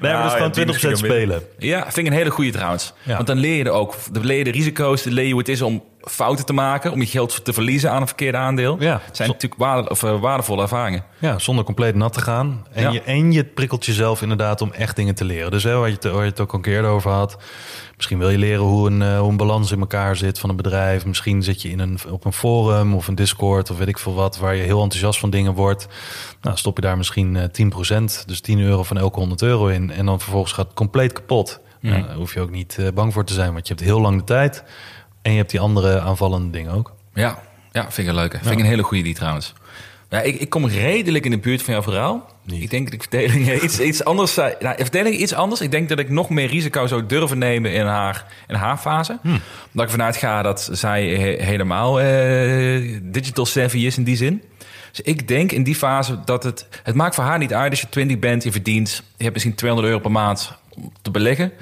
Nou, 0.00 0.22
dat 0.22 0.24
is 0.24 0.32
ja, 0.32 0.36
gewoon 0.36 0.52
die 0.52 0.64
20% 0.64 0.66
misschien 0.66 0.90
ook 0.90 0.96
spelen. 0.96 1.42
Ja, 1.58 1.82
vind 1.82 1.96
ik 1.96 2.06
een 2.06 2.12
hele 2.12 2.30
goede 2.30 2.50
trouwens. 2.50 2.92
Ja. 3.02 3.14
Want 3.14 3.26
dan 3.26 3.38
leer 3.38 3.56
je 3.56 3.64
er 3.64 3.70
ook. 3.70 3.94
Dan 4.12 4.24
leer 4.24 4.38
je 4.38 4.44
de 4.44 4.50
risico's, 4.50 5.02
dan 5.02 5.12
leer 5.12 5.24
je 5.24 5.30
hoe 5.30 5.40
het 5.40 5.48
is 5.48 5.62
om 5.62 5.82
fouten 6.00 6.46
te 6.46 6.52
maken, 6.52 6.92
om 6.92 7.00
je 7.00 7.06
geld 7.06 7.44
te 7.44 7.52
verliezen 7.52 7.90
aan 7.90 8.00
een 8.00 8.06
verkeerde 8.06 8.38
aandeel. 8.38 8.76
Ja. 8.80 9.00
Het 9.04 9.16
zijn 9.16 9.28
natuurlijk 9.28 9.60
waarde, 9.60 9.90
of, 9.90 10.02
eh, 10.02 10.20
waardevolle 10.20 10.62
ervaringen. 10.62 11.04
Ja, 11.18 11.38
zonder 11.38 11.64
compleet 11.64 11.94
nat 11.94 12.12
te 12.12 12.20
gaan. 12.20 12.66
En, 12.72 12.82
Ja. 12.82 12.90
je, 12.90 13.02
en 13.02 13.32
je 13.32 13.44
prikkelt 13.44 13.86
jezelf 13.86 14.22
inderdaad 14.22 14.60
om 14.60 14.72
echt 14.72 14.96
dingen 14.96 15.14
te 15.14 15.24
leren. 15.24 15.50
Dus 15.50 15.62
hè, 15.62 15.76
waar, 15.76 15.88
je 15.88 15.94
het, 15.94 16.04
waar 16.04 16.24
je 16.24 16.30
het 16.30 16.40
ook 16.40 16.50
al 16.50 16.56
een 16.56 16.64
keer 16.64 16.84
over 16.84 17.10
had. 17.10 17.36
Misschien 17.96 18.18
wil 18.18 18.30
je 18.30 18.38
leren 18.38 18.64
hoe 18.64 18.90
een, 18.90 19.02
eh, 19.02 19.18
hoe 19.18 19.28
een 19.30 19.36
balans 19.36 19.72
in 19.72 19.80
elkaar 19.80 20.16
zit 20.16 20.38
van 20.38 20.50
een 20.50 20.56
bedrijf. 20.56 21.06
Misschien 21.06 21.42
zit 21.42 21.62
je 21.62 21.70
in 21.70 21.78
een, 21.78 21.98
op 22.10 22.24
een 22.24 22.32
forum 22.32 22.94
of 22.94 23.08
een 23.08 23.14
Discord 23.14 23.70
of 23.70 23.78
weet 23.78 23.88
ik 23.88 23.98
veel 23.98 24.14
wat... 24.14 24.38
waar 24.38 24.54
je 24.54 24.62
heel 24.62 24.82
enthousiast 24.82 25.18
van 25.20 25.30
dingen 25.30 25.54
wordt. 25.54 25.86
Nou, 26.40 26.56
stop 26.56 26.76
je 26.76 26.82
daar 26.82 26.96
misschien 26.96 27.36
eh 27.36 27.44
10%, 27.48 28.24
dus 28.26 28.40
10 28.40 28.60
euro 28.60 28.82
van 28.82 28.98
elke 28.98 29.18
100 29.18 29.42
euro 29.42 29.66
in... 29.66 29.90
en 29.90 30.06
dan 30.06 30.20
vervolgens 30.20 30.52
gaat 30.52 30.66
het 30.66 30.74
compleet 30.74 31.12
kapot. 31.12 31.60
Nou, 31.80 32.02
daar 32.06 32.14
hoef 32.14 32.34
je 32.34 32.40
ook 32.40 32.50
niet 32.50 32.76
eh, 32.78 32.86
bang 32.94 33.12
voor 33.12 33.24
te 33.24 33.32
zijn, 33.34 33.52
want 33.52 33.68
je 33.68 33.74
hebt 33.74 33.86
heel 33.86 34.00
lang 34.00 34.18
de 34.18 34.24
tijd... 34.24 34.64
en 35.22 35.30
je 35.32 35.36
hebt 35.38 35.50
die 35.50 35.60
andere 35.60 36.00
aanvallende 36.00 36.50
dingen 36.50 36.72
ook. 36.72 36.92
Ja, 37.14 37.38
ja 37.72 37.82
vind 37.82 37.98
ik 37.98 38.06
een 38.06 38.14
leuke. 38.14 38.38
Vind 38.38 38.50
ik 38.50 38.58
een 38.58 38.64
hele 38.64 38.82
goede 38.82 39.02
die 39.02 39.14
trouwens. 39.14 39.52
Ja, 40.10 40.20
ik, 40.20 40.40
ik 40.40 40.48
kom 40.50 40.66
redelijk 40.66 41.24
in 41.24 41.30
de 41.30 41.38
buurt 41.38 41.62
van 41.62 41.72
jouw 41.74 41.82
verhaal. 41.82 42.28
Ik 42.46 42.70
denk 42.70 42.84
dat 42.84 42.94
ik 42.94 43.02
verdeling 43.02 43.52
iets, 43.62 43.80
iets 43.80 44.04
anders... 44.04 44.34
zou- 44.34 44.52
Nou, 44.60 44.74
verdeling 44.78 45.16
iets 45.16 45.34
anders. 45.34 45.60
Ik 45.60 45.70
denk 45.70 45.88
dat 45.88 45.98
ik 45.98 46.08
nog 46.08 46.30
meer 46.30 46.46
risico 46.46 46.86
zou 46.86 47.06
durven 47.06 47.38
nemen 47.38 47.72
in 47.72 47.86
haar, 47.86 48.26
in 48.48 48.54
haar 48.54 48.76
fase. 48.76 49.18
Omdat 49.22 49.84
ik 49.84 49.90
vanuit 49.90 50.16
ga 50.16 50.42
dat 50.42 50.68
zij 50.72 51.06
he- 51.08 51.44
helemaal 51.44 52.00
eh, 52.00 52.98
digital 53.02 53.46
savvy 53.46 53.78
is 53.78 53.96
in 53.96 54.04
die 54.04 54.16
zin. 54.16 54.42
Dus 54.90 55.00
ik 55.00 55.28
denk 55.28 55.52
in 55.52 55.62
die 55.62 55.74
fase 55.74 56.18
dat 56.24 56.42
het... 56.42 56.66
Het 56.82 56.94
maakt 56.94 57.14
voor 57.14 57.24
haar 57.24 57.38
niet 57.38 57.54
uit 57.54 57.70
als 57.70 57.80
je 57.80 57.88
20 57.88 58.18
bent, 58.18 58.42
je 58.42 58.52
verdient... 58.52 59.02
Je 59.16 59.22
hebt 59.22 59.32
misschien 59.34 59.54
200 59.54 59.88
euro 59.92 60.02
per 60.02 60.12
maand 60.12 60.52
om 60.74 60.92
te 61.02 61.10
beleggen. 61.10 61.52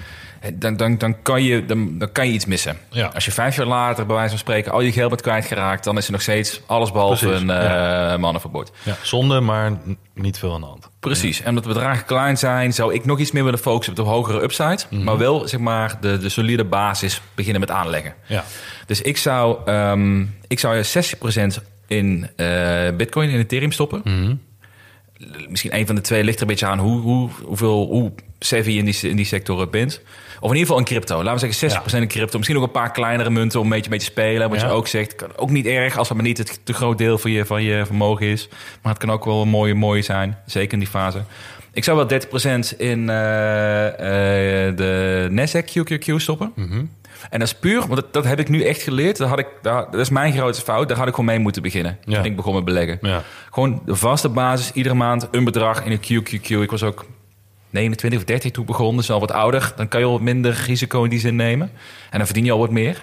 Dan, 0.54 0.76
dan, 0.76 0.98
dan, 0.98 1.22
kan 1.22 1.42
je, 1.42 1.64
dan, 1.64 1.98
dan 1.98 2.12
kan 2.12 2.26
je 2.26 2.32
iets 2.32 2.46
missen. 2.46 2.76
Ja. 2.90 3.10
Als 3.14 3.24
je 3.24 3.32
vijf 3.32 3.56
jaar 3.56 3.66
later, 3.66 4.06
bij 4.06 4.14
wijze 4.14 4.30
van 4.30 4.38
spreken... 4.38 4.72
al 4.72 4.80
je 4.80 4.92
geld 4.92 5.08
bent 5.08 5.22
kwijtgeraakt... 5.22 5.84
dan 5.84 5.96
is 5.96 6.06
er 6.06 6.12
nog 6.12 6.22
steeds 6.22 6.60
alles 6.66 6.92
behalve 6.92 7.26
Precies, 7.26 7.42
een 7.42 7.50
eh 7.50 7.62
ja. 7.62 8.16
mannenverbod. 8.16 8.72
Ja, 8.82 8.96
zonde, 9.02 9.40
maar 9.40 9.72
niet 10.14 10.38
veel 10.38 10.54
aan 10.54 10.60
de 10.60 10.66
hand. 10.66 10.90
Precies. 11.00 11.40
En 11.40 11.48
omdat 11.48 11.64
de 11.64 11.68
bedragen 11.68 12.04
klein 12.04 12.38
zijn, 12.38 12.72
zou 12.72 12.94
ik 12.94 13.04
nog 13.04 13.18
iets 13.18 13.32
meer 13.32 13.44
willen 13.44 13.58
focussen 13.58 13.98
op 13.98 14.04
de 14.04 14.10
hogere 14.10 14.42
upside. 14.42 14.78
Mhm. 14.90 15.04
Maar 15.04 15.18
wel, 15.18 15.48
zeg 15.48 15.60
maar, 15.60 15.96
de, 16.00 16.18
de 16.18 16.28
solide 16.28 16.64
basis 16.64 17.20
beginnen 17.34 17.60
met 17.60 17.70
aanleggen. 17.70 18.14
Ja. 18.26 18.44
Dus 18.86 19.02
ik 19.02 19.16
zou, 19.16 19.58
ehm 19.64 20.24
ik 20.48 20.58
zou 20.58 20.84
60% 20.84 21.62
in 21.86 22.28
eh, 22.36 22.88
Bitcoin 22.96 23.30
en 23.30 23.38
Ethereum 23.38 23.72
stoppen. 23.72 24.00
Mhm. 24.04 24.34
Misschien 25.48 25.74
een 25.74 25.86
van 25.86 25.94
de 25.94 26.00
twee 26.00 26.24
ligt 26.24 26.36
er 26.36 26.42
een 26.42 26.48
beetje 26.48 26.66
aan 26.66 26.78
hoe, 26.78 27.00
hoe, 27.00 27.30
hoeveel, 27.44 27.86
hoe 27.86 28.12
savvy 28.38 28.70
je 28.70 28.78
in 28.78 28.84
die, 28.84 29.10
in 29.10 29.16
die 29.16 29.24
sector 29.24 29.68
bent. 29.68 30.00
Of 30.40 30.50
in 30.50 30.56
ieder 30.56 30.60
geval 30.60 30.78
in 30.78 30.84
crypto. 30.84 31.22
Laten 31.22 31.48
we 31.48 31.52
zeggen 31.52 31.82
60% 31.82 31.96
in 32.02 32.08
crypto. 32.08 32.36
Misschien 32.36 32.58
ook 32.58 32.64
een 32.66 32.70
paar 32.70 32.92
kleinere 32.92 33.30
munten 33.30 33.58
om 33.60 33.64
een 33.66 33.72
beetje 33.72 33.90
mee 33.90 33.98
te 33.98 34.04
spelen. 34.04 34.50
Wat 34.50 34.60
Ja. 34.60 34.66
je 34.66 34.72
ook 34.72 34.86
zegt, 34.86 35.14
kan 35.14 35.28
ook 35.36 35.50
niet 35.50 35.66
erg 35.66 35.98
als 35.98 36.08
het 36.08 36.16
maar 36.16 36.26
niet 36.26 36.38
het 36.38 36.60
te 36.64 36.72
groot 36.72 36.98
deel 36.98 37.18
van 37.18 37.30
je, 37.30 37.44
van 37.46 37.62
je 37.62 37.86
vermogen 37.86 38.26
is. 38.26 38.48
Maar 38.82 38.92
het 38.92 39.00
kan 39.02 39.10
ook 39.10 39.24
wel 39.24 39.42
een 39.42 39.48
mooie, 39.48 39.74
mooie 39.74 40.02
zijn. 40.02 40.38
Zeker 40.46 40.72
in 40.72 40.78
die 40.78 40.88
fase. 40.88 41.22
Ik 41.72 41.84
zou 41.84 41.96
wel 41.96 42.06
30% 42.06 42.74
in 42.78 43.10
eh, 43.10 43.86
eh, 44.68 44.76
de 44.76 45.28
Nasdaq 45.30 45.64
QQQ 45.64 46.14
stoppen. 46.16 46.52
En 47.30 47.38
dat 47.38 47.48
is 47.48 47.54
puur, 47.54 47.78
want 47.80 47.94
dat, 47.94 48.12
dat 48.12 48.24
heb 48.24 48.38
ik 48.40 48.48
nu 48.48 48.62
echt 48.64 48.82
geleerd. 48.82 49.16
Dat, 49.16 49.28
had 49.28 49.38
ik, 49.38 49.46
daar- 49.62 49.90
dat 49.90 50.00
is 50.00 50.08
mijn 50.10 50.32
grootste 50.32 50.64
fout. 50.64 50.88
Daar 50.88 50.96
had 50.98 51.06
ik 51.06 51.14
gewoon 51.14 51.30
mee 51.30 51.38
moeten 51.38 51.62
beginnen. 51.62 51.98
Ja. 52.04 52.14
Toen 52.16 52.24
ik 52.24 52.36
begon 52.36 52.54
met 52.54 52.64
beleggen. 52.64 52.98
Ja. 53.00 53.22
Gewoon 53.50 53.82
de 53.86 53.94
vaste 53.94 54.28
basis, 54.28 54.72
iedere 54.72 54.94
maand 54.94 55.28
een 55.30 55.44
bedrag 55.44 55.84
in 55.84 55.92
een 55.92 56.00
QQQ. 56.22 56.48
Ik 56.62 56.70
was 56.70 56.82
ook 56.82 57.04
29 57.70 58.18
of 58.20 58.24
30 58.26 58.50
toen 58.50 58.62
ik 58.62 58.68
begon, 58.70 58.96
dus 58.96 59.10
al 59.10 59.20
wat 59.20 59.32
ouder. 59.32 59.72
Dan 59.76 59.88
kan 59.88 60.00
je 60.00 60.06
al 60.06 60.12
wat 60.12 60.20
minder 60.20 60.62
risico 60.66 61.04
in 61.04 61.10
die 61.10 61.20
zin 61.20 61.36
nemen. 61.36 61.70
En 62.10 62.16
dan 62.18 62.26
verdien 62.26 62.44
je 62.44 62.52
al 62.52 62.58
wat 62.58 62.70
meer. 62.70 63.02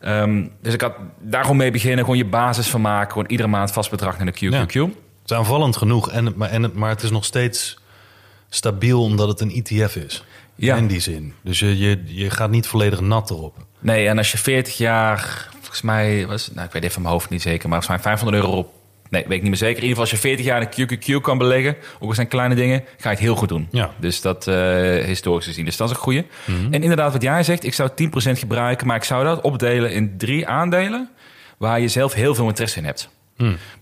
Ehm, 0.00 0.46
dus 0.62 0.74
ik 0.74 0.80
had 0.80 0.94
daar 1.20 1.42
gewoon 1.42 1.56
mee 1.56 1.70
beginnen. 1.70 1.98
Gewoon 2.00 2.16
je 2.16 2.24
basis 2.24 2.68
van 2.68 2.80
maken. 2.80 3.12
Gewoon 3.12 3.28
iedere 3.30 3.48
maand 3.48 3.72
vast 3.72 3.90
bedrag 3.90 4.16
naar 4.18 4.26
de 4.26 4.32
QQQ. 4.32 4.72
Het 5.22 5.30
is 5.30 5.36
aanvallend 5.36 5.76
genoeg, 5.76 6.10
en, 6.10 6.26
het- 6.26 6.36
maar, 6.36 6.50
en, 6.50 6.62
het- 6.62 6.74
maar 6.74 6.88
het 6.90 7.02
is 7.02 7.10
nog 7.10 7.24
steeds 7.24 7.78
stabiel 8.48 9.02
omdat 9.02 9.28
het 9.28 9.40
een 9.40 9.50
ETF 9.64 9.96
is. 9.96 10.24
Ja. 10.54 10.76
In 10.76 10.86
die 10.86 11.00
zin. 11.00 11.34
Dus 11.42 11.58
je, 11.58 11.78
je, 11.78 12.02
je 12.06 12.30
gaat 12.30 12.50
niet 12.50 12.66
volledig 12.66 13.00
nat 13.00 13.30
erop. 13.30 13.56
Nee, 13.78 14.08
en 14.08 14.18
als 14.18 14.32
je 14.32 14.38
40 14.38 14.76
jaar, 14.76 15.48
volgens 15.60 15.82
mij 15.82 16.26
was, 16.26 16.50
nou 16.52 16.66
ik 16.66 16.72
weet 16.72 16.82
even 16.82 16.94
van 16.94 17.02
mijn 17.02 17.14
hoofd 17.14 17.30
niet 17.30 17.42
zeker, 17.42 17.68
maar 17.68 17.82
volgens 17.82 18.04
mij 18.04 18.12
500 18.16 18.44
euro 18.44 18.58
op. 18.58 18.72
Nee, 19.10 19.22
weet 19.22 19.36
ik 19.36 19.40
niet 19.40 19.50
meer 19.50 19.56
zeker. 19.56 19.82
In 19.82 19.88
ieder 19.88 19.88
geval, 19.88 20.02
als 20.02 20.10
je 20.10 20.28
40 20.28 20.44
jaar 20.44 20.60
in 20.60 20.68
een 20.76 20.98
QQQ 20.98 21.20
kan 21.20 21.38
beleggen, 21.38 21.76
ook 22.00 22.08
al 22.08 22.14
zijn 22.14 22.28
kleine 22.28 22.54
dingen, 22.54 22.80
ga 22.96 23.08
je 23.08 23.14
het 23.14 23.24
heel 23.24 23.34
goed 23.36 23.48
doen. 23.48 23.68
Ja. 23.70 23.90
Dus 23.98 24.20
dat 24.20 24.46
eh, 24.46 24.54
historisch 25.04 25.46
gezien. 25.46 25.64
Dus 25.64 25.76
dat 25.76 25.88
is 25.90 25.94
een 25.96 26.00
goede. 26.02 26.24
En 26.70 26.82
inderdaad, 26.82 27.12
wat 27.12 27.22
jij 27.22 27.42
zegt, 27.42 27.64
ik 27.64 27.74
zou 27.74 27.90
10% 27.90 28.38
gebruiken, 28.38 28.86
maar 28.86 28.96
ik 28.96 29.04
zou 29.04 29.24
dat 29.24 29.40
opdelen 29.40 29.92
in 29.92 30.14
drie 30.18 30.46
aandelen 30.48 31.08
waar 31.58 31.80
je 31.80 31.88
zelf 31.88 32.12
heel 32.12 32.34
veel 32.34 32.48
interesse 32.48 32.78
in 32.78 32.84
hebt. 32.84 33.08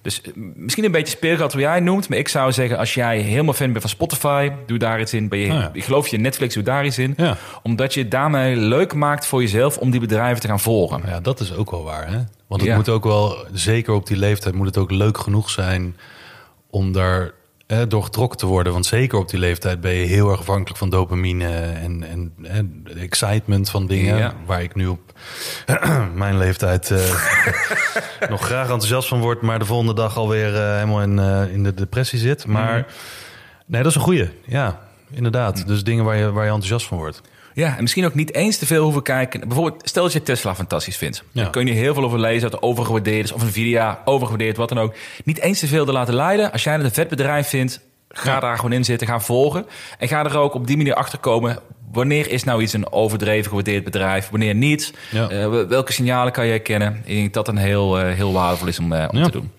Dus 0.03 0.21
eh, 0.21 0.31
misschien 0.55 0.85
een 0.85 0.91
beetje 0.93 1.17
speelgeld 1.17 1.53
wat 1.53 1.63
jij 1.63 1.81
noemt, 1.81 2.09
maar 2.09 2.19
ik 2.19 2.29
zou 2.29 2.53
zeggen, 2.53 2.79
als 2.79 2.95
jij 2.95 3.19
helemaal 3.19 3.55
fan 3.55 3.67
bent 3.69 3.81
van 3.81 3.91
Spotify, 3.91 4.51
doe 4.67 4.79
daar 4.79 5.01
iets 5.01 5.15
in. 5.15 5.29
Ben 5.29 5.39
je, 5.39 5.47
Oh 5.47 5.53
ja. 5.53 5.71
ik 5.73 5.85
geloof 5.85 6.09
je 6.09 6.19
Netflix, 6.19 6.55
doe 6.55 6.63
daar 6.63 6.85
iets 6.85 6.99
in. 6.99 7.15
Ja. 7.17 7.37
Omdat 7.63 7.95
je 7.95 8.01
het 8.01 8.11
daarmee 8.11 8.57
leuk 8.57 8.95
maakt 8.95 9.27
voor 9.27 9.41
jezelf 9.41 9.79
om 9.79 9.91
die 9.91 10.01
bedrijven 10.01 10.41
te 10.41 10.49
gaan 10.49 10.61
volgen. 10.61 11.03
Ja, 11.07 11.21
dat 11.21 11.41
is 11.41 11.55
ook 11.55 11.71
wel 11.71 11.83
waar. 11.83 12.11
Hè? 12.11 12.19
Want 12.53 12.65
het 12.65 12.71
Ja. 12.71 12.77
moet 12.77 12.89
ook 12.89 13.05
wel, 13.05 13.47
zeker 13.53 13.93
op 13.95 14.07
die 14.07 14.17
leeftijd, 14.17 14.55
moet 14.55 14.67
het 14.67 14.77
ook 14.77 14.91
leuk 14.91 15.19
genoeg 15.19 15.51
zijn 15.51 15.97
om 16.71 16.93
daar 16.93 17.33
door 17.89 18.03
getrokken 18.03 18.39
te 18.39 18.47
worden. 18.47 18.73
Want 18.73 18.87
zeker 18.87 19.19
op 19.19 19.29
die 19.29 19.39
leeftijd 19.39 19.81
ben 19.81 19.93
je 19.93 20.07
heel 20.07 20.31
erg 20.31 20.41
afhankelijk 20.41 20.79
van 20.79 20.91
dopamine 20.91 21.49
en, 21.59 22.05
en 22.43 22.87
excitement 22.99 23.71
van 23.71 23.87
dingen. 23.87 24.17
Ja. 24.17 24.35
Waar 24.47 24.63
ik 24.63 24.75
nu 24.75 24.87
op 24.87 25.13
mijn 26.15 26.39
leeftijd 26.39 26.91
eh, 26.91 26.99
nog 28.31 28.41
graag 28.41 28.63
enthousiast 28.63 29.09
van 29.09 29.21
word, 29.21 29.43
maar 29.43 29.59
de 29.59 29.65
volgende 29.65 29.95
dag 29.95 30.17
alweer 30.17 30.55
eh, 30.55 30.75
helemaal 30.75 31.03
in, 31.03 31.19
eh, 31.19 31.53
in 31.53 31.63
de 31.63 31.75
depressie 31.75 32.19
zit. 32.19 32.47
Maar 32.47 32.87
nee, 33.67 33.83
dat 33.83 33.91
is 33.91 33.97
een 33.97 34.05
goeie. 34.05 34.31
Ja, 34.47 34.81
inderdaad. 35.11 35.67
Dus 35.67 35.85
dingen 35.85 36.05
waar 36.05 36.17
je, 36.17 36.33
waar 36.33 36.45
je 36.45 36.51
enthousiast 36.51 36.87
van 36.87 36.99
wordt. 36.99 37.21
Ja, 37.55 37.77
en 37.77 37.81
misschien 37.83 38.05
ook 38.05 38.15
niet 38.15 38.35
eens 38.35 38.57
te 38.59 38.67
veel 38.67 38.83
hoeven 38.83 39.03
kijken. 39.03 39.41
Bijvoorbeeld, 39.49 39.89
stel 39.89 40.03
dat 40.03 40.13
je 40.13 40.23
Tesla 40.23 40.55
fantastisch 40.55 40.97
vindt. 40.97 41.23
Ja. 41.33 41.43
Dan 41.43 41.53
kun 41.53 41.67
je 41.67 41.73
heel 41.73 41.95
veel 41.95 42.05
over 42.05 42.21
lezen, 42.21 42.51
dat 42.51 42.63
overgewaardeerd 42.63 43.25
is. 43.25 43.33
Of 43.33 43.43
Nvidia, 43.45 43.99
overgewaardeerd, 44.05 44.57
wat 44.57 44.69
dan 44.69 44.79
ook. 44.79 44.95
Niet 45.25 45.39
eens 45.41 45.59
te 45.59 45.67
veel 45.67 45.85
te 45.85 45.93
laten 45.93 46.15
leiden. 46.15 46.53
Als 46.53 46.63
jij 46.65 46.73
het 46.73 46.85
een 46.85 46.91
vet 46.93 47.09
bedrijf 47.09 47.49
vindt, 47.49 47.81
ga 48.09 48.33
Ja. 48.33 48.41
daar 48.41 48.57
gewoon 48.57 48.73
in 48.73 48.85
zitten, 48.85 49.07
ga 49.07 49.21
volgen. 49.21 49.67
En 49.99 50.09
ga 50.09 50.25
er 50.25 50.39
ook 50.39 50.55
op 50.55 50.67
die 50.67 50.77
manier 50.77 50.95
achter 50.95 51.19
komen. 51.19 51.59
Wanneer 51.93 52.31
is 52.31 52.45
nou 52.45 52.63
iets 52.63 52.73
een 52.73 52.93
overdreven 52.93 53.49
gewaardeerd 53.49 53.85
bedrijf? 53.85 54.29
Wanneer 54.31 54.55
niet? 54.55 54.93
Ja. 55.11 55.29
Eh, 55.29 55.49
wel- 55.49 55.67
welke 55.69 55.93
signalen 55.93 56.33
kan 56.33 56.45
je 56.45 56.51
herkennen? 56.51 57.03
Ik 57.05 57.15
denk 57.17 57.35
dat 57.35 57.47
dat 57.47 57.55
een 57.55 57.61
heel, 57.61 57.99
eh, 57.99 58.15
heel 58.15 58.33
waardevol 58.33 58.69
is 58.69 58.79
om, 58.79 58.93
eh, 58.93 59.09
om 59.11 59.23
te 59.23 59.31
doen. 59.31 59.51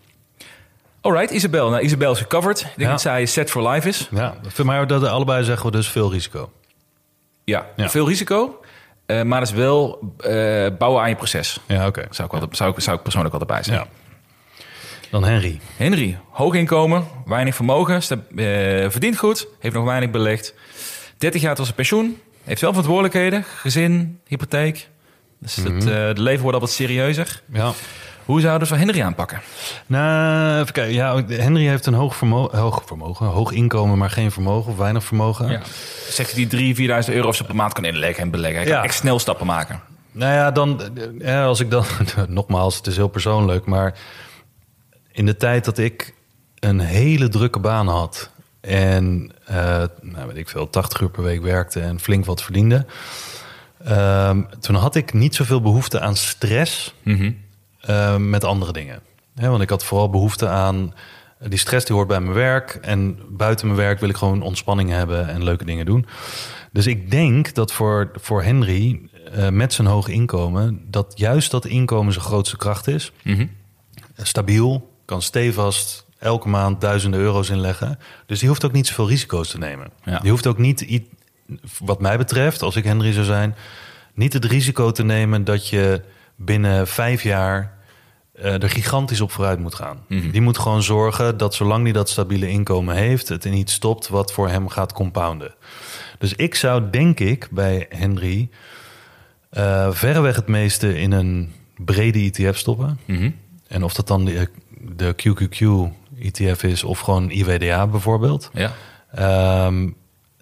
Alright, 1.02 1.32
Isabel. 1.32 1.70
Nou, 1.70 1.82
Isabel 1.84 2.12
is 2.12 2.18
gecoverd. 2.18 2.60
Ik 2.62 2.68
denk 2.76 2.90
dat 2.90 3.02
zij 3.02 3.26
set 3.26 3.50
for 3.52 3.70
life 3.70 3.88
is. 3.88 4.08
Ja, 4.12 4.34
voor 4.48 4.66
mij 4.66 4.86
dat 4.86 5.04
allebei 5.04 5.44
zeggen 5.44 5.66
we 5.66 5.72
dus 5.72 5.88
veel 5.88 6.12
risico. 6.12 6.52
Ja, 7.44 7.66
Ja. 7.76 7.90
veel 7.90 8.08
risico. 8.08 8.62
eh, 9.06 9.22
maar 9.22 9.40
dat 9.40 9.50
is 9.50 9.56
wel 9.56 10.00
eh, 10.20 10.68
bouwen 10.78 11.02
aan 11.02 11.10
je 11.10 11.16
proces. 11.16 11.60
Ja, 11.68 11.88
oké. 11.88 12.06
Zou 12.10 12.38
ik, 12.42 12.56
zou, 12.56 12.72
ik, 12.76 12.80
zou 12.82 12.98
ik 12.98 13.04
persoonlijk 13.04 13.32
wel 13.34 13.42
erbij 13.42 13.64
zijn. 13.64 13.78
Ja. 13.78 13.88
Dan 15.10 15.24
Henry. 15.24 15.60
Henry, 15.78 16.20
hoog 16.30 16.54
inkomen, 16.54 17.08
weinig 17.26 17.56
vermogen, 17.56 17.96
eh, 17.96 18.02
verdient 18.90 19.18
goed, 19.18 19.48
heeft 19.60 19.76
nog 19.76 19.86
weinig 19.86 20.10
belegd. 20.10 20.54
30 21.18 21.42
jaar 21.42 21.56
tot 21.56 21.64
zijn 21.66 21.76
pensioen, 21.78 22.20
heeft 22.44 22.62
wel 22.62 22.70
verantwoordelijkheden, 22.70 23.44
gezin, 23.44 24.20
hypotheek. 24.28 24.90
Dus 25.40 25.56
het, 25.56 25.74
Mhm. 25.74 25.88
het 25.88 26.18
leven 26.18 26.42
wordt 26.42 26.58
altijd 26.60 26.76
serieuzer. 26.78 27.42
Ja. 27.54 27.72
Hoe 28.26 28.42
zouden 28.42 28.68
voor 28.68 28.78
Henry 28.78 29.02
aanpakken? 29.02 29.42
Nou, 29.86 30.62
even 30.62 30.74
kijken. 30.74 30.94
Ja, 30.94 31.24
Henry 31.28 31.68
heeft 31.68 31.86
een 31.86 31.94
hoog 31.94 32.16
vermogen, 32.16 32.58
hoog 32.58 32.82
vermogen, 32.86 33.26
hoog 33.26 33.52
inkomen, 33.52 33.98
maar 33.98 34.10
geen 34.10 34.32
vermogen 34.32 34.72
of 34.72 34.78
weinig 34.78 35.04
vermogen. 35.04 35.62
Zegt 36.10 36.32
hij 36.36 36.48
die 36.48 36.76
3.000, 36.76 37.06
4.000 37.08 37.14
euro 37.14 37.28
of 37.28 37.36
zo 37.36 37.46
per 37.46 37.56
maand 37.56 37.74
kan 37.74 37.86
inleggen 37.86 38.24
en 38.24 38.30
beleggen. 38.30 38.58
Hij 38.60 38.68
kan 38.70 38.78
Ja. 38.78 38.84
echt 38.84 38.96
snel 38.96 39.20
stappen 39.20 39.46
maken. 39.46 39.80
Nou 40.12 40.34
ja, 40.34 40.52
dan, 40.52 40.82
eh, 41.22 41.46
als 41.46 41.60
ik 41.60 41.70
dan, 41.72 41.86
nogmaals, 42.28 42.76
het 42.76 42.88
is 42.88 42.96
heel 42.96 43.08
persoonlijk, 43.08 43.66
maar 43.66 43.94
in 45.12 45.26
de 45.26 45.38
tijd 45.38 45.66
dat 45.66 45.78
ik 45.78 46.14
een 46.60 46.80
hele 46.80 47.30
drukke 47.30 47.60
baan 47.60 47.88
had 47.88 48.30
en, 48.62 49.32
eh, 49.46 49.84
nou 50.02 50.28
weet 50.28 50.38
ik 50.38 50.50
veel, 50.50 50.70
80 50.70 51.02
uur 51.02 51.10
per 51.10 51.24
week 51.24 51.42
werkte 51.42 51.80
en 51.80 52.00
flink 52.00 52.26
wat 52.26 52.44
verdiende, 52.44 52.86
ehm, 53.86 54.42
toen 54.60 54.76
had 54.76 54.96
ik 54.96 55.14
niet 55.14 55.36
zoveel 55.36 55.62
behoefte 55.62 56.00
aan 56.00 56.16
stress 56.16 56.94
eh, 57.84 58.18
met 58.18 58.44
andere 58.44 58.72
dingen. 58.74 59.02
Want 59.36 59.62
ik 59.62 59.70
had 59.70 59.84
vooral 59.84 60.10
behoefte 60.10 60.48
aan 60.48 60.94
die 61.48 61.60
stress 61.60 61.86
die 61.86 61.96
hoort 61.96 62.08
bij 62.08 62.20
mijn 62.20 62.34
werk. 62.34 62.78
En 62.82 63.20
buiten 63.30 63.66
mijn 63.68 63.80
werk 63.80 64.00
wil 64.00 64.10
ik 64.10 64.16
gewoon 64.16 64.42
ontspanning 64.42 64.90
hebben 64.90 65.28
en 65.28 65.44
leuke 65.44 65.66
dingen 65.66 65.86
doen. 65.86 66.06
Dus 66.72 66.88
ik 66.88 67.12
denk 67.12 67.54
dat 67.54 67.72
voor, 67.72 68.12
voor 68.14 68.44
Henry 68.44 69.10
eh, 69.32 69.50
met 69.50 69.74
zijn 69.74 69.88
hoog 69.88 70.08
inkomen, 70.08 70.82
dat 70.90 71.14
juist 71.16 71.52
dat 71.52 71.66
inkomen 71.66 72.14
zijn 72.14 72.26
grootste 72.26 72.58
kracht 72.58 72.88
is. 72.88 73.12
Stabiel, 74.18 74.92
kan 75.06 75.22
stevast 75.22 76.06
elke 76.20 76.50
maand 76.50 76.82
duizenden 76.82 77.20
euro's 77.20 77.50
inleggen. 77.50 78.00
Dus 78.26 78.40
die 78.40 78.48
hoeft 78.48 78.66
ook 78.66 78.72
niet 78.72 78.88
zoveel 78.88 79.08
risico's 79.08 79.50
te 79.50 79.58
nemen. 79.58 79.88
Ja. 80.04 80.20
Die 80.20 80.30
hoeft 80.30 80.48
ook 80.48 80.58
niet, 80.58 81.08
wat 81.80 82.02
mij 82.02 82.18
betreft, 82.18 82.62
als 82.62 82.76
ik 82.76 82.84
Henry 82.84 83.12
zou 83.12 83.26
zijn, 83.26 83.56
niet 84.14 84.34
het 84.34 84.46
risico 84.46 84.92
te 84.92 85.04
nemen 85.04 85.44
dat 85.44 85.70
je 85.70 86.02
binnen 86.36 86.88
vijf 86.88 87.24
jaar 87.24 87.78
eh, 88.34 88.64
er 88.64 88.70
gigantisch 88.70 89.22
op 89.22 89.32
vooruit 89.32 89.60
moet 89.60 89.76
gaan. 89.76 90.06
Die 90.32 90.42
moet 90.42 90.58
gewoon 90.58 90.84
zorgen 90.84 91.38
dat 91.38 91.54
zolang 91.54 91.84
hij 91.84 91.92
dat 91.92 92.10
stabiele 92.10 92.50
inkomen 92.50 92.96
heeft, 92.96 93.30
het 93.30 93.46
in 93.46 93.54
iets 93.54 93.74
stopt 93.74 94.08
wat 94.08 94.32
voor 94.32 94.50
hem 94.50 94.70
gaat 94.70 94.94
compounden. 94.94 95.56
Dus 96.18 96.34
ik 96.34 96.56
zou 96.56 96.90
denk 96.90 97.20
ik 97.20 97.48
bij 97.52 97.86
Henry 97.90 98.50
eh 99.50 99.92
verreweg 99.92 100.36
het 100.36 100.48
meeste 100.48 101.00
in 101.00 101.12
een 101.12 101.52
brede 101.78 102.20
ETF 102.20 102.58
stoppen. 102.58 103.00
En 103.68 103.84
of 103.84 103.94
dat 103.94 104.08
dan 104.08 104.26
de, 104.26 104.50
de 104.80 105.16
QQQ 105.16 105.92
ETF 106.20 106.64
is 106.64 106.84
of 106.84 107.00
gewoon 107.00 107.30
IWDA 107.30 107.88
bijvoorbeeld. 107.88 108.50
Ja. 108.54 108.72
Ehm, 109.12 109.90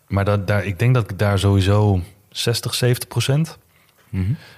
maar 0.08 0.26
dat, 0.26 0.48
daar, 0.48 0.66
ik 0.66 0.80
denk 0.80 0.94
dat 0.94 1.12
ik 1.12 1.20
daar 1.20 1.40
sowieso 1.40 2.02
60, 2.30 2.74
70 2.74 3.08
procent. 3.08 3.58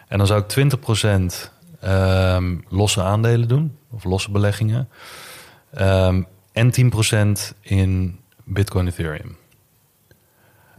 En 0.08 0.18
dan 0.18 0.28
zou 0.28 0.42
ik 0.42 0.48
20 0.48 0.80
procent 0.80 1.52
ehm, 1.80 2.56
losse 2.70 3.02
aandelen 3.04 3.48
doen. 3.48 3.78
Of 3.92 4.04
losse 4.04 4.32
beleggingen. 4.32 4.90
Ehm, 5.74 6.22
en 6.52 6.72
10 6.72 6.90
procent 6.90 7.54
in 7.62 8.20
Bitcoin 8.44 8.88
Ethereum. 8.88 9.38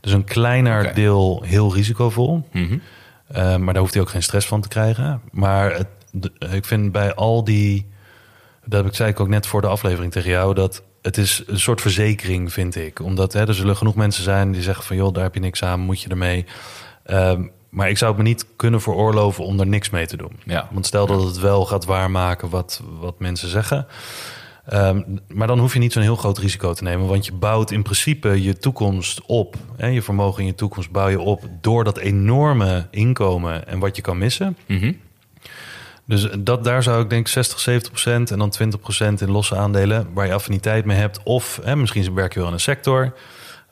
Dus 0.01 0.13
een 0.13 0.25
kleiner 0.25 0.95
deel 0.95 1.43
heel 1.47 1.75
risicovol. 1.75 2.49
Mhm. 2.53 2.79
Eh, 3.27 3.57
maar 3.57 3.73
daar 3.73 3.83
hoeft 3.83 3.95
hij 3.95 4.03
ook 4.03 4.09
geen 4.11 4.23
stress 4.23 4.47
van 4.47 4.61
te 4.61 4.69
krijgen. 4.69 5.21
Maar 5.33 5.75
het, 5.77 5.87
de- 6.11 6.33
ik 6.53 6.65
vind 6.65 6.93
bij 6.93 7.15
al 7.15 7.45
die 7.45 7.87
Dat 8.67 8.73
heb 8.83 8.87
ik, 8.91 8.97
zei 8.97 9.11
ik 9.11 9.21
ook 9.21 9.29
net 9.29 9.47
voor 9.47 9.61
de 9.61 9.67
aflevering 9.67 10.13
tegen 10.13 10.31
jou, 10.31 10.55
dat 10.55 10.83
het 11.03 11.17
is 11.19 11.43
een 11.47 11.61
soort 11.61 11.81
verzekering, 11.81 12.53
vind 12.53 12.77
ik. 12.77 13.01
Omdat 13.01 13.33
hè, 13.33 13.47
er 13.49 13.55
zullen 13.55 13.77
genoeg 13.77 13.95
mensen 13.95 14.23
zijn 14.25 14.53
die 14.53 14.63
zeggen 14.63 14.85
van... 14.85 14.97
joh, 14.97 15.13
daar 15.15 15.23
heb 15.23 15.35
je 15.35 15.41
niks 15.41 15.63
aan, 15.63 15.81
moet 15.81 16.01
je 16.01 16.09
ermee. 16.09 16.45
Ehm, 17.05 17.43
maar 17.75 17.89
ik 17.89 17.99
zou 17.99 18.13
het 18.13 18.23
me 18.23 18.29
niet 18.29 18.47
kunnen 18.57 18.81
veroorloven 18.81 19.45
om 19.45 19.61
er 19.61 19.67
niks 19.67 19.91
mee 19.91 20.07
te 20.07 20.17
doen. 20.17 20.41
Ja. 20.45 20.69
Want 20.71 20.87
stel 20.87 21.07
dat 21.07 21.23
het 21.23 21.39
wel 21.39 21.65
gaat 21.65 21.85
waarmaken 21.85 22.49
wat, 22.49 22.83
wat 23.01 23.19
mensen 23.19 23.49
zeggen... 23.49 23.87
Ehm, 24.65 25.03
maar 25.29 25.47
dan 25.47 25.59
hoef 25.59 25.73
je 25.73 25.79
niet 25.79 25.93
zo'n 25.93 26.03
heel 26.03 26.17
groot 26.17 26.39
risico 26.39 26.73
te 26.73 26.83
nemen. 26.83 27.07
Want 27.07 27.27
je 27.27 27.33
bouwt 27.33 27.71
in 27.71 27.83
principe 27.83 28.43
je 28.43 28.59
toekomst 28.59 29.21
op. 29.27 29.57
Hè, 29.77 29.87
je 29.87 30.03
vermogen 30.03 30.41
in 30.41 30.47
je 30.47 30.55
toekomst 30.55 30.91
bouw 30.91 31.09
je 31.09 31.21
op 31.21 31.43
door 31.61 31.85
dat 31.85 31.99
enorme 31.99 32.87
inkomen 32.91 33.67
en 33.69 33.79
wat 33.79 33.97
je 33.97 34.03
kan 34.03 34.19
missen. 34.19 34.57
Mhm. 34.67 34.93
Dus 36.05 36.29
dat, 36.39 36.65
daar 36.65 36.83
zou 36.83 37.03
ik 37.03 37.11
denk 37.11 37.29
60, 37.29 37.61
70 37.61 37.91
procent 37.91 38.31
en 38.31 38.39
dan 38.39 38.51
20 38.51 38.81
procent 38.81 39.21
in 39.21 39.31
losse 39.31 39.57
aandelen 39.57 40.09
waar 40.15 40.27
je 40.27 40.33
affiniteit 40.33 40.85
mee 40.85 40.97
hebt. 40.97 41.23
Of 41.23 41.61
hè, 41.63 41.77
misschien 41.77 42.15
werk 42.15 42.33
je 42.33 42.39
wel 42.39 42.49
in 42.49 42.55
een 42.55 42.61
sector 42.61 43.15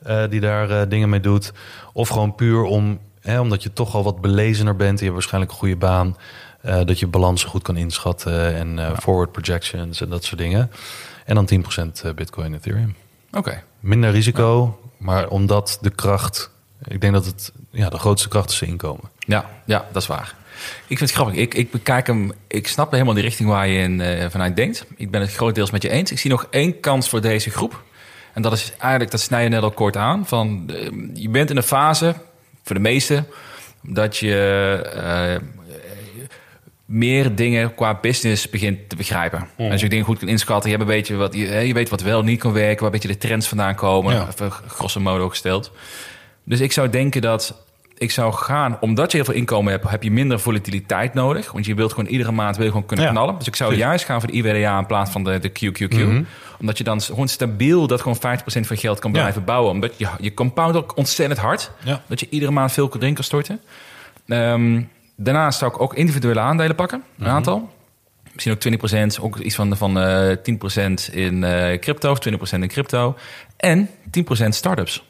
eh, 0.03 0.23
die 0.29 0.39
daar 0.39 0.69
eh, 0.69 0.89
dingen 0.89 1.09
mee 1.09 1.19
doet. 1.19 1.53
Of 1.93 2.09
gewoon 2.09 2.35
puur 2.35 2.63
om, 2.63 2.99
hè, 3.23 3.39
omdat 3.39 3.63
je 3.63 3.73
toch 3.73 3.95
al 3.95 4.03
wat 4.03 4.21
belezener 4.21 4.75
bent. 4.75 4.97
Je 4.97 5.03
hebt 5.03 5.13
waarschijnlijk 5.17 5.51
een 5.51 5.57
goede 5.57 5.75
baan. 5.75 6.17
eh, 6.61 6.85
dat 6.85 6.99
je 6.99 7.07
balansen 7.07 7.49
goed 7.49 7.61
kan 7.61 7.77
inschatten 7.77 8.55
en 8.55 8.79
eh, 8.79 8.97
forward 8.99 9.31
projections 9.31 10.01
en 10.01 10.09
dat 10.09 10.23
soort 10.23 10.39
dingen. 10.41 10.71
En 11.25 11.35
dan 11.35 11.45
10 11.45 11.61
procent 11.61 12.03
Bitcoin 12.15 12.45
en 12.45 12.53
Ethereum. 12.53 12.95
Oké. 13.31 13.63
Minder 13.79 14.11
risico, 14.11 14.79
maar 14.97 15.27
omdat 15.27 15.77
de 15.81 15.89
kracht, 15.89 16.49
ik 16.87 17.01
denk 17.01 17.13
dat 17.13 17.25
het 17.25 17.51
ja, 17.71 17.89
de 17.89 17.97
grootste 17.97 18.27
kracht 18.27 18.51
is 18.51 18.61
inkomen. 18.61 19.09
Ja, 19.19 19.49
ja, 19.65 19.85
dat 19.91 20.01
is 20.01 20.07
waar. 20.07 20.35
Ik 20.87 20.97
vind 20.97 20.99
het 20.99 21.11
grappig. 21.11 21.35
Ik, 21.35 21.53
ik 21.53 21.71
bekijk 21.71 22.07
hem, 22.07 22.31
ik 22.47 22.67
snap 22.67 22.91
helemaal 22.91 23.13
die 23.13 23.23
richting 23.23 23.49
waar 23.49 23.67
je 23.67 23.79
in, 23.79 24.01
eh, 24.01 24.29
vanuit 24.29 24.55
denkt. 24.55 24.85
Ik 24.95 25.11
ben 25.11 25.21
het 25.21 25.33
grotendeels 25.33 25.71
met 25.71 25.81
je 25.81 25.89
eens. 25.89 26.11
Ik 26.11 26.19
zie 26.19 26.29
nog 26.29 26.47
één 26.49 26.79
kans 26.79 27.09
voor 27.09 27.21
deze 27.21 27.49
groep. 27.49 27.83
En 28.33 28.41
dat 28.41 28.53
is 28.53 28.73
eigenlijk, 28.79 29.11
dat 29.11 29.19
snij 29.19 29.43
je 29.43 29.49
net 29.49 29.61
al 29.63 29.71
kort 29.71 29.97
aan. 29.97 30.27
Van, 30.27 30.69
eh, 30.69 30.89
je 31.13 31.29
bent 31.29 31.49
in 31.49 31.57
een 31.57 31.63
fase, 31.63 32.15
voor 32.63 32.75
de 32.75 32.81
meesten, 32.81 33.27
dat 33.81 34.17
je 34.17 34.35
eh, 34.95 35.47
meer 36.85 37.35
dingen 37.35 37.75
qua 37.75 37.97
business 38.01 38.49
begint 38.49 38.89
te 38.89 38.95
begrijpen. 38.95 39.47
En 39.57 39.71
als 39.71 39.81
je 39.81 39.89
dingen 39.89 40.05
goed 40.05 40.19
kan 40.19 40.27
inschatten, 40.27 40.69
je, 40.69 40.75
hebt 40.77 40.89
een 40.89 40.95
beetje 40.95 41.15
wat, 41.15 41.33
je, 41.33 41.47
je 41.47 41.73
weet 41.73 41.89
wat 41.89 42.01
wel 42.01 42.23
niet 42.23 42.39
kan 42.39 42.53
werken, 42.53 42.75
waar 42.75 42.85
een 42.85 42.91
beetje 42.91 43.17
de 43.19 43.27
trends 43.27 43.47
vandaan 43.47 43.75
komen, 43.75 44.13
Ja. 44.13 44.27
even 44.27 44.51
grosso 44.51 44.99
modo 44.99 45.29
gesteld. 45.29 45.71
Dus 46.43 46.59
ik 46.59 46.71
zou 46.71 46.89
denken 46.89 47.21
dat 47.21 47.62
ik 48.03 48.11
zou 48.11 48.33
gaan, 48.33 48.77
omdat 48.79 49.11
je 49.11 49.17
heel 49.17 49.25
veel 49.25 49.33
inkomen 49.35 49.71
hebt, 49.71 49.89
heb 49.89 50.03
je 50.03 50.11
minder 50.11 50.39
volatiliteit 50.39 51.13
nodig. 51.13 51.51
Want 51.51 51.65
je 51.65 51.75
wilt 51.75 51.93
gewoon 51.93 52.09
iedere 52.09 52.31
maand 52.31 52.55
wil 52.55 52.65
je 52.65 52.71
gewoon 52.71 52.85
kunnen 52.85 53.05
Ja, 53.05 53.11
knallen. 53.11 53.37
Dus 53.37 53.47
ik 53.47 53.55
zou 53.55 53.69
precies. 53.69 53.87
juist 53.87 54.05
gaan 54.05 54.19
voor 54.21 54.31
de 54.31 54.35
IWDA 54.37 54.77
in 54.79 54.85
plaats 54.85 55.11
van 55.11 55.23
de, 55.23 55.39
de 55.39 55.49
QQQ. 55.49 55.89
Mhm. 55.89 56.23
Omdat 56.59 56.77
je 56.77 56.83
dan 56.83 57.01
gewoon 57.01 57.27
stabiel 57.27 57.87
dat 57.87 58.01
gewoon 58.01 58.17
50% 58.17 58.19
van 58.45 58.63
je 58.69 58.75
geld 58.77 58.99
kan 58.99 59.11
Ja. 59.11 59.19
blijven 59.19 59.43
bouwen. 59.43 59.71
Omdat 59.71 59.93
je, 59.97 60.07
je 60.19 60.33
compound 60.33 60.75
ook 60.75 60.97
ontzettend 60.97 61.39
hard. 61.39 61.71
Ja. 61.83 62.01
Dat 62.07 62.19
je 62.19 62.27
iedere 62.29 62.51
maand 62.51 62.71
veel 62.71 62.91
erin 62.95 63.13
kan 63.13 63.23
storten. 63.23 63.59
Ehm, 64.27 64.81
daarnaast 65.15 65.59
zou 65.59 65.73
ik 65.73 65.81
ook 65.81 65.93
individuele 65.93 66.39
aandelen 66.39 66.75
pakken. 66.75 67.03
Een 67.17 67.23
Mhm. 67.25 67.35
aantal. 67.35 67.71
Misschien 68.31 68.53
ook 68.53 68.59
20%, 68.59 69.19
ook 69.21 69.37
iets 69.37 69.55
van, 69.55 69.77
van 69.77 69.99
eh 69.99 70.35
10% 70.43 71.09
in 71.11 71.43
eh 71.43 71.79
crypto, 71.79 72.11
of 72.11 72.19
20% 72.19 72.63
in 72.63 72.69
crypto. 72.69 73.15
En 73.57 73.89
10% 74.11 74.55
startups. 74.55 75.03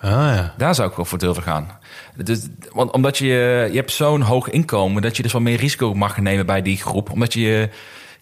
Ah 0.00 0.10
ja. 0.10 0.54
Daar 0.56 0.74
zou 0.74 0.90
ik 0.90 0.96
wel 0.96 1.04
voor 1.04 1.18
durven 1.18 1.42
gaan. 1.42 1.77
Dus, 2.24 2.46
want 2.72 2.90
omdat 2.90 3.18
je, 3.18 3.26
je 3.70 3.76
hebt 3.76 3.92
zo'n 3.92 4.20
hoog 4.20 4.50
inkomen 4.50 5.02
dat 5.02 5.16
je 5.16 5.22
dus 5.22 5.32
wel 5.32 5.40
meer 5.40 5.58
risico 5.58 5.94
mag 5.94 6.18
nemen 6.20 6.46
bij 6.46 6.62
die 6.62 6.76
groep. 6.76 7.10
Omdat 7.10 7.32
je, 7.32 7.68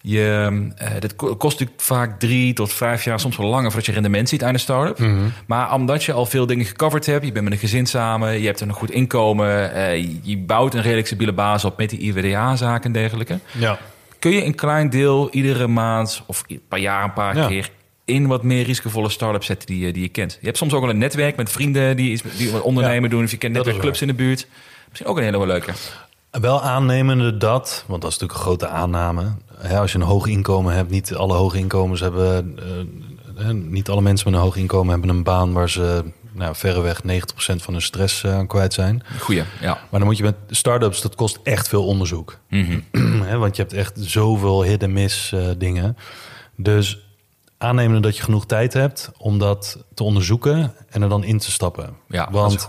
je 0.01 0.51
eh, 0.77 0.89
dat 0.99 1.15
ko- 1.15 1.35
kost 1.35 1.59
natuurlijk 1.59 1.81
vaak 1.87 2.19
drie 2.19 2.53
tot 2.53 2.73
vijf 2.73 3.03
jaar, 3.03 3.19
soms 3.19 3.37
wel 3.37 3.47
langer 3.47 3.65
voordat 3.67 3.85
je 3.85 3.91
rendement 3.91 4.29
ziet 4.29 4.43
aan 4.43 4.53
een 4.53 4.59
start-up. 4.59 5.07
Maar 5.47 5.73
omdat 5.73 6.03
je 6.03 6.13
al 6.13 6.25
veel 6.25 6.45
dingen 6.45 6.65
gecoverd 6.65 7.05
hebt, 7.05 7.25
je 7.25 7.31
bent 7.31 7.43
met 7.43 7.53
een 7.53 7.59
gezin 7.59 7.85
samen, 7.85 8.39
je 8.39 8.45
hebt 8.45 8.61
een 8.61 8.73
goed 8.73 8.91
inkomen, 8.91 9.73
eh, 9.73 10.03
je 10.21 10.37
bouwt 10.37 10.73
een 10.73 10.81
redelijk 10.81 11.07
stabiele 11.07 11.33
basis 11.33 11.65
op 11.65 11.77
met 11.77 11.89
die 11.89 11.99
IWDA-zaken 11.99 12.83
en 12.83 12.91
dergelijke 12.91 13.39
Ja. 13.51 13.77
kun 14.19 14.31
je 14.31 14.45
een 14.45 14.55
klein 14.55 14.89
deel 14.89 15.29
iedere 15.31 15.67
maand 15.67 16.23
of 16.25 16.43
per 16.67 16.79
jaar 16.79 17.03
een 17.03 17.13
paar 17.13 17.35
Ja. 17.37 17.47
keer 17.47 17.69
in 18.07 18.27
wat 18.27 18.43
meer 18.43 18.63
risicovolle 18.63 19.09
start-ups 19.09 19.45
zetten 19.45 19.67
die, 19.67 19.79
je- 19.85 19.93
die 19.93 20.01
je 20.01 20.09
kent. 20.09 20.37
Je 20.39 20.45
hebt 20.45 20.57
soms 20.57 20.73
ook 20.73 20.81
wel 20.81 20.89
een 20.89 20.97
netwerk 20.97 21.35
met 21.35 21.49
vrienden 21.51 21.95
die, 21.95 22.11
iets, 22.11 22.21
die 22.37 22.51
wat 22.51 22.61
ondernemen 22.61 23.03
Ja, 23.03 23.09
doen. 23.09 23.23
Of 23.23 23.31
je 23.31 23.37
kent 23.37 23.51
is 23.51 23.57
netwerkclubs 23.57 24.01
in 24.01 24.07
de 24.07 24.13
buurt. 24.13 24.47
Misschien 24.87 25.09
ook 25.09 25.17
een 25.17 25.23
hele 25.23 25.45
leuke. 25.45 25.71
Wel 26.31 26.61
aannemende 26.61 27.37
dat, 27.37 27.83
want 27.87 28.01
dat 28.01 28.11
is 28.11 28.17
natuurlijk 28.17 28.39
een 28.39 28.45
grote 28.45 28.67
aanname. 28.67 29.25
Hè, 29.57 29.79
als 29.79 29.91
je 29.91 29.97
een 29.97 30.03
hoog 30.03 30.27
inkomen 30.27 30.73
hebt, 30.73 30.89
niet 30.89 31.15
alle 31.15 31.33
hoge 31.33 31.57
inkomens 31.57 31.99
hebben. 31.99 32.59
eh, 33.37 33.45
eh, 33.47 33.53
niet 33.55 33.89
alle 33.89 34.01
mensen 34.01 34.29
met 34.29 34.37
een 34.39 34.45
hoog 34.45 34.55
inkomen 34.55 34.91
hebben 34.91 35.09
een 35.09 35.23
baan 35.23 35.53
waar 35.53 35.69
ze 35.69 36.03
nou, 36.33 36.55
verreweg 36.55 37.01
90% 37.03 37.61
van 37.63 37.73
hun 37.73 37.81
stress 37.81 38.23
eh, 38.23 38.33
aan 38.33 38.47
kwijt 38.47 38.73
zijn. 38.73 39.03
Goeie, 39.19 39.43
ja. 39.61 39.73
Maar 39.89 39.99
dan 39.99 40.03
moet 40.03 40.17
je 40.17 40.23
met 40.23 40.35
start-ups, 40.49 41.01
dat 41.01 41.15
kost 41.15 41.39
echt 41.43 41.67
veel 41.67 41.85
onderzoek. 41.85 42.37
Mhm. 42.49 42.79
Hè, 43.29 43.37
want 43.37 43.55
je 43.55 43.61
hebt 43.61 43.73
echt 43.73 43.93
zoveel 43.95 44.63
hit-and-miss 44.63 45.31
eh, 45.31 45.39
dingen. 45.57 45.97
Dus 46.55 47.06
aannemende 47.57 47.99
dat 48.01 48.17
je 48.17 48.23
genoeg 48.23 48.45
tijd 48.45 48.73
hebt 48.73 49.11
om 49.17 49.39
dat 49.39 49.83
te 49.93 50.03
onderzoeken 50.03 50.73
en 50.89 51.01
er 51.01 51.09
dan 51.09 51.23
in 51.23 51.37
te 51.37 51.51
stappen. 51.51 51.89
Ja, 52.07 52.25
dat 52.25 52.51
is 52.51 52.65
want 52.65 52.67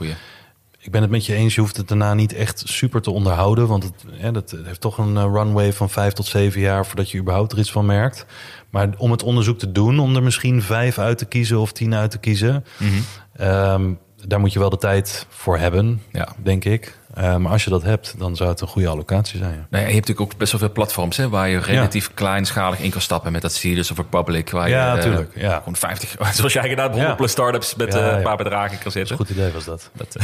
ik 0.80 0.90
ben 0.90 1.02
het 1.02 1.10
met 1.10 1.26
je 1.26 1.34
eens, 1.34 1.54
je 1.54 1.60
hoeft 1.60 1.76
het 1.76 1.88
daarna 1.88 2.14
niet 2.14 2.32
echt 2.32 2.62
super 2.66 3.02
te 3.02 3.10
onderhouden. 3.10 3.66
Want 3.66 3.82
het, 3.82 4.34
dat 4.34 4.54
heeft 4.64 4.80
toch 4.80 4.98
een 4.98 5.16
eh, 5.16 5.22
runway 5.22 5.72
van 5.72 5.90
vijf 5.90 6.12
tot 6.12 6.26
zeven 6.26 6.60
jaar 6.60 6.86
voordat 6.86 7.10
je 7.10 7.18
überhaupt 7.18 7.52
er 7.52 7.58
iets 7.58 7.72
van 7.72 7.86
merkt. 7.86 8.26
Maar 8.70 8.88
om 8.96 9.10
het 9.10 9.22
onderzoek 9.22 9.58
te 9.58 9.72
doen, 9.72 9.98
om 9.98 10.16
er 10.16 10.22
misschien 10.22 10.62
vijf 10.62 10.98
uit 10.98 11.18
te 11.18 11.24
kiezen 11.24 11.58
of 11.60 11.72
tien 11.72 11.94
uit 11.94 12.10
te 12.10 12.18
kiezen, 12.18 12.64
Mhm. 12.78 12.92
ehm, 13.32 13.92
daar 14.26 14.40
moet 14.40 14.52
je 14.52 14.58
wel 14.58 14.70
de 14.70 14.76
tijd 14.76 15.26
voor 15.28 15.58
hebben, 15.58 16.02
Ja. 16.12 16.28
denk 16.42 16.64
ik. 16.64 16.98
Eh, 17.18 17.36
maar 17.36 17.52
als 17.52 17.64
je 17.64 17.70
dat 17.70 17.82
hebt, 17.82 18.14
dan 18.18 18.36
zou 18.36 18.48
het 18.50 18.60
een 18.60 18.66
goede 18.68 18.88
allocatie 18.88 19.38
zijn. 19.38 19.50
ja. 19.52 19.56
Nou 19.56 19.66
ja, 19.70 19.88
je 19.88 19.94
hebt 19.94 20.06
natuurlijk 20.08 20.20
ook 20.32 20.38
best 20.38 20.52
wel 20.52 20.60
veel 20.60 20.72
platforms 20.72 21.16
hè, 21.16 21.28
waar 21.28 21.48
je 21.48 21.58
relatief 21.58 22.10
kleinschalig 22.14 22.78
in 22.80 22.90
kan 22.90 23.00
stappen 23.00 23.32
met 23.32 23.42
dat 23.42 23.52
Series 23.52 23.90
of 23.90 23.96
Republic. 23.96 24.50
Waar 24.50 24.68
Ja, 24.68 24.84
je, 24.84 24.90
eh, 24.90 24.96
natuurlijk, 24.96 25.30
ja. 25.34 25.56
Gewoon 25.58 25.76
50, 25.76 26.16
zoals 26.36 26.52
jij 26.52 26.68
gedaan, 26.68 26.86
100 26.90 27.08
Ja. 27.10 27.14
plus 27.16 27.30
startups 27.30 27.74
met 27.74 27.94
eh, 27.94 28.06
een 28.16 28.22
paar 28.22 28.36
bedragen 28.36 28.78
kan 28.78 28.90
zetten. 28.92 29.16
Goed 29.16 29.30
idee 29.30 29.52
was 29.52 29.64
dat. 29.72 29.90
Dat, 29.92 30.16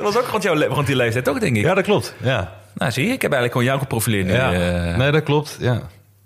was 0.00 0.16
ook 0.18 0.26
rond, 0.26 0.42
jouw, 0.42 0.54
rond 0.68 0.86
die 0.86 0.96
leeftijd, 0.96 1.24
toch, 1.24 1.38
denk 1.38 1.56
ik? 1.56 1.62
Ja, 1.62 1.74
dat 1.74 1.84
klopt. 1.84 2.14
Ja, 2.22 2.52
Nou, 2.74 2.92
zie 2.92 3.06
je, 3.06 3.12
ik 3.12 3.22
heb 3.22 3.32
eigenlijk 3.32 3.52
gewoon 3.52 3.66
jou 3.66 3.78
geprofileerd 3.78 4.26
nu. 4.26 4.32
ja. 4.32 4.50
nee, 4.96 5.10
dat 5.10 5.22
klopt. 5.22 5.56
Ja. 5.60 5.80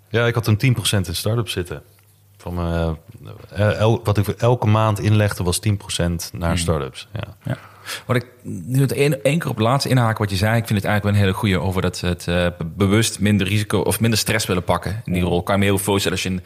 ja, 0.09 0.25
ik 0.25 0.33
had 0.35 0.47
een 0.47 0.75
10% 0.75 1.07
in 1.07 1.15
start-up 1.15 1.49
zitten. 1.49 1.81
Van 2.37 2.59
el- 3.55 4.01
wat 4.03 4.17
ik 4.17 4.27
elke 4.27 4.67
maand 4.67 4.99
inlegde 4.99 5.43
was 5.43 5.59
10% 5.59 5.71
naar 6.33 6.57
start-ups. 6.57 7.07
Ja. 7.43 7.57
Wat 8.05 8.15
ik 8.15 8.25
nu 8.43 8.81
het 8.81 8.91
één 8.91 9.19
keer 9.21 9.49
op 9.49 9.55
het 9.55 9.65
laatste 9.65 9.89
inhaken 9.89 10.17
wat 10.17 10.29
je 10.29 10.35
zei, 10.35 10.57
ik 10.57 10.67
vind 10.67 10.79
het 10.81 10.87
eigenlijk 10.89 11.03
wel 11.03 11.13
een 11.13 11.19
hele 11.19 11.39
goede 11.39 11.59
over 11.59 11.81
dat 11.81 11.99
het 11.99 12.27
eh, 12.27 12.47
be- 12.57 12.65
bewust 12.75 13.19
minder 13.19 13.47
risico 13.47 13.79
of 13.79 13.99
minder 13.99 14.19
stress 14.19 14.45
willen 14.45 14.63
pakken. 14.63 15.01
In 15.05 15.13
die 15.13 15.21
rol 15.23 15.43
kan 15.43 15.53
je 15.55 15.59
me 15.59 15.65
heel 15.67 15.77
veel 15.77 15.85
voorstellen 15.85 16.17
als 16.17 16.27
je 16.27 16.33
een 16.33 16.43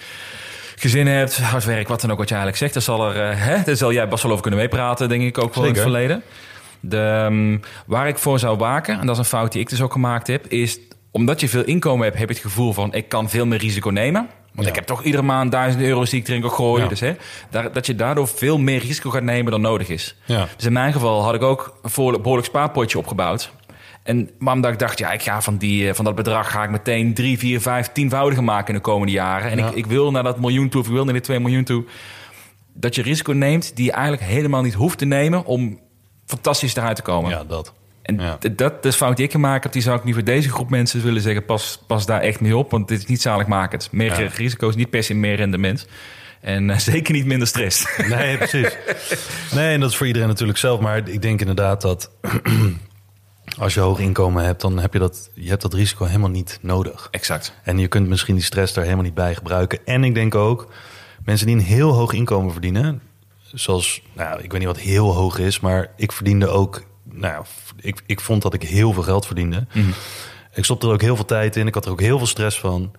gezin 0.76 1.08
hebt, 1.08 1.38
hard 1.38 1.66
werk, 1.66 1.88
wat 1.88 2.02
dan 2.02 2.12
ook 2.12 2.18
wat 2.18 2.30
je 2.30 2.36
eigenlijk 2.36 2.64
zegt. 2.64 2.74
Daar 2.74 2.98
zal, 2.98 3.14
er, 3.16 3.30
eh, 3.30 3.46
hè, 3.46 3.64
daar 3.64 3.76
zal 3.76 3.94
jij 3.94 4.08
best 4.08 4.22
wel 4.24 4.32
over 4.32 4.44
kunnen 4.44 4.60
meepraten, 4.60 5.10
denk 5.10 5.22
ik 5.24 5.38
ook 5.38 5.56
wel 5.56 5.64
in 5.64 5.70
het 5.70 5.82
verleden. 5.82 6.24
De, 6.80 6.98
ehm, 7.26 7.58
waar 7.86 8.08
ik 8.08 8.18
voor 8.18 8.40
zou 8.40 8.58
waken, 8.58 9.00
en 9.00 9.06
dat 9.06 9.16
is 9.16 9.22
een 9.22 9.26
fout 9.38 9.52
die 9.52 9.62
ik 9.62 9.70
dus 9.70 9.82
ook 9.82 9.92
gemaakt 9.92 10.28
heb, 10.28 10.48
is 10.48 10.80
omdat 11.12 11.40
je 11.40 11.50
veel 11.50 11.64
inkomen 11.64 12.06
hebt, 12.06 12.18
heb 12.18 12.28
je 12.28 12.34
het 12.34 12.44
gevoel 12.44 12.74
van 12.74 12.94
ik 12.94 13.10
kan 13.10 13.30
veel 13.30 13.46
meer 13.46 13.60
risico 13.60 13.90
nemen. 13.90 14.30
Want 14.60 14.64
Ja. 14.64 14.70
ik 14.70 14.88
heb 14.88 14.96
toch 14.98 15.04
iedere 15.04 15.24
maand 15.24 15.52
duizend 15.52 15.84
euro's 15.84 16.10
die 16.10 16.20
ik 16.20 16.28
erin 16.28 16.42
kan 16.42 16.52
gooien. 16.52 16.84
Ja. 16.84 16.90
Dus 16.90 17.00
hè, 17.00 17.14
daar, 17.50 17.72
dat 17.74 17.86
je 17.86 17.96
daardoor 17.96 18.28
veel 18.28 18.58
meer 18.58 18.80
risico 18.80 19.10
gaat 19.10 19.24
nemen 19.24 19.52
dan 19.52 19.62
nodig 19.62 19.88
is. 19.90 20.16
Ja. 20.26 20.48
Dus 20.56 20.66
in 20.66 20.74
mijn 20.74 20.94
geval 20.94 21.24
had 21.24 21.34
ik 21.34 21.42
ook 21.42 21.80
een 21.82 21.92
behoorlijk 22.22 22.48
spaarpotje 22.48 22.98
opgebouwd. 22.98 23.52
En, 24.04 24.30
maar 24.40 24.54
omdat 24.54 24.72
ik 24.72 24.80
dacht, 24.80 25.00
ja, 25.00 25.12
ik 25.12 25.22
ga 25.22 25.42
van, 25.42 25.58
die, 25.58 25.88
eh, 25.90 25.94
van 25.96 26.06
dat 26.06 26.16
bedrag 26.16 26.52
ga 26.52 26.64
ik 26.64 26.70
meteen 26.70 27.14
drie, 27.14 27.38
vier, 27.38 27.62
vijf, 27.62 27.90
tienvoudige 27.92 28.42
maken 28.42 28.68
in 28.68 28.74
de 28.74 28.82
komende 28.82 29.14
jaren. 29.14 29.52
En 29.52 29.60
ik, 29.60 29.70
ik 29.72 29.86
wil 29.86 30.12
naar 30.12 30.24
dat 30.24 30.40
miljoen 30.40 30.70
toe, 30.70 30.82
of 30.82 30.88
ik 30.88 30.94
wil 30.94 31.04
naar 31.04 31.14
die 31.14 31.22
2 31.22 31.40
miljoen 31.40 31.64
toe. 31.64 31.84
Dat 32.74 32.96
je 32.96 33.02
risico 33.02 33.32
neemt 33.32 33.76
die 33.76 33.86
je 33.86 33.92
eigenlijk 33.92 34.24
helemaal 34.24 34.62
niet 34.62 34.74
hoeft 34.74 34.98
te 34.98 35.06
nemen 35.06 35.46
om 35.46 35.80
fantastisch 36.26 36.76
eruit 36.76 36.96
te 36.96 37.02
komen. 37.02 37.30
ja, 37.30 37.44
dat. 37.44 37.74
En 38.18 38.20
Ja. 38.26 38.38
dat 38.56 38.86
is 38.86 38.96
fout 38.96 39.16
die 39.18 39.26
ik 39.26 39.32
gemaakt 39.32 39.64
heb. 39.64 39.74
Die 39.74 39.82
zou 39.82 39.98
ik 39.98 40.04
nu 40.04 40.14
voor 40.14 40.24
deze 40.24 40.50
groep 40.50 40.70
mensen 40.70 41.02
willen 41.04 41.22
zeggen. 41.22 41.46
Pas, 41.46 41.80
pas 41.88 42.06
daar 42.06 42.22
echt 42.22 42.40
mee 42.40 42.58
op. 42.58 42.72
Want 42.72 42.88
dit 42.88 42.98
is 43.00 43.06
niet 43.06 43.22
zaligmakend. 43.22 43.92
Meer 43.92 44.22
Ja. 44.22 44.30
risico's, 44.36 44.76
niet 44.76 44.90
per 44.90 45.04
se 45.04 45.14
meer 45.14 45.36
rendement. 45.36 45.88
En 46.42 46.70
eh, 46.70 46.78
zeker 46.94 47.14
niet 47.14 47.26
minder 47.26 47.48
stress. 47.48 47.86
Nee, 48.10 48.38
precies. 48.38 48.78
Nee, 49.54 49.74
en 49.74 49.80
dat 49.80 49.90
is 49.90 49.96
voor 49.98 50.08
iedereen 50.08 50.28
natuurlijk 50.28 50.58
zelf. 50.58 50.80
Maar 50.80 51.08
ik 51.10 51.22
denk 51.22 51.40
inderdaad 51.40 51.82
dat 51.82 52.12
als 53.60 53.74
je 53.74 53.80
hoog 53.80 54.00
inkomen 54.00 54.44
hebt, 54.44 54.62
dan 54.62 54.80
heb 54.80 54.94
je 54.94 55.00
dat, 55.00 55.30
je 55.34 55.50
hebt 55.50 55.62
dat 55.62 55.74
risico 55.74 56.06
helemaal 56.06 56.30
niet 56.30 56.60
nodig. 56.62 57.08
exact. 57.12 57.54
En 57.64 57.78
je 57.78 57.88
kunt 57.88 58.08
misschien 58.08 58.36
die 58.36 58.44
stress 58.44 58.74
daar 58.74 58.84
helemaal 58.84 59.06
niet 59.06 59.14
bij 59.14 59.36
gebruiken. 59.36 59.80
En 59.86 60.04
ik 60.04 60.14
denk 60.14 60.36
ook, 60.36 60.72
mensen 61.26 61.48
die 61.48 61.56
een 61.56 61.62
heel 61.62 61.92
hoog 61.94 62.14
inkomen 62.14 62.52
verdienen, 62.52 63.02
zoals, 63.54 64.02
nou, 64.14 64.42
ik 64.42 64.52
weet 64.52 64.60
niet 64.60 64.70
wat 64.70 64.80
heel 64.80 65.14
hoog 65.16 65.38
is, 65.40 65.60
maar 65.60 65.92
ik 65.96 66.12
verdiende 66.12 66.48
ook, 66.48 66.84
nou, 67.12 67.34
ja, 67.34 67.42
ik, 67.76 68.02
ik 68.06 68.20
vond 68.20 68.42
dat 68.42 68.54
ik 68.54 68.64
heel 68.64 68.94
veel 68.94 69.04
geld 69.04 69.26
verdiende. 69.26 69.68
Ik 70.54 70.64
stopte 70.64 70.88
er 70.88 70.94
ook 70.94 71.02
heel 71.02 71.16
veel 71.16 71.26
tijd 71.26 71.56
in, 71.56 71.68
ik 71.68 71.74
had 71.74 71.86
er 71.86 71.92
ook 71.92 72.02
heel 72.02 72.18
veel 72.18 72.28
stress 72.28 72.60
van. 72.60 72.92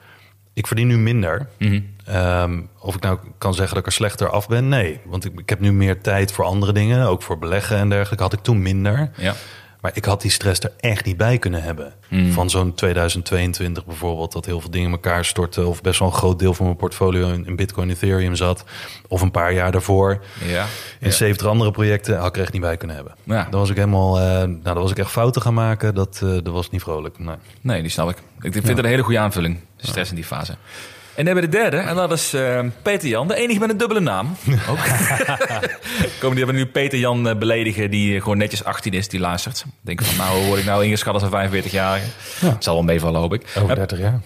ik 0.52 0.66
verdien 0.66 0.86
nu 0.86 0.98
minder. 0.98 1.48
Mhm. 1.58 1.80
Ehm, 2.04 2.60
of 2.80 2.94
ik 2.94 3.02
nou 3.02 3.18
kan 3.38 3.54
zeggen 3.54 3.74
dat 3.74 3.82
ik 3.82 3.86
er 3.86 3.96
slechter 3.96 4.30
af 4.30 4.48
ben? 4.48 4.68
Nee, 4.68 5.00
want 5.04 5.24
ik, 5.24 5.40
ik 5.40 5.48
heb 5.48 5.60
nu 5.60 5.72
meer 5.72 6.00
tijd 6.00 6.32
voor 6.32 6.44
andere 6.44 6.72
dingen, 6.72 7.06
ook 7.06 7.22
voor 7.22 7.38
beleggen 7.38 7.76
en 7.76 7.88
dergelijke. 7.88 8.22
Had 8.22 8.32
ik 8.32 8.42
toen 8.42 8.62
minder. 8.62 9.10
Ja. 9.16 9.34
Maar 9.80 9.90
ik 9.94 10.04
had 10.04 10.20
die 10.22 10.30
stress 10.30 10.60
er 10.60 10.72
echt 10.80 11.04
niet 11.04 11.16
bij 11.16 11.38
kunnen 11.38 11.62
hebben. 11.62 11.92
Van 12.32 12.50
zo'n 12.50 12.74
2022 12.74 13.86
bijvoorbeeld, 13.86 14.32
dat 14.32 14.44
heel 14.46 14.60
veel 14.60 14.70
dingen 14.70 14.86
in 14.86 14.92
elkaar 14.92 15.24
stortten. 15.24 15.66
Of 15.66 15.80
best 15.80 15.98
wel 15.98 16.08
een 16.08 16.14
groot 16.14 16.38
deel 16.38 16.54
van 16.54 16.64
mijn 16.64 16.76
portfolio 16.76 17.32
in, 17.32 17.46
in 17.46 17.56
Bitcoin, 17.56 17.90
Ethereum 17.90 18.34
zat. 18.34 18.64
Of 19.08 19.20
een 19.20 19.30
paar 19.30 19.52
jaar 19.52 19.72
daarvoor. 19.72 20.20
Ja. 20.44 20.66
In 20.98 21.08
Ja. 21.08 21.10
70 21.14 21.46
andere 21.46 21.70
projecten 21.70 22.16
had 22.18 22.26
ik 22.26 22.36
er 22.36 22.42
echt 22.42 22.52
niet 22.52 22.62
bij 22.62 22.76
kunnen 22.76 22.96
hebben. 22.96 23.14
Ja. 23.24 23.46
Dan 23.50 23.60
was 23.60 23.70
ik 23.70 23.76
helemaal, 23.76 24.18
eh, 24.18 24.24
nou, 24.24 24.58
dan 24.62 24.74
was 24.74 24.90
ik 24.90 24.98
echt 24.98 25.10
fouten 25.10 25.42
gaan 25.42 25.54
maken. 25.54 25.94
Dat, 25.94 26.20
eh, 26.22 26.30
dat 26.30 26.48
was 26.48 26.70
niet 26.70 26.82
vrolijk. 26.82 27.18
Nee. 27.18 27.36
Nee, 27.60 27.80
die 27.82 27.90
snap 27.90 28.08
ik. 28.10 28.16
Ik 28.40 28.52
vind 28.52 28.68
het 28.68 28.78
een 28.78 28.84
hele 28.84 29.02
goede 29.02 29.18
aanvulling. 29.18 29.58
Stress 29.76 30.10
in 30.10 30.16
die 30.16 30.24
fase. 30.24 30.54
En 31.20 31.26
dan 31.26 31.34
hebben 31.34 31.50
we 31.50 31.58
de 31.58 31.70
derde. 31.70 31.88
En 31.88 31.96
dat 31.96 32.12
is 32.12 32.34
eh, 32.34 32.60
Peter 32.82 33.08
Jan. 33.08 33.28
De 33.28 33.34
enige 33.34 33.60
met 33.60 33.70
een 33.70 33.76
dubbele 33.76 34.00
naam. 34.00 34.26
Ook. 34.70 34.78
Komen 36.20 36.36
die 36.36 36.44
hebben 36.44 36.54
nu 36.54 36.66
Peter 36.66 36.98
Jan 36.98 37.28
eh, 37.28 37.36
beledigen. 37.36 37.90
Die 37.90 38.14
eh, 38.14 38.22
gewoon 38.22 38.38
netjes 38.38 38.64
18 38.64 38.92
is. 38.92 39.08
Die 39.08 39.20
luistert. 39.20 39.64
Denk 39.80 40.02
van 40.02 40.16
nou 40.16 40.46
word 40.46 40.58
ik 40.58 40.64
nou 40.64 40.84
ingeschat 40.84 41.14
als 41.14 41.22
een 41.22 41.50
45-jarige. 41.50 42.06
Het 42.46 42.64
zal 42.64 42.74
wel 42.74 42.82
meevallen 42.82 43.20
hoop 43.20 43.34
ik. 43.34 43.42
Over 43.56 43.68
Ja, 43.68 43.74
30 43.74 43.98
jaar. 43.98 44.20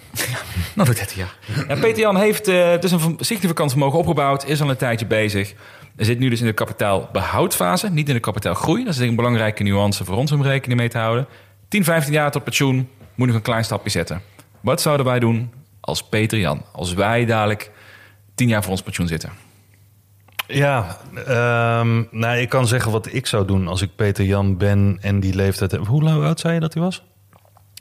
Nou, 0.73 0.87
dat 0.87 0.95
30 0.95 1.15
jaar. 1.15 1.35
Ja, 1.67 1.75
Peter 1.75 1.99
Jan 1.99 2.17
heeft 2.17 2.45
dus 2.81 2.91
een 2.91 3.17
significant 3.19 3.71
vermogen 3.71 3.99
opgebouwd. 3.99 4.45
Is 4.45 4.61
al 4.61 4.69
een 4.69 4.77
tijdje 4.77 5.05
bezig. 5.05 5.53
Er 5.95 6.05
zit 6.05 6.19
nu 6.19 6.29
dus 6.29 6.39
in 6.39 6.45
de 6.45 6.53
kapitaalbehoudfase. 6.53 7.89
Niet 7.89 8.07
in 8.07 8.13
de 8.13 8.19
kapitaalgroei. 8.19 8.83
Dat 8.83 8.93
is 8.93 8.99
denk 8.99 9.11
ik 9.11 9.17
een 9.17 9.23
belangrijke 9.23 9.63
nuance 9.63 10.05
voor 10.05 10.15
ons 10.15 10.31
om 10.31 10.43
rekening 10.43 10.79
mee 10.79 10.89
te 10.89 10.97
houden. 10.97 11.27
10, 11.67 11.83
15 11.83 12.13
jaar 12.13 12.31
tot 12.31 12.43
pensioen. 12.43 12.89
Moet 13.15 13.27
nog 13.27 13.35
een 13.35 13.41
klein 13.41 13.63
stapje 13.63 13.89
zetten. 13.89 14.21
Wat 14.61 14.81
zouden 14.81 15.05
wij 15.05 15.19
doen 15.19 15.51
als 15.85 16.03
Peter 16.03 16.39
Jan? 16.39 16.65
Als 16.71 16.93
wij 16.93 17.25
dadelijk 17.25 17.71
10 18.35 18.47
jaar 18.47 18.61
voor 18.61 18.71
ons 18.71 18.81
pensioen 18.81 19.07
zitten. 19.07 19.31
Ja, 20.47 20.97
ehm, 21.15 22.03
nou, 22.11 22.37
ik 22.37 22.49
kan 22.49 22.67
zeggen 22.67 22.91
wat 22.91 23.13
ik 23.13 23.25
zou 23.25 23.45
doen 23.45 23.67
als 23.67 23.81
ik 23.81 23.95
Peter 23.95 24.25
Jan 24.25 24.57
ben 24.57 24.97
en 25.01 25.19
die 25.19 25.35
leeftijd 25.35 25.71
heb. 25.71 25.85
Hoe 25.85 26.09
oud 26.09 26.39
zei 26.39 26.53
je 26.53 26.59
dat 26.59 26.73
hij 26.73 26.83
was? 26.83 27.03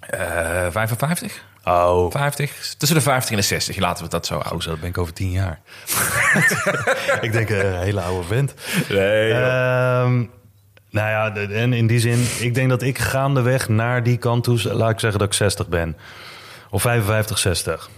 Eh 0.00 0.66
55? 0.70 1.44
Oh, 1.64 2.10
50? 2.10 2.74
Tussen 2.78 2.96
de 2.96 3.02
50 3.02 3.30
en 3.30 3.36
de 3.36 3.42
60. 3.42 3.76
Laten 3.76 4.04
we 4.04 4.10
dat 4.10 4.26
zo 4.26 4.34
oh 4.34 4.40
houden. 4.40 4.62
zo, 4.62 4.70
dat 4.70 4.80
ben 4.80 4.88
ik 4.88 4.98
over 4.98 5.12
tien 5.12 5.30
jaar. 5.30 5.60
ik 7.20 7.32
denk 7.32 7.50
eh, 7.50 7.58
een 7.58 7.80
hele 7.80 8.00
oude 8.00 8.26
vent. 8.26 8.54
Nee, 8.88 9.32
Ehm, 9.32 10.24
nou 10.90 11.08
ja, 11.08 11.34
en 11.34 11.72
in 11.72 11.86
die 11.86 11.98
zin, 11.98 12.26
ik 12.40 12.54
denk 12.54 12.68
dat 12.68 12.82
ik 12.82 12.98
gaandeweg 12.98 13.68
naar 13.68 14.02
die 14.02 14.16
kant 14.16 14.44
toe, 14.44 14.74
laat 14.74 14.90
ik 14.90 15.00
zeggen 15.00 15.18
dat 15.18 15.28
ik 15.28 15.34
60 15.34 15.68
ben. 15.68 15.96
Of 16.74 16.82
55, 16.82 17.38
60. 17.38 17.90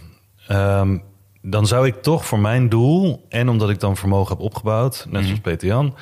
Ehm, 0.46 0.98
dan 1.42 1.66
zou 1.66 1.86
ik 1.86 2.02
toch 2.02 2.26
voor 2.26 2.38
mijn 2.38 2.68
doel, 2.68 3.26
en 3.28 3.48
omdat 3.48 3.70
ik 3.70 3.80
dan 3.80 3.96
vermogen 3.96 4.36
heb 4.36 4.44
opgebouwd, 4.44 5.06
net 5.08 5.24
zoals 5.24 5.40
Peter 5.40 5.68
Jan, 5.68 5.94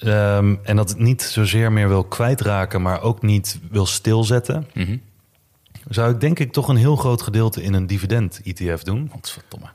ehm, 0.00 0.54
en 0.62 0.76
dat 0.76 0.88
het 0.88 0.98
niet 0.98 1.22
zozeer 1.22 1.72
meer 1.72 1.88
wil 1.88 2.04
kwijtraken, 2.04 2.82
maar 2.82 3.02
ook 3.02 3.22
niet 3.22 3.60
wil 3.70 3.86
stilzetten, 3.86 4.66
Mhm. 4.74 4.96
zou 5.88 6.12
ik 6.12 6.20
denk 6.20 6.38
ik 6.38 6.52
toch 6.52 6.68
een 6.68 6.76
heel 6.76 6.96
groot 6.96 7.22
gedeelte 7.22 7.62
in 7.62 7.74
een 7.74 7.86
dividend-ETF 7.86 8.82
doen. 8.82 9.08
Godverdomme. 9.12 9.66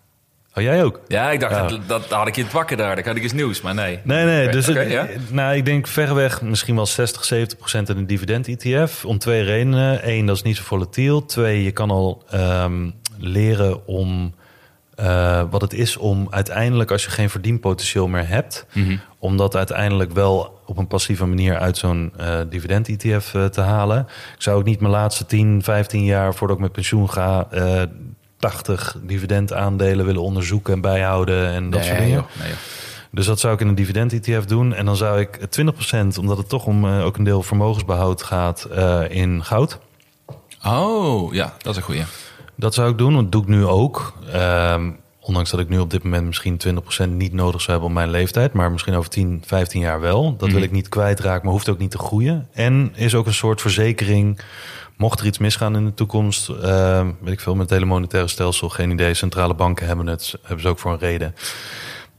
Oh, 0.55 0.63
jij 0.63 0.83
ook? 0.83 0.99
Ja, 1.07 1.31
ik 1.31 1.39
dacht, 1.39 1.53
Ja. 1.55 1.67
dat, 1.67 1.87
dat 1.87 2.05
had 2.09 2.27
ik 2.27 2.35
je 2.35 2.43
het 2.43 2.51
wakker 2.51 2.77
daar. 2.77 2.95
Dan 2.95 3.05
had 3.05 3.15
ik 3.15 3.23
eens 3.23 3.33
nieuws, 3.33 3.61
maar 3.61 3.73
nee. 3.73 3.99
Nee, 4.03 4.25
nee. 4.25 4.49
Dus 4.49 4.69
oké, 4.69 4.79
het- 4.79 4.91
ja. 4.91 5.07
nou, 5.29 5.55
ik 5.55 5.65
denk 5.65 5.87
verreweg 5.87 6.41
misschien 6.41 6.75
wel 6.75 6.85
60, 6.85 7.23
70 7.25 7.57
procent 7.57 7.89
in 7.89 7.97
een 7.97 8.07
dividend-ETF. 8.07 9.05
Om 9.05 9.17
twee 9.17 9.41
redenen. 9.43 10.09
Eén, 10.09 10.25
dat 10.25 10.35
is 10.35 10.41
niet 10.41 10.57
zo 10.57 10.63
volatiel. 10.63 11.25
Twee, 11.25 11.63
je 11.63 11.71
kan 11.71 11.91
al 11.91 12.23
ehm, 12.29 12.89
leren 13.17 13.87
om 13.87 14.33
eh, 14.95 15.43
wat 15.49 15.61
het 15.61 15.73
is 15.73 15.97
om 15.97 16.27
uiteindelijk, 16.29 16.91
als 16.91 17.03
je 17.03 17.09
geen 17.09 17.29
verdienpotentieel 17.29 18.07
meer 18.07 18.27
hebt, 18.27 18.65
Mhm. 18.73 18.95
om 19.19 19.37
dat 19.37 19.55
uiteindelijk 19.55 20.11
wel 20.11 20.61
op 20.65 20.77
een 20.77 20.87
passieve 20.87 21.25
manier 21.25 21.57
uit 21.57 21.77
zo'n 21.77 22.13
eh, 22.17 22.39
dividend-ETF 22.49 23.33
eh, 23.33 23.45
te 23.45 23.61
halen. 23.61 23.99
Ik 24.35 24.41
zou 24.41 24.57
ook 24.57 24.65
niet 24.65 24.79
mijn 24.79 24.91
laatste 24.91 25.25
10, 25.25 25.63
15 25.63 26.03
jaar 26.03 26.33
voordat 26.35 26.55
ik 26.57 26.63
met 26.63 26.71
pensioen 26.71 27.09
ga, 27.09 27.47
80 28.43 28.97
dividendaandelen 29.01 30.05
willen 30.05 30.21
onderzoeken 30.21 30.73
en 30.73 30.81
bijhouden 30.81 31.47
en 31.47 31.69
dat 31.69 31.83
soort 31.83 31.97
Nee, 31.97 32.05
dingen. 32.07 32.25
joh, 32.29 32.39
nee, 32.39 32.49
joh. 32.49 32.57
Dus 33.11 33.25
dat 33.25 33.39
zou 33.39 33.53
ik 33.53 33.59
in 33.59 33.67
een 33.67 33.75
dividend-ETF 33.75 34.45
doen. 34.45 34.73
En 34.73 34.85
dan 34.85 34.95
zou 34.95 35.19
ik 35.19 35.39
20%, 35.49 36.17
omdat 36.19 36.37
het 36.37 36.49
toch 36.49 36.65
om 36.65 36.85
eh, 36.85 37.05
ook 37.05 37.17
een 37.17 37.23
deel 37.23 37.43
vermogensbehoud 37.43 38.23
gaat, 38.23 38.63
eh, 38.63 39.01
in 39.09 39.43
goud. 39.43 39.79
Oh, 40.65 41.33
ja, 41.33 41.53
dat 41.57 41.71
is 41.71 41.77
een 41.77 41.83
goeie. 41.83 42.03
Dat 42.55 42.73
zou 42.73 42.91
ik 42.91 42.97
doen, 42.97 43.13
want 43.13 43.31
dat 43.31 43.31
doe 43.31 43.41
ik 43.41 43.47
nu 43.59 43.65
ook. 43.65 44.13
Ehm, 44.31 44.89
ondanks 45.19 45.49
dat 45.49 45.59
ik 45.59 45.69
nu 45.69 45.79
op 45.79 45.89
dit 45.89 46.03
moment 46.03 46.25
misschien 46.25 46.57
20% 46.57 47.11
niet 47.17 47.33
nodig 47.33 47.61
zou 47.61 47.71
hebben 47.71 47.89
op 47.89 47.95
mijn 47.95 48.09
leeftijd. 48.09 48.53
Maar 48.53 48.71
misschien 48.71 48.95
over 48.95 49.09
10, 49.09 49.43
15 49.45 49.81
jaar 49.81 49.99
wel. 49.99 50.35
Dat 50.37 50.51
wil 50.51 50.61
ik 50.61 50.71
niet 50.71 50.89
kwijtraken, 50.89 51.43
maar 51.43 51.53
hoeft 51.53 51.69
ook 51.69 51.77
niet 51.79 51.91
te 51.91 51.97
groeien. 51.97 52.47
En 52.53 52.91
is 52.95 53.15
ook 53.15 53.25
een 53.25 53.33
soort 53.33 53.61
verzekering. 53.61 54.39
Mocht 54.97 55.19
er 55.19 55.25
iets 55.25 55.37
misgaan 55.37 55.75
in 55.75 55.85
de 55.85 55.93
toekomst, 55.93 56.49
ehm, 56.49 57.11
weet 57.21 57.33
ik 57.33 57.39
veel, 57.39 57.53
met 57.53 57.61
het 57.61 57.71
hele 57.79 57.85
monetaire 57.85 58.27
stelsel, 58.29 58.69
geen 58.69 58.91
idee. 58.91 59.13
Centrale 59.13 59.53
banken 59.53 59.87
hebben 59.87 60.07
het, 60.07 60.33
hebben 60.41 60.61
ze 60.61 60.67
ook 60.67 60.79
voor 60.79 60.91
een 60.91 60.99
reden. 60.99 61.35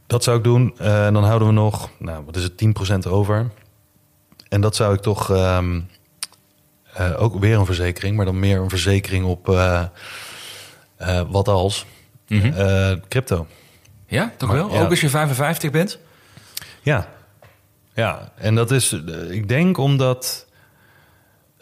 Dat 0.06 0.24
zou 0.24 0.36
ik 0.38 0.44
doen. 0.44 0.74
Eh, 0.78 1.06
en 1.06 1.14
dan 1.14 1.24
houden 1.24 1.48
we 1.48 1.54
nog, 1.54 1.90
nou, 1.98 2.24
wat 2.24 2.36
is 2.36 2.42
het, 2.42 2.56
10% 2.56 3.06
over. 3.06 3.50
En 4.48 4.60
dat 4.60 4.76
zou 4.76 4.94
ik 4.94 5.00
toch 5.00 5.30
ehm, 5.30 5.80
eh, 6.94 7.22
ook 7.22 7.38
weer 7.38 7.58
een 7.58 7.66
verzekering, 7.66 8.16
maar 8.16 8.24
dan 8.24 8.38
meer 8.38 8.60
een 8.60 8.68
verzekering 8.68 9.24
op 9.24 9.48
eh, 9.48 9.84
wat 11.30 11.48
als 11.48 11.86
Mhm. 12.28 12.98
Crypto. 13.08 13.46
Ja, 14.06 14.32
toch 14.36 14.48
Maar- 14.48 14.58
wel? 14.58 14.72
ja. 14.72 14.82
Ook 14.82 14.90
als 14.90 15.00
je 15.00 15.08
55 15.08 15.70
bent? 15.70 15.98
Ja. 16.82 17.08
Ja, 17.94 18.32
en 18.36 18.54
dat 18.54 18.70
is, 18.70 18.92
ik 19.30 19.48
denk 19.48 19.78
omdat 19.78 20.43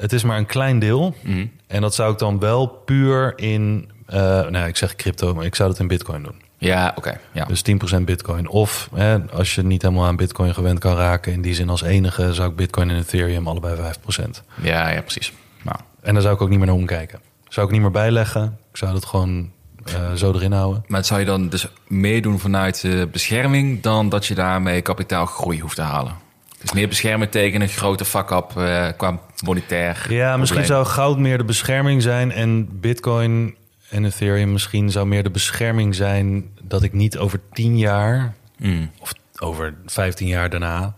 het 0.02 0.12
is 0.12 0.22
maar 0.22 0.38
een 0.38 0.46
klein 0.46 0.78
deel. 0.78 1.14
Mhm. 1.20 1.46
En 1.66 1.80
dat 1.80 1.94
zou 1.94 2.12
ik 2.12 2.18
dan 2.18 2.38
wel 2.38 2.66
puur 2.66 3.32
in, 3.38 3.90
eh 4.06 4.18
nou 4.48 4.66
ik 4.66 4.76
zeg 4.76 4.96
crypto, 4.96 5.34
maar 5.34 5.44
ik 5.44 5.54
zou 5.54 5.70
dat 5.70 5.78
in 5.78 5.86
bitcoin 5.86 6.22
doen. 6.22 6.42
Ja, 6.58 6.92
oké. 6.96 7.20
Ja. 7.32 7.44
Dus 7.44 7.62
10% 7.62 8.04
bitcoin. 8.04 8.48
Of 8.48 8.88
hè, 8.94 9.30
als 9.30 9.54
je 9.54 9.62
niet 9.62 9.82
helemaal 9.82 10.06
aan 10.06 10.16
bitcoin 10.16 10.54
gewend 10.54 10.78
kan 10.78 10.96
raken, 10.96 11.32
in 11.32 11.42
die 11.42 11.54
zin 11.54 11.68
als 11.68 11.82
enige, 11.82 12.34
zou 12.34 12.50
ik 12.50 12.56
bitcoin 12.56 12.90
en 12.90 12.96
ethereum 12.96 13.48
allebei 13.48 13.76
5%. 13.76 14.42
ja, 14.62 14.88
ja, 14.90 15.00
precies. 15.00 15.32
Nou, 15.62 15.76
En 16.00 16.12
daar 16.12 16.22
zou 16.22 16.34
ik 16.34 16.40
ook 16.40 16.48
niet 16.48 16.58
meer 16.58 16.66
naar 16.66 16.76
omkijken. 16.76 17.20
Zou 17.48 17.66
ik 17.66 17.72
niet 17.72 17.80
meer 17.80 17.90
bijleggen. 17.90 18.58
Ik 18.70 18.76
zou 18.76 18.92
dat 18.92 19.04
gewoon 19.04 19.50
eh, 19.84 20.12
zo 20.12 20.32
erin 20.32 20.52
houden. 20.52 20.84
maar 20.86 20.98
het 20.98 21.06
zou 21.06 21.20
je 21.20 21.26
dan 21.26 21.48
dus 21.48 21.68
meer 21.86 22.22
doen 22.22 22.38
vanuit 22.38 22.84
eh, 22.84 23.02
bescherming... 23.12 23.82
dan 23.82 24.08
dat 24.08 24.26
je 24.26 24.34
daarmee 24.34 24.80
kapitaalgroei 24.80 25.60
hoeft 25.60 25.76
te 25.76 25.82
halen? 25.82 26.14
Dus 26.62 26.72
meer 26.72 26.88
bescherming 26.88 27.30
tegen 27.30 27.60
een 27.60 27.68
grote 27.68 28.04
fuck-up 28.04 28.56
eh, 28.56 28.88
qua 28.96 29.18
monetair 29.44 30.06
Ja, 30.08 30.36
misschien 30.36 30.64
zou 30.64 30.86
goud 30.86 31.18
meer 31.18 31.38
de 31.38 31.44
bescherming 31.44 32.02
zijn 32.02 32.32
en 32.32 32.80
bitcoin 32.80 33.54
en 33.90 34.04
ethereum 34.04 34.52
misschien 34.52 34.90
zou 34.90 35.06
meer 35.06 35.22
de 35.22 35.30
bescherming 35.30 35.94
zijn 35.94 36.50
dat 36.62 36.82
ik 36.82 36.92
niet 36.92 37.18
over 37.18 37.40
10 37.52 37.78
jaar 37.78 38.32
Mm. 38.56 38.90
of 38.98 39.12
over 39.38 39.74
15 39.86 40.26
jaar 40.26 40.50
daarna 40.50 40.94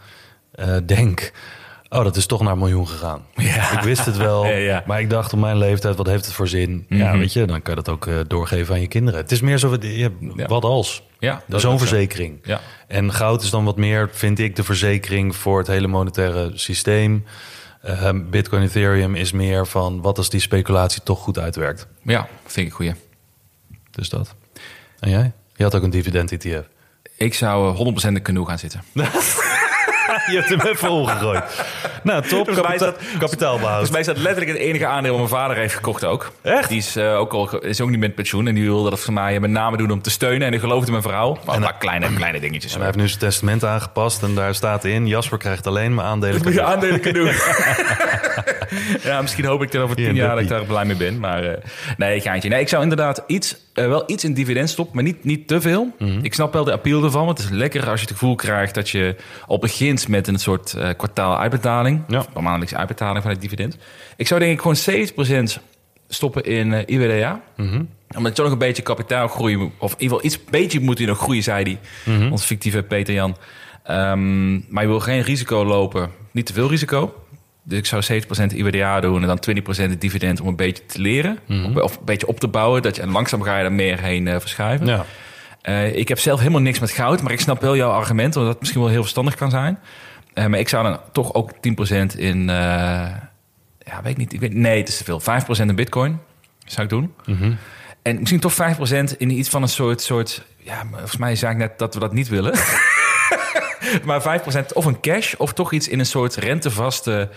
eh, 0.51 0.77
denk, 0.87 1.33
oh 1.95 2.05
dat 2.05 2.17
is 2.17 2.27
toch 2.27 2.41
naar 2.43 2.53
een 2.53 2.59
miljoen 2.59 2.89
gegaan. 2.89 3.23
Ja. 3.35 3.73
Ik 3.73 3.81
wist 3.81 4.05
het 4.07 4.17
wel, 4.17 4.47
Ja, 4.47 4.53
ja. 4.57 4.83
maar 4.87 5.01
ik 5.01 5.11
dacht 5.11 5.33
op 5.33 5.39
mijn 5.39 5.59
leeftijd, 5.59 5.97
wat 5.97 6.07
heeft 6.07 6.25
het 6.25 6.35
voor 6.35 6.49
zin? 6.49 6.87
Ja, 6.89 7.09
Mhm. 7.11 7.19
weet 7.19 7.33
je, 7.33 7.45
dan 7.47 7.63
kan 7.63 7.75
je 7.75 7.83
dat 7.83 7.95
ook 7.95 8.07
eh, 8.07 8.15
doorgeven 8.27 8.75
aan 8.75 8.81
je 8.81 8.89
kinderen. 8.89 9.21
Het 9.21 9.33
is 9.33 9.41
meer 9.41 9.59
zo, 9.59 9.77
ja, 9.81 10.09
wat 10.47 10.65
als? 10.65 11.03
Ja, 11.19 11.43
Zo'n 11.49 11.79
verzekering. 11.79 12.39
Ja. 12.43 12.61
En 12.89 13.13
goud 13.13 13.43
is 13.43 13.51
dan 13.51 13.65
wat 13.65 13.77
meer, 13.77 14.09
vind 14.13 14.39
ik, 14.39 14.57
de 14.57 14.65
verzekering 14.65 15.37
voor 15.37 15.59
het 15.59 15.67
hele 15.67 15.87
monetaire 15.87 16.51
systeem. 16.55 17.25
Ehm, 17.83 18.21
Bitcoin, 18.31 18.63
Ethereum 18.63 19.15
is 19.15 19.33
meer 19.33 19.67
van 19.67 20.01
wat 20.03 20.19
als 20.19 20.29
die 20.31 20.41
speculatie 20.41 21.03
toch 21.03 21.19
goed 21.21 21.39
uitwerkt. 21.39 21.87
ja, 22.03 22.29
vind 22.47 22.67
ik 22.67 22.73
goeie. 22.73 22.95
Dus 23.91 24.09
dat. 24.09 24.35
En 25.01 25.11
jij? 25.11 25.33
Je 25.57 25.63
had 25.63 25.75
ook 25.75 25.83
een 25.83 25.91
dividend 25.91 26.33
ETF. 26.33 26.69
Ik 27.17 27.35
zou 27.35 27.71
eh, 27.73 27.77
100% 27.77 28.17
in 28.17 28.23
canoe 28.23 28.47
gaan 28.47 28.59
zitten. 28.59 28.83
Je 30.31 30.37
hebt 30.37 30.49
hem 30.49 30.61
even 30.61 30.91
omgegooid. 30.91 31.65
nou, 32.03 32.23
top. 32.23 32.47
Mij 32.47 32.55
Kapita 32.55 32.95
kapitaalbehoud. 33.19 33.71
Volgens 33.71 33.91
mij 33.91 34.01
is 34.01 34.07
dat 34.07 34.17
letterlijk 34.17 34.51
het 34.51 34.61
enige 34.61 34.87
aandeel 34.87 35.11
wat 35.11 35.31
mijn 35.31 35.41
vader 35.41 35.57
heeft 35.57 35.75
gekocht 35.75 36.05
ook. 36.05 36.33
Echt? 36.43 36.69
Die 36.69 36.79
is, 36.79 36.97
eh, 36.97 37.19
ook 37.19 37.33
al, 37.33 37.59
is 37.59 37.81
ook 37.81 37.91
niet 37.91 37.99
met 37.99 38.15
pensioen. 38.15 38.47
En 38.47 38.55
die 38.55 38.65
wilde 38.65 38.91
dat 38.91 39.01
voor 39.01 39.13
mij 39.13 39.41
met 39.41 39.51
name 39.51 39.77
doen 39.77 39.91
om 39.91 40.03
te 40.03 40.11
steunen. 40.11 40.43
En 40.43 40.51
die 40.51 40.61
geloofde 40.61 40.91
mijn 40.91 41.03
vrouw. 41.03 41.39
Maar, 41.47 41.61
maar 41.61 41.75
kleine, 41.79 42.15
kleine 42.15 42.41
dingetjes. 42.41 42.73
En 42.73 42.77
hij 42.77 42.87
heeft 42.87 42.99
nu 42.99 43.09
zijn 43.09 43.21
testament 43.21 43.65
aangepast 43.65 44.23
en 44.23 44.35
daar 44.35 44.55
staat 44.55 44.85
in... 44.85 45.07
Jasper 45.07 45.39
krijgt 45.39 45.67
alleen 45.67 45.95
maar 45.95 46.05
aandelen. 46.05 46.35
Dat 46.35 46.45
moet 46.45 46.55
je 46.55 46.63
aandelen 46.63 47.01
kunnen 47.01 47.25
doen. 47.25 47.33
ja, 49.03 49.21
misschien 49.21 49.45
hoop 49.45 49.63
ik 49.63 49.73
dat 49.73 49.83
over 49.83 49.97
tien 49.97 50.15
jaar 50.15 50.35
dat 50.35 50.43
ik 50.43 50.49
daar 50.49 50.65
blij 50.65 50.85
mee 50.85 50.97
ben. 50.97 51.19
Maar 51.19 51.45
eh, 51.45 51.65
nee, 51.97 52.21
geintje. 52.21 52.49
Nee, 52.49 52.61
ik 52.61 52.69
zou 52.69 52.83
inderdaad 52.83 53.25
iets, 53.27 53.57
eh, 53.73 53.87
wel 53.87 54.03
iets 54.07 54.25
in 54.25 54.35
dividend 54.35 54.71
stoppen, 54.71 54.95
maar 54.95 55.05
niet, 55.05 55.25
niet 55.25 55.49
te 55.49 55.61
veel. 55.61 55.95
Ik 56.23 56.35
snap 56.35 56.53
wel 56.53 56.65
de 56.65 56.73
appeal 56.73 57.05
ervan. 57.05 57.27
Want 57.27 57.39
het 57.39 57.51
is 57.51 57.57
lekker 57.57 57.91
als 57.91 58.01
je 58.01 58.07
het 58.07 58.17
gevoel 58.17 58.35
krijgt 58.35 58.75
dat 58.75 58.91
je 58.91 59.17
al 59.47 59.59
begint 59.59 60.09
met 60.09 60.29
een 60.29 60.39
soort 60.39 60.75
eh, 60.75 60.89
kwartaal 60.97 61.39
uitbetaling. 61.39 62.03
Ja. 62.09 62.27
Of 62.35 62.73
uitbetaling 62.73 63.23
van 63.23 63.31
het 63.31 63.41
dividend. 63.41 63.77
Ik 64.17 64.27
zou 64.27 64.41
denk 64.41 64.53
ik 64.53 64.61
gewoon 64.61 65.57
70% 65.57 65.63
stoppen 66.09 66.45
in 66.45 66.85
IWDA. 66.87 67.41
Omdat 68.17 68.31
je 68.31 68.33
toch 68.33 68.45
nog 68.45 68.53
een 68.53 68.59
beetje 68.59 68.83
kapitaalgroei... 68.83 69.57
of 69.79 69.93
in 69.93 70.01
ieder 70.03 70.17
geval 70.17 70.25
iets 70.25 70.45
beetje 70.51 70.81
moet 70.81 70.99
hij 70.99 71.07
nog 71.07 71.19
groeien, 71.19 71.43
zei 71.43 71.79
hij. 72.05 72.29
Onze 72.31 72.47
fictieve 72.47 72.83
Peter 72.83 73.15
Jan. 73.15 73.37
Ehm, 73.85 74.53
maar 74.73 74.83
je 74.83 74.89
wil 74.89 75.01
geen 75.01 75.23
risico 75.23 75.65
lopen. 75.65 76.11
Niet 76.31 76.47
te 76.47 76.53
veel 76.53 76.69
risico. 76.69 77.24
Dus 77.67 77.79
ik 77.79 77.87
zou 77.87 78.23
70% 78.53 78.55
IWDA 78.55 79.01
doen 79.01 79.23
en 79.23 79.27
dan 79.27 79.41
20% 79.95 79.99
dividend 79.99 80.41
om 80.41 80.49
een 80.49 80.57
beetje 80.57 80.87
te 80.87 81.01
leren. 81.01 81.39
Of 81.75 81.97
een 81.97 82.05
beetje 82.05 82.27
op 82.27 82.41
te 82.41 82.49
bouwen. 82.49 82.83
Dat 82.83 82.97
je, 82.97 83.03
en 83.03 83.11
langzaam 83.11 83.43
ga 83.43 83.59
je 83.59 83.65
er 83.65 83.73
meer 83.73 84.01
heen 84.01 84.29
eh, 84.29 84.41
verschuiven. 84.41 84.87
Ja. 84.87 85.05
Eh, 85.61 85.97
ik 85.97 86.09
heb 86.09 86.19
zelf 86.19 86.39
helemaal 86.39 86.61
niks 86.61 86.79
met 86.79 86.91
goud, 86.91 87.23
maar 87.23 87.33
ik 87.33 87.41
snap 87.41 87.61
wel 87.61 87.77
jouw 87.77 87.91
argument, 87.91 88.37
omdat 88.37 88.51
het 88.51 88.61
misschien 88.61 88.81
wel 88.81 88.91
heel 88.91 89.01
verstandig 89.01 89.35
kan 89.35 89.51
zijn. 89.51 89.79
Eh, 90.35 90.47
maar 90.47 90.59
ik 90.59 90.69
zou 90.69 90.85
dan 90.85 91.01
toch 91.13 91.35
ook 91.35 91.51
10% 91.61 92.19
in, 92.19 92.47
ja, 92.47 94.01
weet 94.03 94.13
ik 94.13 94.17
niet, 94.17 94.33
ik 94.33 94.41
weet, 94.41 94.55
nee, 94.55 94.79
het 94.79 94.89
is 94.89 94.97
te 94.97 95.05
veel. 95.05 95.21
5% 95.21 95.69
in 95.69 95.75
bitcoin 95.75 96.21
zou 96.67 96.83
ik 96.83 96.89
doen. 96.89 97.15
En 98.03 98.19
misschien 98.19 98.41
toch 98.41 98.55
5% 98.55 99.17
in 99.17 99.31
iets 99.31 99.49
van 99.49 99.63
een 99.63 99.69
soort, 99.69 100.01
soort, 100.01 100.43
ja, 100.57 100.83
volgens 100.91 101.17
mij 101.17 101.37
zei 101.37 101.53
ik 101.53 101.59
net 101.59 101.79
dat 101.79 101.95
we 101.95 102.01
dat 102.01 102.13
niet 102.13 102.29
willen. 102.29 102.53
maar 104.05 104.41
5% 104.41 104.73
of 104.73 104.85
een 104.85 105.01
cash, 105.01 105.35
of 105.35 105.53
toch 105.53 105.73
iets 105.73 105.89
in 105.89 105.99
een 105.99 106.07
soort 106.07 106.35
rentevaste 106.35 107.29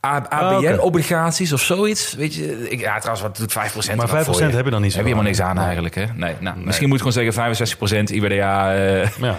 Ah. 0.00 0.24
ABN-obligaties 0.28 1.52
of 1.52 1.60
zoiets. 1.60 2.14
Weet 2.14 2.34
je, 2.34 2.70
ik, 2.70 2.80
ja, 2.80 2.98
trouwens, 2.98 3.20
wat 3.26 3.36
doet 3.36 3.52
5%? 3.52 3.54
Maar 3.96 4.08
er 4.08 4.14
wat 4.24 4.24
voor 4.36 4.42
5% 4.50 4.54
heb 4.54 4.64
je 4.64 4.70
dan 4.70 4.82
niet 4.82 4.92
zo 4.92 4.96
Heb 4.98 5.06
je 5.06 5.12
helemaal 5.12 5.22
niks 5.22 5.40
aan. 5.40 5.58
eigenlijk, 5.58 5.94
hè? 5.94 6.04
Nee, 6.14 6.34
nou, 6.40 6.56
misschien 6.58 6.88
moet 6.88 7.00
ik 7.00 7.12
gewoon 7.12 7.32
zeggen 7.34 7.76
65% 8.08 8.10
IWDA, 8.10 8.74
eh 8.74 9.08
Ja. 9.20 9.38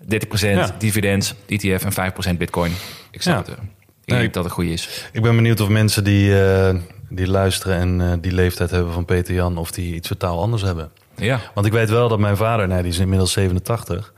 30% 0.00 0.56
Ja. 0.56 0.74
dividend, 0.78 1.34
ETF 1.48 1.84
en 1.84 1.92
5% 1.92 2.38
bitcoin. 2.38 2.72
Ik 3.10 3.22
snap 3.22 3.46
het. 3.46 3.48
Ik 3.56 3.62
Nee, 4.04 4.18
denk 4.20 4.34
dat 4.34 4.44
het 4.44 4.52
goed 4.52 4.64
is. 4.64 5.08
Ik 5.12 5.22
ben 5.22 5.36
benieuwd 5.36 5.60
of 5.60 5.68
mensen 5.68 6.04
die, 6.04 6.42
eh, 6.44 6.74
die 7.08 7.26
luisteren 7.28 7.76
en 7.76 8.00
eh, 8.00 8.12
die 8.20 8.32
leeftijd 8.32 8.70
hebben 8.70 8.92
van 8.92 9.04
Peter 9.04 9.34
Jan... 9.34 9.56
of 9.58 9.70
die 9.70 9.94
iets 9.94 10.08
totaal 10.08 10.40
anders 10.40 10.62
hebben. 10.62 10.90
Ja. 11.16 11.40
Want 11.54 11.66
ik 11.66 11.72
weet 11.72 11.90
wel 11.90 12.08
dat 12.08 12.18
mijn 12.18 12.36
vader, 12.36 12.68
nou, 12.68 12.82
die 12.82 12.90
is 12.90 12.98
inmiddels 12.98 13.32
87... 13.32 14.12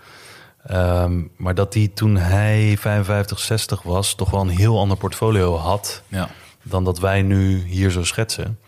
ehm, 0.69 1.21
maar 1.37 1.55
dat 1.55 1.73
die 1.73 1.93
toen 1.93 2.17
hij 2.17 2.77
55, 2.79 3.39
60 3.39 3.83
was... 3.83 4.15
toch 4.15 4.31
wel 4.31 4.41
een 4.41 4.49
heel 4.49 4.79
ander 4.79 4.97
portfolio 4.97 5.57
had... 5.57 6.03
ja. 6.09 6.29
dan 6.63 6.85
dat 6.85 6.99
wij 6.99 7.23
nu 7.23 7.63
hier 7.67 7.91
zo 7.91 8.05
schetsen. 8.05 8.59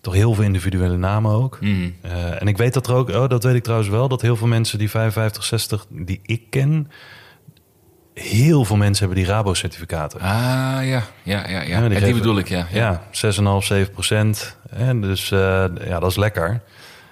Toch 0.00 0.14
heel 0.14 0.34
veel 0.34 0.44
individuele 0.44 0.96
namen 0.96 1.30
ook. 1.32 1.58
Mm. 1.60 1.94
Eh, 2.00 2.40
en 2.40 2.48
ik 2.48 2.56
weet 2.56 2.74
dat 2.74 2.86
er 2.86 2.94
ook, 2.94 3.08
oh, 3.08 3.28
dat 3.28 3.42
weet 3.44 3.54
ik 3.54 3.62
trouwens 3.62 3.90
wel, 3.90 4.08
dat 4.08 4.20
heel 4.22 4.36
veel 4.36 4.46
mensen 4.46 4.78
die 4.78 4.90
55, 4.90 5.44
60 5.44 5.86
die 5.88 6.20
ik 6.22 6.42
ken, 6.50 6.90
heel 8.14 8.64
veel 8.64 8.76
mensen 8.76 9.06
hebben 9.06 9.24
die 9.24 9.32
Rabo-certificaten. 9.32 10.20
Ah, 10.20 10.28
ja. 10.30 10.80
Ja, 10.82 11.02
ja, 11.22 11.48
ja. 11.48 11.60
Ja, 11.60 11.62
die 11.62 11.74
En 11.74 11.88
die 11.88 11.98
geven- 11.98 12.14
bedoel 12.16 12.38
ik, 12.38 12.48
ja. 12.48 12.66
ja. 12.72 13.02
Ja, 13.12 13.32
6,5, 13.60 13.66
7 13.66 13.92
procent. 13.92 14.56
En 14.70 15.00
dus 15.00 15.30
eh, 15.30 15.64
ja, 15.84 15.98
dat 16.00 16.10
is 16.10 16.16
lekker. 16.16 16.60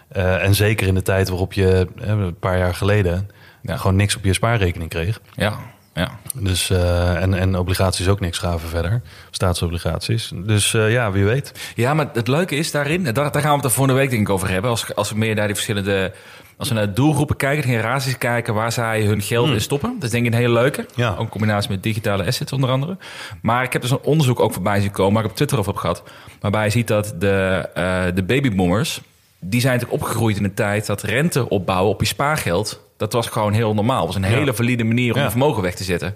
Eh, 0.08 0.44
en 0.44 0.54
zeker 0.54 0.86
in 0.86 0.94
de 0.94 1.02
tijd 1.02 1.28
waarop 1.28 1.52
je 1.52 1.86
een 1.96 2.38
paar 2.38 2.58
jaar 2.58 2.74
geleden 2.74 3.28
Ja. 3.62 3.76
gewoon 3.76 3.96
niks 3.96 4.16
op 4.16 4.24
je 4.24 4.32
spaarrekening 4.32 4.90
kreeg. 4.90 5.20
Ja, 5.34 5.58
ja. 5.94 6.18
Dus, 6.34 6.70
eh, 6.70 7.22
en, 7.22 7.34
en 7.34 7.56
obligaties 7.56 8.08
ook 8.08 8.20
niks 8.20 8.38
gaven 8.38 8.68
verder. 8.68 9.02
Staatsobligaties. 9.30 10.32
Dus 10.34 10.74
eh, 10.74 10.92
ja, 10.92 11.12
wie 11.12 11.24
weet. 11.24 11.72
Ja, 11.74 11.94
maar 11.94 12.10
het 12.12 12.28
leuke 12.28 12.56
is 12.56 12.70
daarin, 12.70 13.02
daar, 13.02 13.14
daar 13.14 13.42
gaan 13.42 13.42
we 13.42 13.54
het 13.54 13.62
de 13.62 13.70
volgende 13.70 14.00
week 14.00 14.10
denk 14.10 14.22
ik 14.22 14.28
over 14.28 14.50
hebben. 14.50 14.70
Als, 14.70 14.94
als 14.94 15.10
we 15.10 15.18
meer 15.18 15.34
naar 15.34 15.46
die 15.46 15.54
verschillende, 15.54 16.12
als 16.56 16.68
we 16.68 16.74
naar 16.74 16.94
doelgroepen 16.94 17.36
kijken, 17.36 17.64
generaties 17.64 18.18
kijken, 18.18 18.54
waar 18.54 18.72
zij 18.72 19.02
hun 19.02 19.22
geld 19.22 19.48
in 19.48 19.60
stoppen. 19.60 19.94
Dat 19.94 20.02
is 20.02 20.10
denk 20.10 20.26
ik 20.26 20.32
een 20.32 20.38
hele 20.38 20.52
leuke. 20.52 20.86
Hmm. 20.94 21.04
Ja. 21.04 21.10
Ook 21.12 21.20
in 21.20 21.28
combinatie 21.28 21.70
met 21.70 21.82
digitale 21.82 22.26
assets 22.26 22.52
onder 22.52 22.70
andere. 22.70 22.96
Maar 23.42 23.64
ik 23.64 23.72
heb 23.72 23.82
dus 23.82 23.90
een 23.90 24.02
onderzoek 24.02 24.40
ook 24.40 24.52
voorbij 24.52 24.80
zien 24.80 24.90
komen, 24.90 25.14
waar 25.14 25.24
ik 25.24 25.30
op 25.30 25.36
Twitter 25.36 25.58
over 25.58 25.72
heb 25.72 25.80
gehad. 25.80 26.02
Waarbij 26.40 26.64
je 26.64 26.70
ziet 26.70 26.88
dat 26.88 27.14
de, 27.18 27.68
eh 27.74 28.04
de 28.14 28.22
babyboomers, 28.22 29.00
die 29.40 29.60
zijn 29.60 29.72
natuurlijk 29.72 30.02
opgegroeid 30.02 30.36
in 30.36 30.44
een 30.44 30.54
tijd 30.54 30.86
dat 30.86 31.02
rente 31.02 31.48
opbouwen 31.48 31.92
op 31.92 32.00
je 32.00 32.06
spaargeld, 32.06 32.80
dat 33.00 33.12
was 33.12 33.26
gewoon 33.26 33.52
heel 33.52 33.74
normaal. 33.74 33.98
Dat 33.98 34.06
was 34.06 34.16
een 34.16 34.22
hele 34.36 34.54
valide 34.54 34.84
manier 34.84 35.14
om 35.14 35.30
vermogen 35.30 35.62
weg 35.62 35.74
te 35.74 35.84
zetten. 35.84 36.14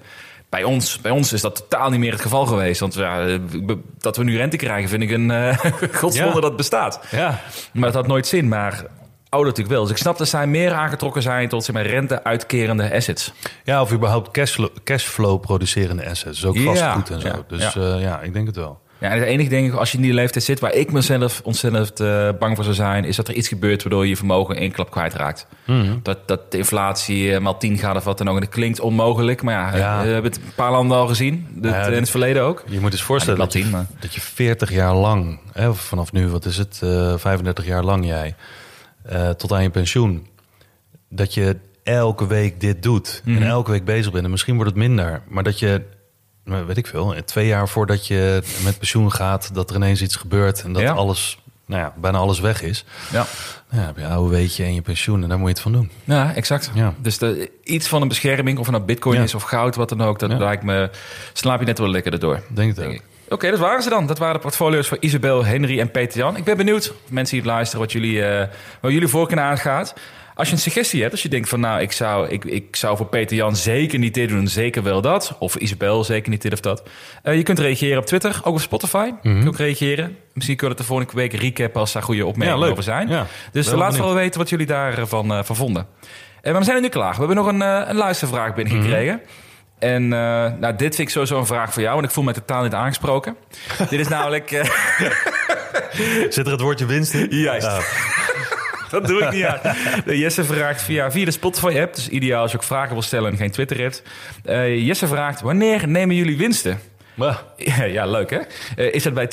Bij 0.49 0.63
ons, 0.65 1.01
bij 1.01 1.11
ons 1.11 1.33
is 1.33 1.41
dat 1.41 1.57
totaal 1.57 1.91
niet 1.91 2.01
meer 2.01 2.13
het 2.13 2.21
geval 2.21 2.47
geweest. 2.47 2.81
Want 2.81 2.95
ja, 2.95 3.27
eh, 3.27 3.39
dat 3.99 4.17
we 4.17 4.25
nu 4.25 4.37
rente 4.37 4.57
krijgen, 4.57 4.89
vind 4.89 5.03
ik 5.03 5.11
een 5.11 5.31
uh, 5.49 5.57
godswonder 5.93 6.27
Ja. 6.27 6.33
dat 6.33 6.43
het 6.43 6.57
bestaat. 6.57 7.01
Ja, 7.11 7.41
Maar 7.73 7.85
dat 7.85 7.95
had 7.95 8.07
nooit 8.07 8.27
zin. 8.27 8.49
Maar 8.49 8.73
ouder 9.29 9.51
natuurlijk 9.51 9.69
wel. 9.77 9.83
Dus 9.83 9.91
ik 9.91 9.97
snap 9.97 10.19
dat 10.19 10.29
zij 10.29 10.47
meer 10.47 10.73
aangetrokken 10.73 11.23
zijn 11.23 11.49
tot 11.49 11.65
zeg 11.65 11.75
maar, 11.75 11.87
rente-uitkerende 11.87 12.95
assets. 12.95 13.33
ja 13.65 13.81
of 13.81 13.93
überhaupt 13.93 14.31
cashflow, 14.31 14.69
cashflow 14.85 15.41
producerende 15.41 16.03
assets. 16.09 16.41
Dus 16.41 16.45
ook 16.47 16.57
Ja, 16.57 16.63
vastgoed 16.65 17.11
en 17.11 17.21
zo. 17.21 17.45
dus 17.49 17.73
ja. 17.73 17.97
ja, 17.97 18.21
ik 18.21 18.33
denk 18.33 18.47
het 18.47 18.57
wel. 18.57 18.81
Ja, 19.05 19.11
en 19.11 19.19
het 19.19 19.29
enige 19.29 19.49
denk 19.49 19.67
ik, 19.73 19.79
als 19.79 19.91
je 19.91 19.97
in 19.97 20.03
die 20.03 20.13
leeftijd 20.13 20.45
zit, 20.45 20.61
waar 20.61 20.75
ik 20.75 20.93
mezelf 20.93 21.41
ontzettend 21.45 22.01
eh, 22.01 22.29
bang 22.39 22.55
voor 22.55 22.65
zou 22.65 22.77
zijn, 22.77 23.05
is 23.05 23.17
dat 23.17 23.29
er 23.29 23.35
iets 23.35 23.49
gebeurt 23.49 23.83
waardoor 23.83 24.03
je 24.03 24.09
je 24.09 24.17
vermogen 24.17 24.55
in 24.55 24.61
één 24.61 24.71
klap 24.73 24.91
kwijtraakt. 24.91 25.47
Mhm. 25.67 25.93
Dat, 26.03 26.29
dat 26.29 26.53
de 26.53 26.59
inflatie 26.59 27.33
eh, 27.35 27.41
maal 27.41 27.57
10 27.59 27.79
gaat 27.79 27.97
of 27.97 28.05
wat 28.05 28.19
dan 28.19 28.29
ook. 28.29 28.35
En 28.35 28.41
dat 28.41 28.51
klinkt 28.51 28.81
onmogelijk, 28.81 29.43
maar 29.43 29.55
ja, 29.55 29.77
Ja. 29.77 30.03
we 30.03 30.09
hebben 30.13 30.31
het 30.33 30.41
een 30.41 30.55
paar 30.55 30.71
landen 30.71 30.97
al 30.97 31.07
gezien. 31.07 31.47
Dat, 31.51 31.73
Ja, 31.73 31.87
in 31.87 31.93
het 31.93 32.11
verleden 32.11 32.43
ook. 32.43 32.65
Je 32.69 32.81
moet 32.81 32.93
eens 32.93 33.03
voorstellen 33.03 33.39
dat, 33.39 33.53
je, 33.53 33.63
zien, 33.63 33.87
dat 34.01 34.15
je 34.15 34.21
40 34.21 34.73
jaar 34.73 34.95
lang, 34.95 35.41
hè, 35.53 35.75
vanaf 35.75 36.13
nu, 36.13 36.29
wat 36.29 36.45
is 36.45 36.57
het, 36.59 36.81
eh 36.83 37.15
35 37.17 37.67
jaar 37.67 37.85
lang 37.85 38.07
jij, 38.07 38.35
eh, 39.03 39.31
tot 39.31 39.53
aan 39.53 39.63
je 39.63 39.71
pensioen, 39.71 40.27
dat 41.09 41.35
je 41.35 41.57
elke 41.83 42.27
week 42.27 42.61
dit 42.61 42.83
doet 42.83 43.23
Mhm. 43.25 43.43
en 43.43 43.49
elke 43.49 43.71
week 43.71 43.85
bezig 43.85 44.13
bent. 44.13 44.25
En 44.25 44.31
misschien 44.31 44.55
wordt 44.55 44.71
het 44.71 44.79
minder, 44.81 45.23
maar 45.29 45.43
dat 45.43 45.59
je, 45.59 45.83
weet 46.45 46.77
ik 46.77 46.87
veel, 46.87 47.15
twee 47.25 47.47
jaar 47.47 47.69
voordat 47.69 48.07
je 48.07 48.43
met 48.65 48.79
pensioen 48.79 49.13
gaat, 49.13 49.55
dat 49.55 49.71
er 49.71 49.77
ineens 49.77 50.03
iets 50.03 50.17
gebeurt 50.17 50.63
en 50.63 50.73
dat 50.73 50.83
Ja. 50.83 50.93
alles, 50.93 51.39
nou 51.67 51.81
ja, 51.83 51.93
bijna 51.97 52.19
alles 52.19 52.41
weg 52.41 52.63
is. 52.63 52.85
Ja. 53.13 53.27
Nou, 53.71 53.81
ja, 53.83 53.87
heb 53.87 53.97
je 53.99 54.07
oude 54.07 54.31
weetje 54.37 54.65
en 54.65 54.75
je 54.75 54.83
pensioen 54.83 55.23
en 55.23 55.29
daar 55.29 55.39
moet 55.39 55.47
je 55.49 55.53
het 55.55 55.63
van 55.63 55.73
doen. 55.73 55.91
Ja, 56.05 56.35
exact. 56.35 56.71
Ja. 56.75 56.95
Dus 56.99 57.19
de, 57.19 57.51
iets 57.63 57.89
van 57.89 58.03
een 58.03 58.09
bescherming, 58.09 58.59
of 58.59 58.65
het 58.67 58.75
nou 58.75 58.87
bitcoin 58.87 59.17
Ja. 59.19 59.23
is 59.23 59.35
of 59.35 59.43
goud, 59.43 59.75
wat 59.77 59.89
dan 59.89 60.03
ook, 60.03 60.19
dat 60.19 60.31
lijkt 60.39 60.63
me, 60.63 60.91
slaap 61.33 61.61
je 61.61 61.67
net 61.67 61.79
wel 61.79 61.89
lekker 61.91 62.13
erdoor. 62.13 62.43
Denk 62.49 62.69
het 62.69 62.77
Denk 62.77 62.89
ook. 62.89 62.95
ik. 62.95 63.03
Oké, 63.29 63.51
dat 63.51 63.59
waren 63.59 63.83
ze 63.83 63.89
dan. 63.89 64.07
Dat 64.07 64.19
waren 64.19 64.35
de 64.35 64.41
portfolio's 64.41 64.89
voor 64.89 64.97
Isabel, 65.01 65.45
Henry 65.45 65.81
en 65.81 65.91
Peter 65.91 66.19
Jan. 66.19 66.37
Ik 66.37 66.45
ben 66.45 66.57
benieuwd, 66.57 66.93
mensen 67.09 67.35
die 67.37 67.45
het 67.45 67.55
luisteren, 67.55 67.81
wat 67.81 67.93
jullie, 67.93 68.23
wat 68.81 68.93
jullie 68.93 69.09
voorkeur 69.09 69.39
aangaat. 69.41 69.95
Als 70.35 70.49
je 70.49 70.55
een 70.55 70.61
suggestie 70.61 71.01
hebt, 71.01 71.13
als 71.13 71.23
je 71.23 71.29
denkt 71.29 71.49
van 71.49 71.61
nou, 71.61 71.81
ik 71.81 71.93
zou, 71.93 72.29
ik, 72.29 72.45
ik 72.45 72.77
zou 72.77 72.97
voor 72.97 73.07
Peter 73.07 73.37
Jan 73.37 73.57
zeker 73.57 73.99
niet 73.99 74.15
dit 74.15 74.29
doen, 74.29 74.49
zeker 74.49 74.83
wel 74.83 75.01
dat. 75.01 75.37
Of 75.39 75.57
Isabel 75.57 76.05
zeker 76.05 76.31
niet 76.31 76.43
dit 76.43 76.53
of 76.53 76.61
dat. 76.61 76.83
Eh, 77.23 77.37
je 77.37 77.43
kunt 77.43 77.59
reageren 77.59 77.99
op 77.99 78.07
Twitter, 78.07 78.41
ook 78.45 78.55
op 78.55 78.61
Spotify. 78.61 79.11
Kun 79.23 79.41
je 79.43 79.49
ook 79.49 79.57
reageren. 79.57 80.17
Misschien 80.33 80.57
kunnen 80.57 80.77
we 80.77 80.83
het 80.83 80.91
de 80.91 80.95
volgende 80.95 81.23
week 81.29 81.33
recappen 81.33 81.81
als 81.81 81.93
daar 81.93 82.03
goede 82.03 82.27
opmerkingen 82.27 82.65
Ja, 82.65 82.71
over 82.71 82.83
zijn. 82.83 83.09
Ja, 83.09 83.27
dus 83.53 83.67
wel 83.67 83.75
laat 83.75 83.85
benieuwd. 83.85 83.97
vooral 83.97 84.15
weten 84.23 84.41
wat 84.41 84.49
jullie 84.49 84.67
daarvan 84.67 85.33
eh 85.33 85.43
van 85.43 85.57
vonden. 85.57 85.87
Eh, 86.41 86.51
maar 86.51 86.61
we 86.61 86.65
zijn 86.65 86.77
er 86.77 86.83
nu 86.83 86.89
klaar. 86.89 87.13
We 87.13 87.19
hebben 87.19 87.37
nog 87.37 87.47
een, 87.47 87.61
een 87.61 87.97
luistervraag 87.97 88.55
binnengekregen. 88.55 89.21
En 89.79 90.03
eh, 90.03 90.19
nou, 90.61 90.77
dit 90.77 90.95
vind 90.95 90.99
ik 90.99 91.09
sowieso 91.11 91.39
een 91.39 91.47
vraag 91.47 91.73
voor 91.73 91.83
jou, 91.83 91.95
want 91.95 92.07
ik 92.07 92.13
voel 92.13 92.25
me 92.25 92.33
totaal 92.33 92.63
niet 92.63 92.75
aangesproken. 92.75 93.37
dit 93.91 94.01
is 94.01 94.09
namelijk... 94.09 94.49
Zit 96.29 96.47
er 96.47 96.53
het 96.53 96.61
woordje 96.61 96.87
winst 96.87 97.15
in? 97.15 97.27
Juist. 97.41 97.67
Ja. 97.67 97.81
Dat 98.95 99.07
doe 99.07 99.23
ik 99.23 99.31
niet 99.31 99.45
aan. 99.45 99.61
Jesse 100.19 100.45
vraagt 100.45 100.83
via, 100.83 101.11
via 101.11 101.25
de 101.25 101.31
Spotify-app, 101.31 101.95
dus 101.95 102.09
ideaal 102.09 102.43
als 102.43 102.51
je 102.51 102.57
ook 102.57 102.65
vragen 102.65 102.93
wil 102.93 103.03
stellen 103.03 103.31
en 103.31 103.37
geen 103.37 103.51
Twitter 103.51 103.81
hebt. 103.81 104.03
Eh, 104.45 104.87
Jesse 104.87 105.07
vraagt, 105.07 105.41
wanneer 105.41 105.89
nemen 105.89 106.17
jullie 106.17 106.37
winsten? 106.37 106.79
Ja, 107.15 107.41
ja, 107.87 108.07
leuk 108.07 108.31
hè? 108.31 108.39
Eh, 108.77 108.95
is 108.95 109.03
dat 109.03 109.15
bij 109.15 109.29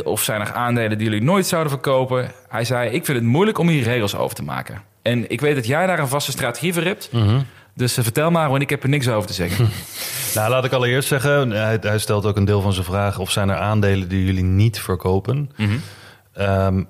20% 0.00 0.04
of 0.04 0.22
zijn 0.22 0.40
er 0.40 0.52
aandelen 0.52 0.98
die 0.98 1.08
jullie 1.08 1.22
nooit 1.22 1.46
zouden 1.46 1.72
verkopen? 1.72 2.30
Hij 2.48 2.64
zei, 2.64 2.90
ik 2.90 3.04
vind 3.04 3.18
het 3.18 3.26
moeilijk 3.26 3.58
om 3.58 3.68
hier 3.68 3.82
regels 3.82 4.16
over 4.16 4.36
te 4.36 4.42
maken. 4.42 4.82
En 5.02 5.30
ik 5.30 5.40
weet 5.40 5.54
dat 5.54 5.66
jij 5.66 5.86
daar 5.86 5.98
een 5.98 6.08
vaste 6.08 6.30
strategie 6.30 6.74
voor 6.74 6.82
hebt. 6.82 7.10
Dus 7.74 7.96
eh, 7.96 8.02
vertel 8.02 8.30
maar, 8.30 8.50
want 8.50 8.62
ik 8.62 8.70
heb 8.70 8.82
er 8.82 8.88
niks 8.88 9.08
over 9.08 9.28
te 9.28 9.34
zeggen. 9.34 9.68
Nou, 10.34 10.50
laat 10.50 10.64
ik 10.64 10.72
allereerst 10.72 11.08
zeggen, 11.08 11.50
hij, 11.50 11.78
hij 11.80 11.98
stelt 11.98 12.26
ook 12.26 12.36
een 12.36 12.44
deel 12.44 12.60
van 12.60 12.72
zijn 12.72 12.84
vraag... 12.84 13.18
of 13.18 13.30
zijn 13.30 13.48
er 13.48 13.56
aandelen 13.56 14.08
die 14.08 14.24
jullie 14.24 14.44
niet 14.44 14.80
verkopen? 14.80 15.50
Mhm. 15.56 15.76
Ehm, 16.32 16.82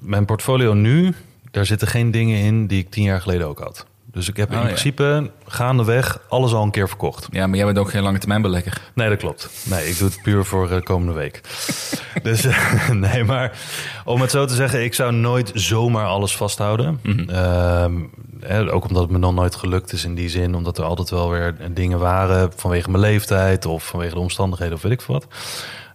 mijn 0.00 0.24
portfolio 0.24 0.72
nu, 0.72 1.14
daar 1.50 1.66
zitten 1.66 1.88
geen 1.88 2.10
dingen 2.10 2.38
in 2.40 2.66
die 2.66 2.78
ik 2.78 2.90
tien 2.90 3.04
jaar 3.04 3.20
geleden 3.20 3.46
ook 3.46 3.58
had. 3.58 3.86
Dus 4.12 4.28
ik 4.28 4.36
heb 4.36 4.48
in 4.50 4.54
Oh, 4.56 4.60
ja. 4.62 4.66
principe 4.68 5.30
gaandeweg 5.46 6.20
alles 6.28 6.52
al 6.52 6.62
een 6.62 6.70
keer 6.70 6.88
verkocht. 6.88 7.28
Ja, 7.30 7.46
maar 7.46 7.56
jij 7.56 7.66
bent 7.66 7.78
ook 7.78 7.90
geen 7.90 8.02
lange 8.02 8.18
termijn 8.18 8.42
belegger. 8.42 8.80
Nee, 8.94 9.08
dat 9.08 9.18
klopt. 9.18 9.50
Nee, 9.64 9.88
ik 9.88 9.98
doe 9.98 10.08
het 10.08 10.22
puur 10.22 10.44
voor 10.44 10.68
de 10.68 10.82
komende 10.82 11.12
week. 11.12 11.40
dus 12.22 12.44
eh, 12.44 12.88
nee, 12.90 13.24
maar 13.24 13.58
om 14.04 14.20
het 14.20 14.30
zo 14.30 14.44
te 14.44 14.54
zeggen, 14.54 14.84
ik 14.84 14.94
zou 14.94 15.12
nooit 15.12 15.50
zomaar 15.54 16.06
alles 16.06 16.36
vasthouden. 16.36 17.00
Hè, 18.40 18.72
ook 18.72 18.86
omdat 18.88 19.02
het 19.02 19.10
me 19.10 19.18
nog 19.18 19.34
nooit 19.34 19.54
gelukt 19.54 19.92
is 19.92 20.04
in 20.04 20.14
die 20.14 20.28
zin, 20.28 20.54
omdat 20.54 20.78
er 20.78 20.84
altijd 20.84 21.10
wel 21.10 21.30
weer 21.30 21.56
dingen 21.70 21.98
waren 21.98 22.52
vanwege 22.56 22.90
mijn 22.90 23.02
leeftijd 23.02 23.66
of 23.66 23.86
vanwege 23.86 24.14
de 24.14 24.20
omstandigheden 24.20 24.74
of 24.74 24.82
weet 24.82 24.92
ik 24.92 25.00
veel 25.00 25.14
wat. 25.14 25.26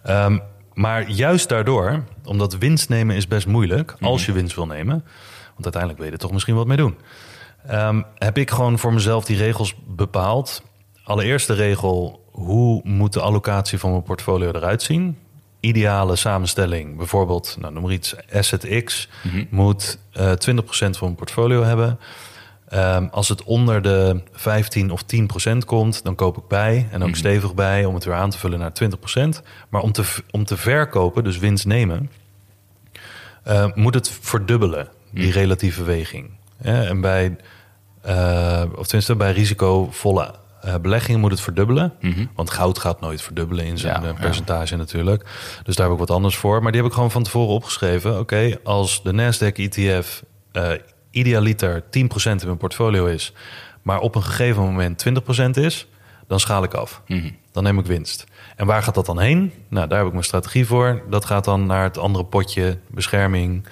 Ehm, 0.03 0.37
maar 0.75 1.09
juist 1.09 1.49
daardoor, 1.49 2.03
omdat 2.23 2.57
winst 2.57 2.89
nemen 2.89 3.15
is 3.15 3.27
best 3.27 3.47
moeilijk, 3.47 3.95
als 4.01 4.25
je 4.25 4.31
winst 4.31 4.55
wil 4.55 4.65
nemen, 4.65 5.03
want 5.53 5.63
uiteindelijk 5.63 5.97
wil 5.97 6.05
je 6.07 6.15
er 6.15 6.21
toch 6.21 6.31
misschien 6.31 6.55
wat 6.55 6.67
mee 6.67 6.77
doen. 6.77 6.97
Ehm, 7.67 8.01
heb 8.15 8.37
ik 8.37 8.51
gewoon 8.51 8.79
voor 8.79 8.93
mezelf 8.93 9.25
die 9.25 9.37
regels 9.37 9.75
bepaald. 9.87 10.63
Allereerste 11.03 11.53
regel, 11.53 12.25
hoe 12.31 12.81
moet 12.83 13.13
de 13.13 13.21
allocatie 13.21 13.79
van 13.79 13.91
mijn 13.91 14.03
portfolio 14.03 14.51
eruit 14.51 14.83
zien? 14.83 15.17
ideale 15.65 16.15
samenstelling, 16.15 16.97
bijvoorbeeld, 16.97 17.57
nou, 17.59 17.73
noem 17.73 17.83
maar 17.83 17.91
iets, 17.91 18.15
Asset 18.33 18.83
X, 18.83 19.09
moet 19.49 19.99
eh 20.11 20.31
20% 20.31 20.97
van 20.97 20.97
mijn 20.99 21.15
portfolio 21.15 21.63
hebben. 21.63 21.99
Ehm, 22.75 23.07
als 23.11 23.29
het 23.29 23.43
onder 23.43 23.81
de 23.81 24.21
15 24.31 24.91
of 24.91 25.03
10% 25.03 25.65
komt, 25.65 26.03
dan 26.03 26.15
koop 26.15 26.37
ik 26.37 26.47
bij 26.47 26.87
en 26.91 27.03
ook 27.03 27.15
stevig 27.15 27.53
bij 27.53 27.85
om 27.85 27.93
het 27.93 28.03
weer 28.03 28.13
aan 28.13 28.29
te 28.29 28.37
vullen 28.37 28.59
naar 28.59 28.71
20%. 28.73 29.41
Maar 29.69 29.81
om 29.81 29.91
te, 29.91 30.03
om 30.31 30.45
te 30.45 30.57
verkopen, 30.57 31.23
dus 31.23 31.37
winst 31.37 31.65
nemen, 31.65 32.09
eh, 33.43 33.65
moet 33.73 33.93
het 33.93 34.11
verdubbelen, 34.21 34.87
die 35.11 35.31
relatieve 35.31 35.83
weging. 35.83 36.29
Ja, 36.61 36.83
en 36.83 37.01
bij, 37.01 37.35
eh, 38.01 38.63
of 38.75 38.85
tenminste 38.85 39.15
bij 39.15 39.31
risicovolle 39.31 40.33
eh, 40.61 40.75
beleggingen 40.81 41.19
moet 41.19 41.31
het 41.31 41.41
verdubbelen. 41.41 41.93
Want 42.35 42.49
goud 42.49 42.79
gaat 42.79 42.99
nooit 42.99 43.21
verdubbelen 43.21 43.65
in 43.65 43.77
zijn 43.77 44.01
Ja, 44.01 44.07
ja. 44.07 44.13
percentage 44.13 44.75
natuurlijk. 44.75 45.25
Dus 45.63 45.75
daar 45.75 45.85
heb 45.85 45.93
ik 45.93 46.07
wat 46.07 46.15
anders 46.15 46.37
voor. 46.37 46.61
Maar 46.61 46.71
die 46.71 46.81
heb 46.81 46.89
ik 46.89 46.95
gewoon 46.95 47.11
van 47.11 47.23
tevoren 47.23 47.53
opgeschreven. 47.53 48.19
Oké, 48.19 48.57
als 48.63 49.03
de 49.03 49.11
Nasdaq 49.13 49.55
ETF 49.55 50.23
idealiter 51.15 51.81
10% 51.83 51.87
in 51.91 52.39
mijn 52.45 52.57
portfolio 52.57 53.05
is... 53.05 53.33
maar 53.81 53.99
op 53.99 54.15
een 54.15 54.23
gegeven 54.23 54.63
moment 54.63 55.05
20% 55.09 55.49
is, 55.63 55.87
dan 56.27 56.39
schaal 56.39 56.63
ik 56.63 56.73
af. 56.73 57.01
Dan 57.51 57.63
neem 57.63 57.79
ik 57.79 57.85
winst. 57.85 58.23
En 58.55 58.65
waar 58.65 58.83
gaat 58.83 58.95
dat 58.95 59.05
dan 59.05 59.19
heen? 59.19 59.53
Nou, 59.67 59.87
daar 59.87 59.97
heb 59.97 60.07
ik 60.07 60.13
mijn 60.13 60.25
strategie 60.25 60.65
voor. 60.65 61.01
Dat 61.09 61.25
gaat 61.25 61.45
dan 61.45 61.65
naar 61.65 61.83
het 61.83 61.97
andere 61.97 62.25
potje 62.25 62.77
bescherming 62.89 63.67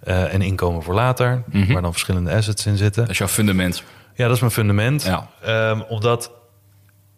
eh, 0.00 0.34
en 0.34 0.42
inkomen 0.42 0.82
voor 0.82 0.94
later... 0.94 1.42
waar 1.52 1.82
dan 1.82 1.92
verschillende 1.92 2.32
assets 2.34 2.66
in 2.66 2.76
zitten. 2.76 3.02
Dat 3.02 3.10
is 3.10 3.18
jouw 3.18 3.28
fundament. 3.28 3.82
Ja, 4.14 4.24
dat 4.26 4.34
is 4.34 4.40
mijn 4.40 4.52
fundament. 4.52 5.02
Ja. 5.02 5.30
Ehm, 5.42 5.80
omdat 5.80 6.30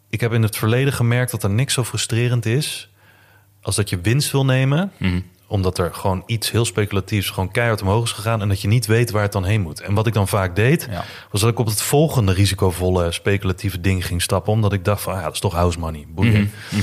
ik 0.09 0.19
heb 0.21 0.33
in 0.33 0.43
het 0.43 0.57
verleden 0.57 0.93
gemerkt 0.93 1.31
dat 1.31 1.43
er 1.43 1.49
niks 1.49 1.73
zo 1.73 1.83
frustrerend 1.83 2.45
is 2.45 2.89
als 3.61 3.75
dat 3.75 3.89
je 3.89 3.99
winst 4.01 4.31
wil 4.31 4.45
nemen, 4.45 4.91
Mhm. 4.97 5.19
Omdat 5.51 5.77
er 5.77 5.93
gewoon 5.93 6.23
iets 6.25 6.51
heel 6.51 6.65
speculatiefs 6.65 7.29
gewoon 7.29 7.51
keihard 7.51 7.81
omhoog 7.81 8.03
is 8.03 8.11
gegaan 8.11 8.41
en 8.41 8.47
dat 8.47 8.61
je 8.61 8.67
niet 8.67 8.85
weet 8.85 9.11
waar 9.11 9.21
het 9.21 9.31
dan 9.31 9.43
heen 9.43 9.61
moet. 9.61 9.81
En 9.81 9.93
wat 9.93 10.07
ik 10.07 10.13
dan 10.13 10.27
vaak 10.27 10.55
deed, 10.55 10.87
Ja. 10.91 11.03
was 11.31 11.41
dat 11.41 11.49
ik 11.49 11.59
op 11.59 11.65
het 11.65 11.81
volgende 11.81 12.33
risicovolle 12.33 13.11
speculatieve 13.11 13.81
ding 13.81 14.05
ging 14.05 14.21
stappen, 14.21 14.53
omdat 14.53 14.73
ik 14.73 14.85
dacht 14.85 15.01
van, 15.01 15.13
ah, 15.13 15.19
ja, 15.19 15.25
dat 15.25 15.33
is 15.33 15.39
toch 15.39 15.53
house 15.53 15.79
money, 15.79 16.05
boeien. 16.09 16.51
Mhm. 16.69 16.81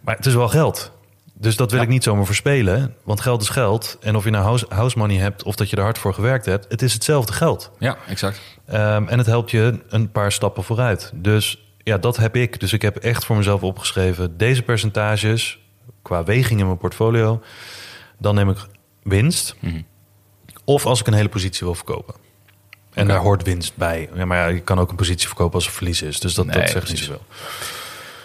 Maar 0.00 0.16
het 0.16 0.26
is 0.26 0.34
wel 0.34 0.48
geld. 0.48 0.90
Dus 1.36 1.56
dat 1.56 1.70
wil 1.70 1.80
ik 1.82 1.88
niet 1.88 2.02
zomaar 2.02 2.26
verspelen, 2.26 2.94
want 3.04 3.20
geld 3.20 3.42
is 3.42 3.48
geld. 3.48 3.96
En 4.00 4.16
of 4.16 4.24
je 4.24 4.30
nou 4.30 4.44
house, 4.44 4.66
house 4.68 4.98
money 4.98 5.16
hebt 5.16 5.42
of 5.42 5.54
dat 5.54 5.70
je 5.70 5.76
er 5.76 5.82
hard 5.82 5.98
voor 5.98 6.14
gewerkt 6.14 6.44
hebt, 6.46 6.66
het 6.68 6.82
is 6.82 6.92
hetzelfde 6.92 7.32
geld. 7.32 7.70
Ja, 7.78 7.96
exact. 8.08 8.40
Ehm, 8.66 9.06
en 9.08 9.18
het 9.18 9.26
helpt 9.26 9.50
je 9.50 9.80
een 9.88 10.10
paar 10.10 10.32
stappen 10.32 10.64
vooruit. 10.64 11.10
Dus 11.14 11.62
ja, 11.78 11.98
dat 11.98 12.16
heb 12.16 12.36
ik. 12.36 12.60
Dus 12.60 12.72
ik 12.72 12.82
heb 12.82 12.96
echt 12.96 13.24
voor 13.24 13.36
mezelf 13.36 13.62
opgeschreven... 13.62 14.36
deze 14.36 14.62
percentages 14.62 15.58
qua 16.02 16.24
weging 16.24 16.60
in 16.60 16.66
mijn 16.66 16.78
portfolio... 16.78 17.42
dan 18.18 18.34
neem 18.34 18.50
ik 18.50 18.58
winst. 19.02 19.56
Of 20.64 20.86
als 20.86 21.00
ik 21.00 21.06
een 21.06 21.14
hele 21.14 21.28
positie 21.28 21.66
wil 21.66 21.74
verkopen. 21.74 22.14
En 22.92 23.06
daar 23.06 23.18
hoort 23.18 23.42
winst 23.42 23.76
bij. 23.76 24.08
Ja, 24.14 24.24
maar 24.24 24.38
ja, 24.38 24.46
je 24.46 24.60
kan 24.60 24.78
ook 24.78 24.90
een 24.90 24.96
positie 24.96 25.26
verkopen 25.26 25.54
als 25.54 25.66
er 25.66 25.72
verlies 25.72 26.02
is. 26.02 26.20
Dus 26.20 26.34
dat, 26.34 26.46
Nee, 26.46 26.60
dat 26.60 26.70
zegt 26.70 26.88
niet 26.88 26.98
zoveel. 26.98 27.22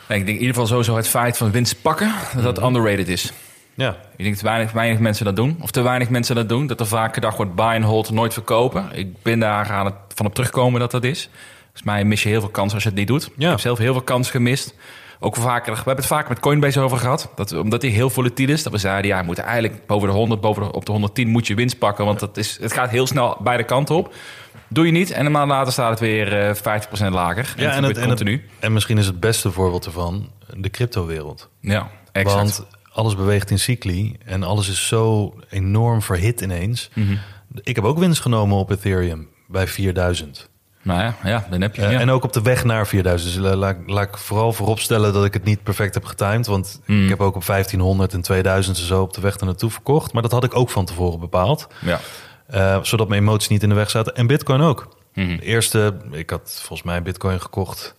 Nee, 0.08 0.20
ik 0.20 0.26
denk 0.26 0.38
in 0.38 0.46
ieder 0.46 0.48
geval 0.48 0.68
sowieso 0.68 0.96
het 0.96 1.08
feit 1.08 1.38
van 1.38 1.52
winst 1.52 1.82
pakken... 1.82 2.14
dat 2.36 2.44
dat 2.56 2.64
underrated 2.66 3.08
is. 3.08 3.34
Ja, 3.74 3.98
Ik 4.16 4.24
denk 4.24 4.36
dat 4.36 4.44
weinig, 4.44 4.72
weinig 4.72 5.00
mensen 5.00 5.26
dat 5.26 5.36
doen. 5.36 5.58
Of 5.62 5.72
te 5.72 5.82
weinig 5.82 6.10
mensen 6.10 6.36
dat 6.36 6.50
doen. 6.50 6.68
Dat 6.68 6.80
er 6.80 6.88
vaak 6.88 7.14
gedacht 7.14 7.38
wordt 7.38 7.56
buy 7.56 7.76
and 7.76 7.84
hold, 7.84 8.12
nooit 8.12 8.34
verkopen. 8.34 8.90
Ik 8.94 9.22
ben 9.22 9.40
daar 9.40 9.72
aan 9.72 9.86
het, 9.86 9.96
van 10.14 10.26
op 10.26 10.34
terugkomen 10.34 10.80
dat 10.80 10.92
dat 10.92 11.04
is. 11.04 11.30
Volgens 11.64 11.84
mij 11.84 12.06
mis 12.06 12.24
je 12.24 12.30
heel 12.30 12.40
veel 12.40 12.50
kans 12.50 12.74
als 12.74 12.84
je 12.84 12.90
het 12.90 12.98
niet 12.98 13.08
doet. 13.08 13.26
Ik 13.26 13.32
heb 13.38 13.60
zelf 13.60 13.78
heel 13.78 13.94
veel 13.94 14.02
kans 14.02 14.30
gemist. 14.30 14.76
Ook 15.20 15.36
vaker, 15.36 15.72
we 15.72 15.76
hebben 15.78 15.96
het 15.96 16.06
vaak 16.06 16.30
met 16.30 16.40
Coinbase 16.40 16.80
over 16.80 16.98
gehad. 16.98 17.30
Dat, 17.36 17.52
omdat 17.54 17.82
die 17.82 17.92
heel 17.92 18.10
volatiel 18.10 18.50
is. 18.50 18.64
Dat 18.64 18.72
we 18.74 18.78
zeiden, 18.80 19.12
ja, 19.12 19.20
we 19.20 19.26
moeten 19.26 19.44
eigenlijk 19.44 19.86
boven 19.86 20.08
de 20.08 20.14
100, 20.14 20.42
boven 20.42 20.64
de, 20.64 20.72
op 20.72 20.86
de 20.86 20.92
110 20.92 21.28
moet 21.28 21.48
je 21.48 21.56
winst 21.56 21.78
pakken. 21.78 22.06
Want 22.06 22.20
dat 22.20 22.38
is, 22.38 22.58
het 22.62 22.74
gaat 22.74 22.90
heel 22.90 23.08
snel 23.08 23.38
beide 23.44 23.64
kanten 23.64 23.96
op. 23.96 24.14
Doe 24.68 24.86
je 24.86 24.92
niet. 24.92 25.12
En 25.12 25.26
een 25.26 25.32
maand 25.32 25.50
later 25.50 25.72
staat 25.74 25.90
het 25.90 26.00
weer 26.00 26.48
eh 26.48 26.56
50% 26.56 26.60
lager. 27.12 27.54
En, 27.58 27.64
ja 27.64 27.70
het 27.70 27.76
en, 27.78 27.84
het, 27.84 27.98
en, 27.98 28.10
het- 28.10 28.20
en 28.60 28.74
misschien 28.74 28.98
is 28.98 29.06
het 29.06 29.20
beste 29.20 29.52
voorbeeld 29.52 29.86
ervan 29.86 30.30
de 30.54 30.70
cryptowereld. 30.70 31.50
Ja, 31.62 31.90
exact. 32.12 32.36
Want 32.38 32.66
alles 32.92 33.16
beweegt 33.16 33.52
in 33.52 33.60
cycli 33.60 34.16
en 34.26 34.44
alles 34.44 34.70
is 34.70 34.88
zo 34.88 35.34
enorm 35.50 36.02
verhit 36.02 36.42
ineens. 36.42 36.90
Mhm. 36.94 37.16
Ik 37.64 37.76
heb 37.76 37.86
ook 37.86 38.00
winst 38.00 38.22
genomen 38.22 38.58
op 38.58 38.72
Ethereum 38.72 39.28
bij 39.48 39.68
4000. 39.68 40.49
Nou 40.90 41.02
ja, 41.02 41.16
ja, 41.30 41.48
dan 41.50 41.62
heb 41.62 41.76
je... 41.76 41.82
Eh, 41.86 41.92
ja. 41.92 42.00
En 42.00 42.10
ook 42.10 42.24
op 42.24 42.34
de 42.34 42.42
weg 42.42 42.64
naar 42.64 42.88
4000. 42.88 43.34
Dus 43.34 43.42
la- 43.44 43.56
laat, 43.56 43.76
laat 43.86 44.08
ik 44.08 44.18
vooral 44.18 44.54
vooropstellen 44.54 45.14
dat 45.14 45.26
ik 45.26 45.34
het 45.34 45.44
niet 45.44 45.64
perfect 45.64 45.94
heb 45.94 46.06
getimed. 46.06 46.48
Want 46.48 46.82
Mhm. 46.86 47.04
ik 47.04 47.10
heb 47.10 47.22
ook 47.22 47.36
op 47.36 47.44
1500 47.46 48.14
en 48.14 48.22
2000 48.22 48.78
en 48.78 48.84
zo 48.84 49.02
op 49.02 49.14
de 49.14 49.22
weg 49.22 49.40
naartoe 49.40 49.70
verkocht. 49.72 50.14
Maar 50.14 50.22
dat 50.22 50.32
had 50.32 50.44
ik 50.44 50.56
ook 50.56 50.70
van 50.70 50.86
tevoren 50.86 51.20
bepaald. 51.20 51.68
ja. 51.82 52.00
Eh, 52.48 52.78
zodat 52.82 53.08
mijn 53.08 53.22
emoties 53.22 53.48
niet 53.48 53.64
in 53.64 53.70
de 53.70 53.76
weg 53.76 53.90
zaten. 53.90 54.16
En 54.16 54.28
Bitcoin 54.28 54.62
ook. 54.62 54.96
Mhm. 55.14 55.28
De 55.38 55.44
eerste, 55.44 55.98
ik 56.12 56.30
had 56.30 56.56
volgens 56.58 56.84
mij 56.84 57.02
Bitcoin 57.02 57.42
gekocht. 57.42 57.96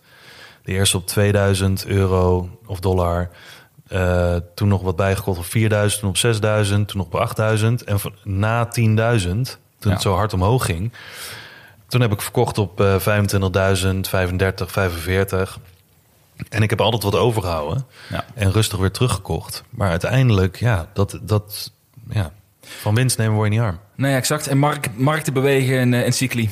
De 0.63 0.71
eerste 0.71 0.97
op 0.97 1.07
2000 1.07 1.85
euro 1.85 2.49
of 2.65 2.79
dollar. 2.79 3.29
Eh, 3.87 4.35
toen 4.55 4.67
nog 4.67 4.81
wat 4.81 4.95
bijgekocht 4.95 5.37
op 5.39 5.45
4000, 5.45 5.99
toen 6.01 6.09
op 6.09 6.17
6000, 6.17 6.87
toen 6.87 6.97
nog 6.97 7.05
op 7.07 7.15
8000. 7.15 7.83
En 7.83 7.99
van- 7.99 8.13
na 8.23 8.65
10.000, 8.65 9.59
toen 9.79 9.89
Ja. 9.91 9.97
het 9.97 10.01
zo 10.01 10.15
hard 10.15 10.33
omhoog 10.33 10.65
ging. 10.65 10.93
Toen 11.91 12.01
heb 12.01 12.11
ik 12.11 12.21
verkocht 12.21 12.57
op 12.57 12.81
eh 12.81 12.95
25.000, 12.99 13.99
35, 14.09 14.71
45. 14.71 15.59
En 16.49 16.61
ik 16.61 16.69
heb 16.69 16.81
altijd 16.81 17.03
wat 17.03 17.15
overgehouden. 17.15 17.85
Ja. 18.09 18.25
En 18.33 18.51
rustig 18.51 18.77
weer 18.79 18.91
teruggekocht. 18.91 19.63
Maar 19.69 19.89
uiteindelijk, 19.89 20.55
ja, 20.59 20.87
dat, 20.93 21.19
dat, 21.21 21.71
ja, 22.09 22.31
van 22.61 22.95
winst 22.95 23.17
nemen 23.17 23.35
word 23.35 23.47
je 23.47 23.53
niet 23.59 23.63
arm. 23.67 23.79
Nee, 23.95 24.15
exact. 24.15 24.47
En 24.47 24.57
mark, 24.57 24.89
markten 24.95 25.33
bewegen 25.33 25.79
in, 25.79 25.93
eh, 25.93 26.05
in 26.05 26.13
cycli. 26.13 26.49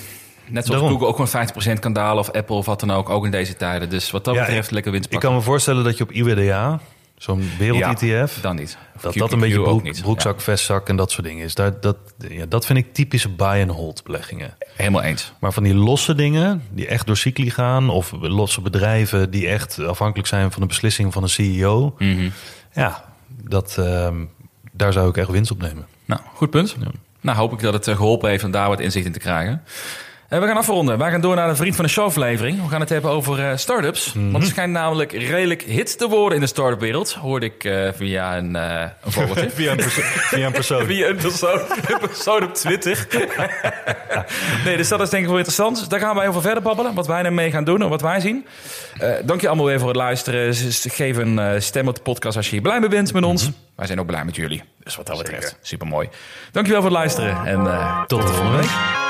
Net 0.48 0.66
zoals 0.66 0.68
Daarom. 0.82 0.90
Google 0.90 1.08
ook 1.08 1.28
gewoon 1.30 1.48
50% 1.78 1.80
kan 1.80 1.94
dalen 1.94 2.20
of 2.20 2.32
Apple 2.32 2.56
of 2.56 2.66
wat 2.66 2.80
dan 2.80 2.92
ook, 2.92 3.10
ook 3.10 3.26
in 3.26 3.32
deze 3.32 3.56
tijden. 3.56 3.90
Dus 3.90 4.12
wat 4.12 4.26
dat 4.26 4.36
betreft 4.36 4.68
ik- 4.68 4.74
lekker 4.74 4.92
winst 4.92 5.06
Ik 5.06 5.12
pakken. 5.12 5.30
kan 5.30 5.40
me 5.40 5.44
voorstellen 5.46 5.84
dat 5.84 5.98
je 5.98 6.04
op 6.04 6.12
IWDA, 6.12 6.80
zo'n 7.20 7.50
wereld-ETF, 7.58 8.38
dan 8.42 8.56
niet. 8.56 8.78
Of 8.96 9.02
dat 9.02 9.14
dat 9.14 9.32
een 9.32 9.40
beetje 9.40 9.62
broek, 9.62 10.02
broekzak, 10.02 10.42
vestzak 10.42 10.90
en 10.90 10.96
dat 10.96 11.12
soort 11.12 11.28
dingen 11.28 11.46
is. 11.46 11.56
Daar, 11.56 11.80
dat, 11.80 11.98
ja, 12.18 12.46
dat 12.46 12.66
vind 12.66 12.80
ik 12.80 12.94
typische 12.94 13.30
buy-and-hold 13.30 14.04
beleggingen. 14.04 14.54
Helemaal 14.76 15.02
eens. 15.02 15.34
Maar 15.40 15.54
van 15.54 15.64
die 15.64 15.74
losse 15.74 16.16
dingen, 16.16 16.64
die 16.72 16.88
echt 16.88 17.06
door 17.06 17.18
cycli 17.18 17.50
gaan... 17.50 17.90
of 17.90 18.12
losse 18.20 18.62
bedrijven 18.62 19.32
die 19.32 19.48
echt 19.48 19.80
afhankelijk 19.80 20.28
zijn 20.28 20.52
van 20.52 20.62
de 20.62 20.68
beslissing 20.68 21.14
van 21.14 21.24
een 21.24 21.30
CEO... 21.30 21.96
Mhm. 21.98 22.30
ja, 22.74 23.06
dat, 23.28 23.76
ehm, 23.78 24.26
daar 24.72 24.94
zou 24.94 25.10
ik 25.10 25.18
echt 25.18 25.30
winst 25.30 25.52
op 25.52 25.62
nemen. 25.62 25.88
Nou, 26.06 26.22
goed 26.34 26.50
punt. 26.50 26.76
Nou, 27.22 27.38
hoop 27.38 27.54
ik 27.54 27.60
dat 27.60 27.74
het 27.74 27.88
eh, 27.88 27.96
geholpen 27.96 28.30
heeft 28.30 28.44
om 28.44 28.52
daar 28.52 28.68
wat 28.68 28.80
inzicht 28.80 29.06
in 29.06 29.12
te 29.12 29.20
krijgen. 29.20 29.64
En 30.30 30.42
we 30.42 30.48
gaan 30.48 30.58
afronden. 30.58 30.98
Wij 30.98 31.12
gaan 31.12 31.22
door 31.22 31.36
naar 31.36 31.48
de 31.48 31.56
Vriend 31.56 31.76
van 31.76 31.86
de 31.86 31.92
Show 31.92 32.06
aflevering. 32.06 32.64
We 32.64 32.70
gaan 32.70 32.80
het 32.80 32.90
hebben 32.90 33.12
over 33.12 33.50
eh 33.50 33.58
startups. 33.58 34.14
Want 34.14 34.38
het 34.38 34.48
schijnt 34.48 34.72
namelijk 34.74 35.12
redelijk 35.12 35.62
hit 35.62 35.98
te 35.98 36.08
worden 36.08 36.36
in 36.36 36.42
de 36.42 36.48
start-up 36.48 36.80
wereld. 36.80 37.14
Hoorde 37.14 37.46
ik 37.46 37.64
eh, 37.64 37.90
via 37.96 38.38
een, 38.38 38.56
eh 38.56 38.82
een 39.04 39.12
vogeltje. 39.12 39.50
Via 39.60 39.72
een, 39.72 39.82
via 39.82 40.46
een 40.46 40.52
persoon. 40.52 40.86
Via 40.92 41.08
een 41.08 41.16
persoon, 41.16 41.60
een 41.88 42.00
persoon 42.00 42.44
op 42.44 42.54
Twitter. 42.54 43.08
nee, 44.66 44.78
dus 44.78 44.88
dat 44.88 45.02
is 45.02 45.10
denk 45.10 45.22
ik 45.24 45.28
wel 45.30 45.38
interessant. 45.38 45.78
Dus 45.80 45.88
daar 45.88 46.00
gaan 46.00 46.16
wij 46.16 46.28
over 46.28 46.42
verder 46.42 46.64
babbelen. 46.64 46.94
Wat 46.94 47.08
wij 47.08 47.24
ermee 47.24 47.52
gaan 47.52 47.64
doen 47.64 47.82
en 47.82 47.90
wat 47.90 48.02
wij 48.02 48.20
zien. 48.20 48.46
Eh, 49.00 49.12
dank 49.24 49.42
je 49.42 49.48
allemaal 49.48 49.66
weer 49.66 49.80
voor 49.80 49.88
het 49.88 49.98
luisteren. 49.98 50.54
Geef 50.72 51.18
een 51.18 51.40
eh, 51.40 51.60
stem 51.60 51.88
op 51.88 51.96
de 51.96 52.02
podcast 52.02 52.38
als 52.38 52.46
je 52.46 52.52
hier 52.52 52.62
blij 52.62 52.80
mee 52.80 52.90
bent 52.90 53.14
met 53.14 53.24
ons. 53.24 53.50
Wij 53.76 53.88
zijn 53.88 54.00
ook 54.00 54.08
blij 54.08 54.26
met 54.26 54.36
jullie. 54.36 54.64
Dus 54.84 54.96
wat 54.96 55.06
dat 55.08 55.18
betreft, 55.18 55.58
super 55.62 55.88
mooi. 55.88 56.10
Dankjewel 56.52 56.82
voor 56.82 56.90
het 56.90 57.00
luisteren. 57.00 57.46
En 57.46 57.68
eh, 57.68 58.04
Tot 58.04 58.22
de 58.22 58.28
volgende 58.28 58.58
week. 58.58 59.09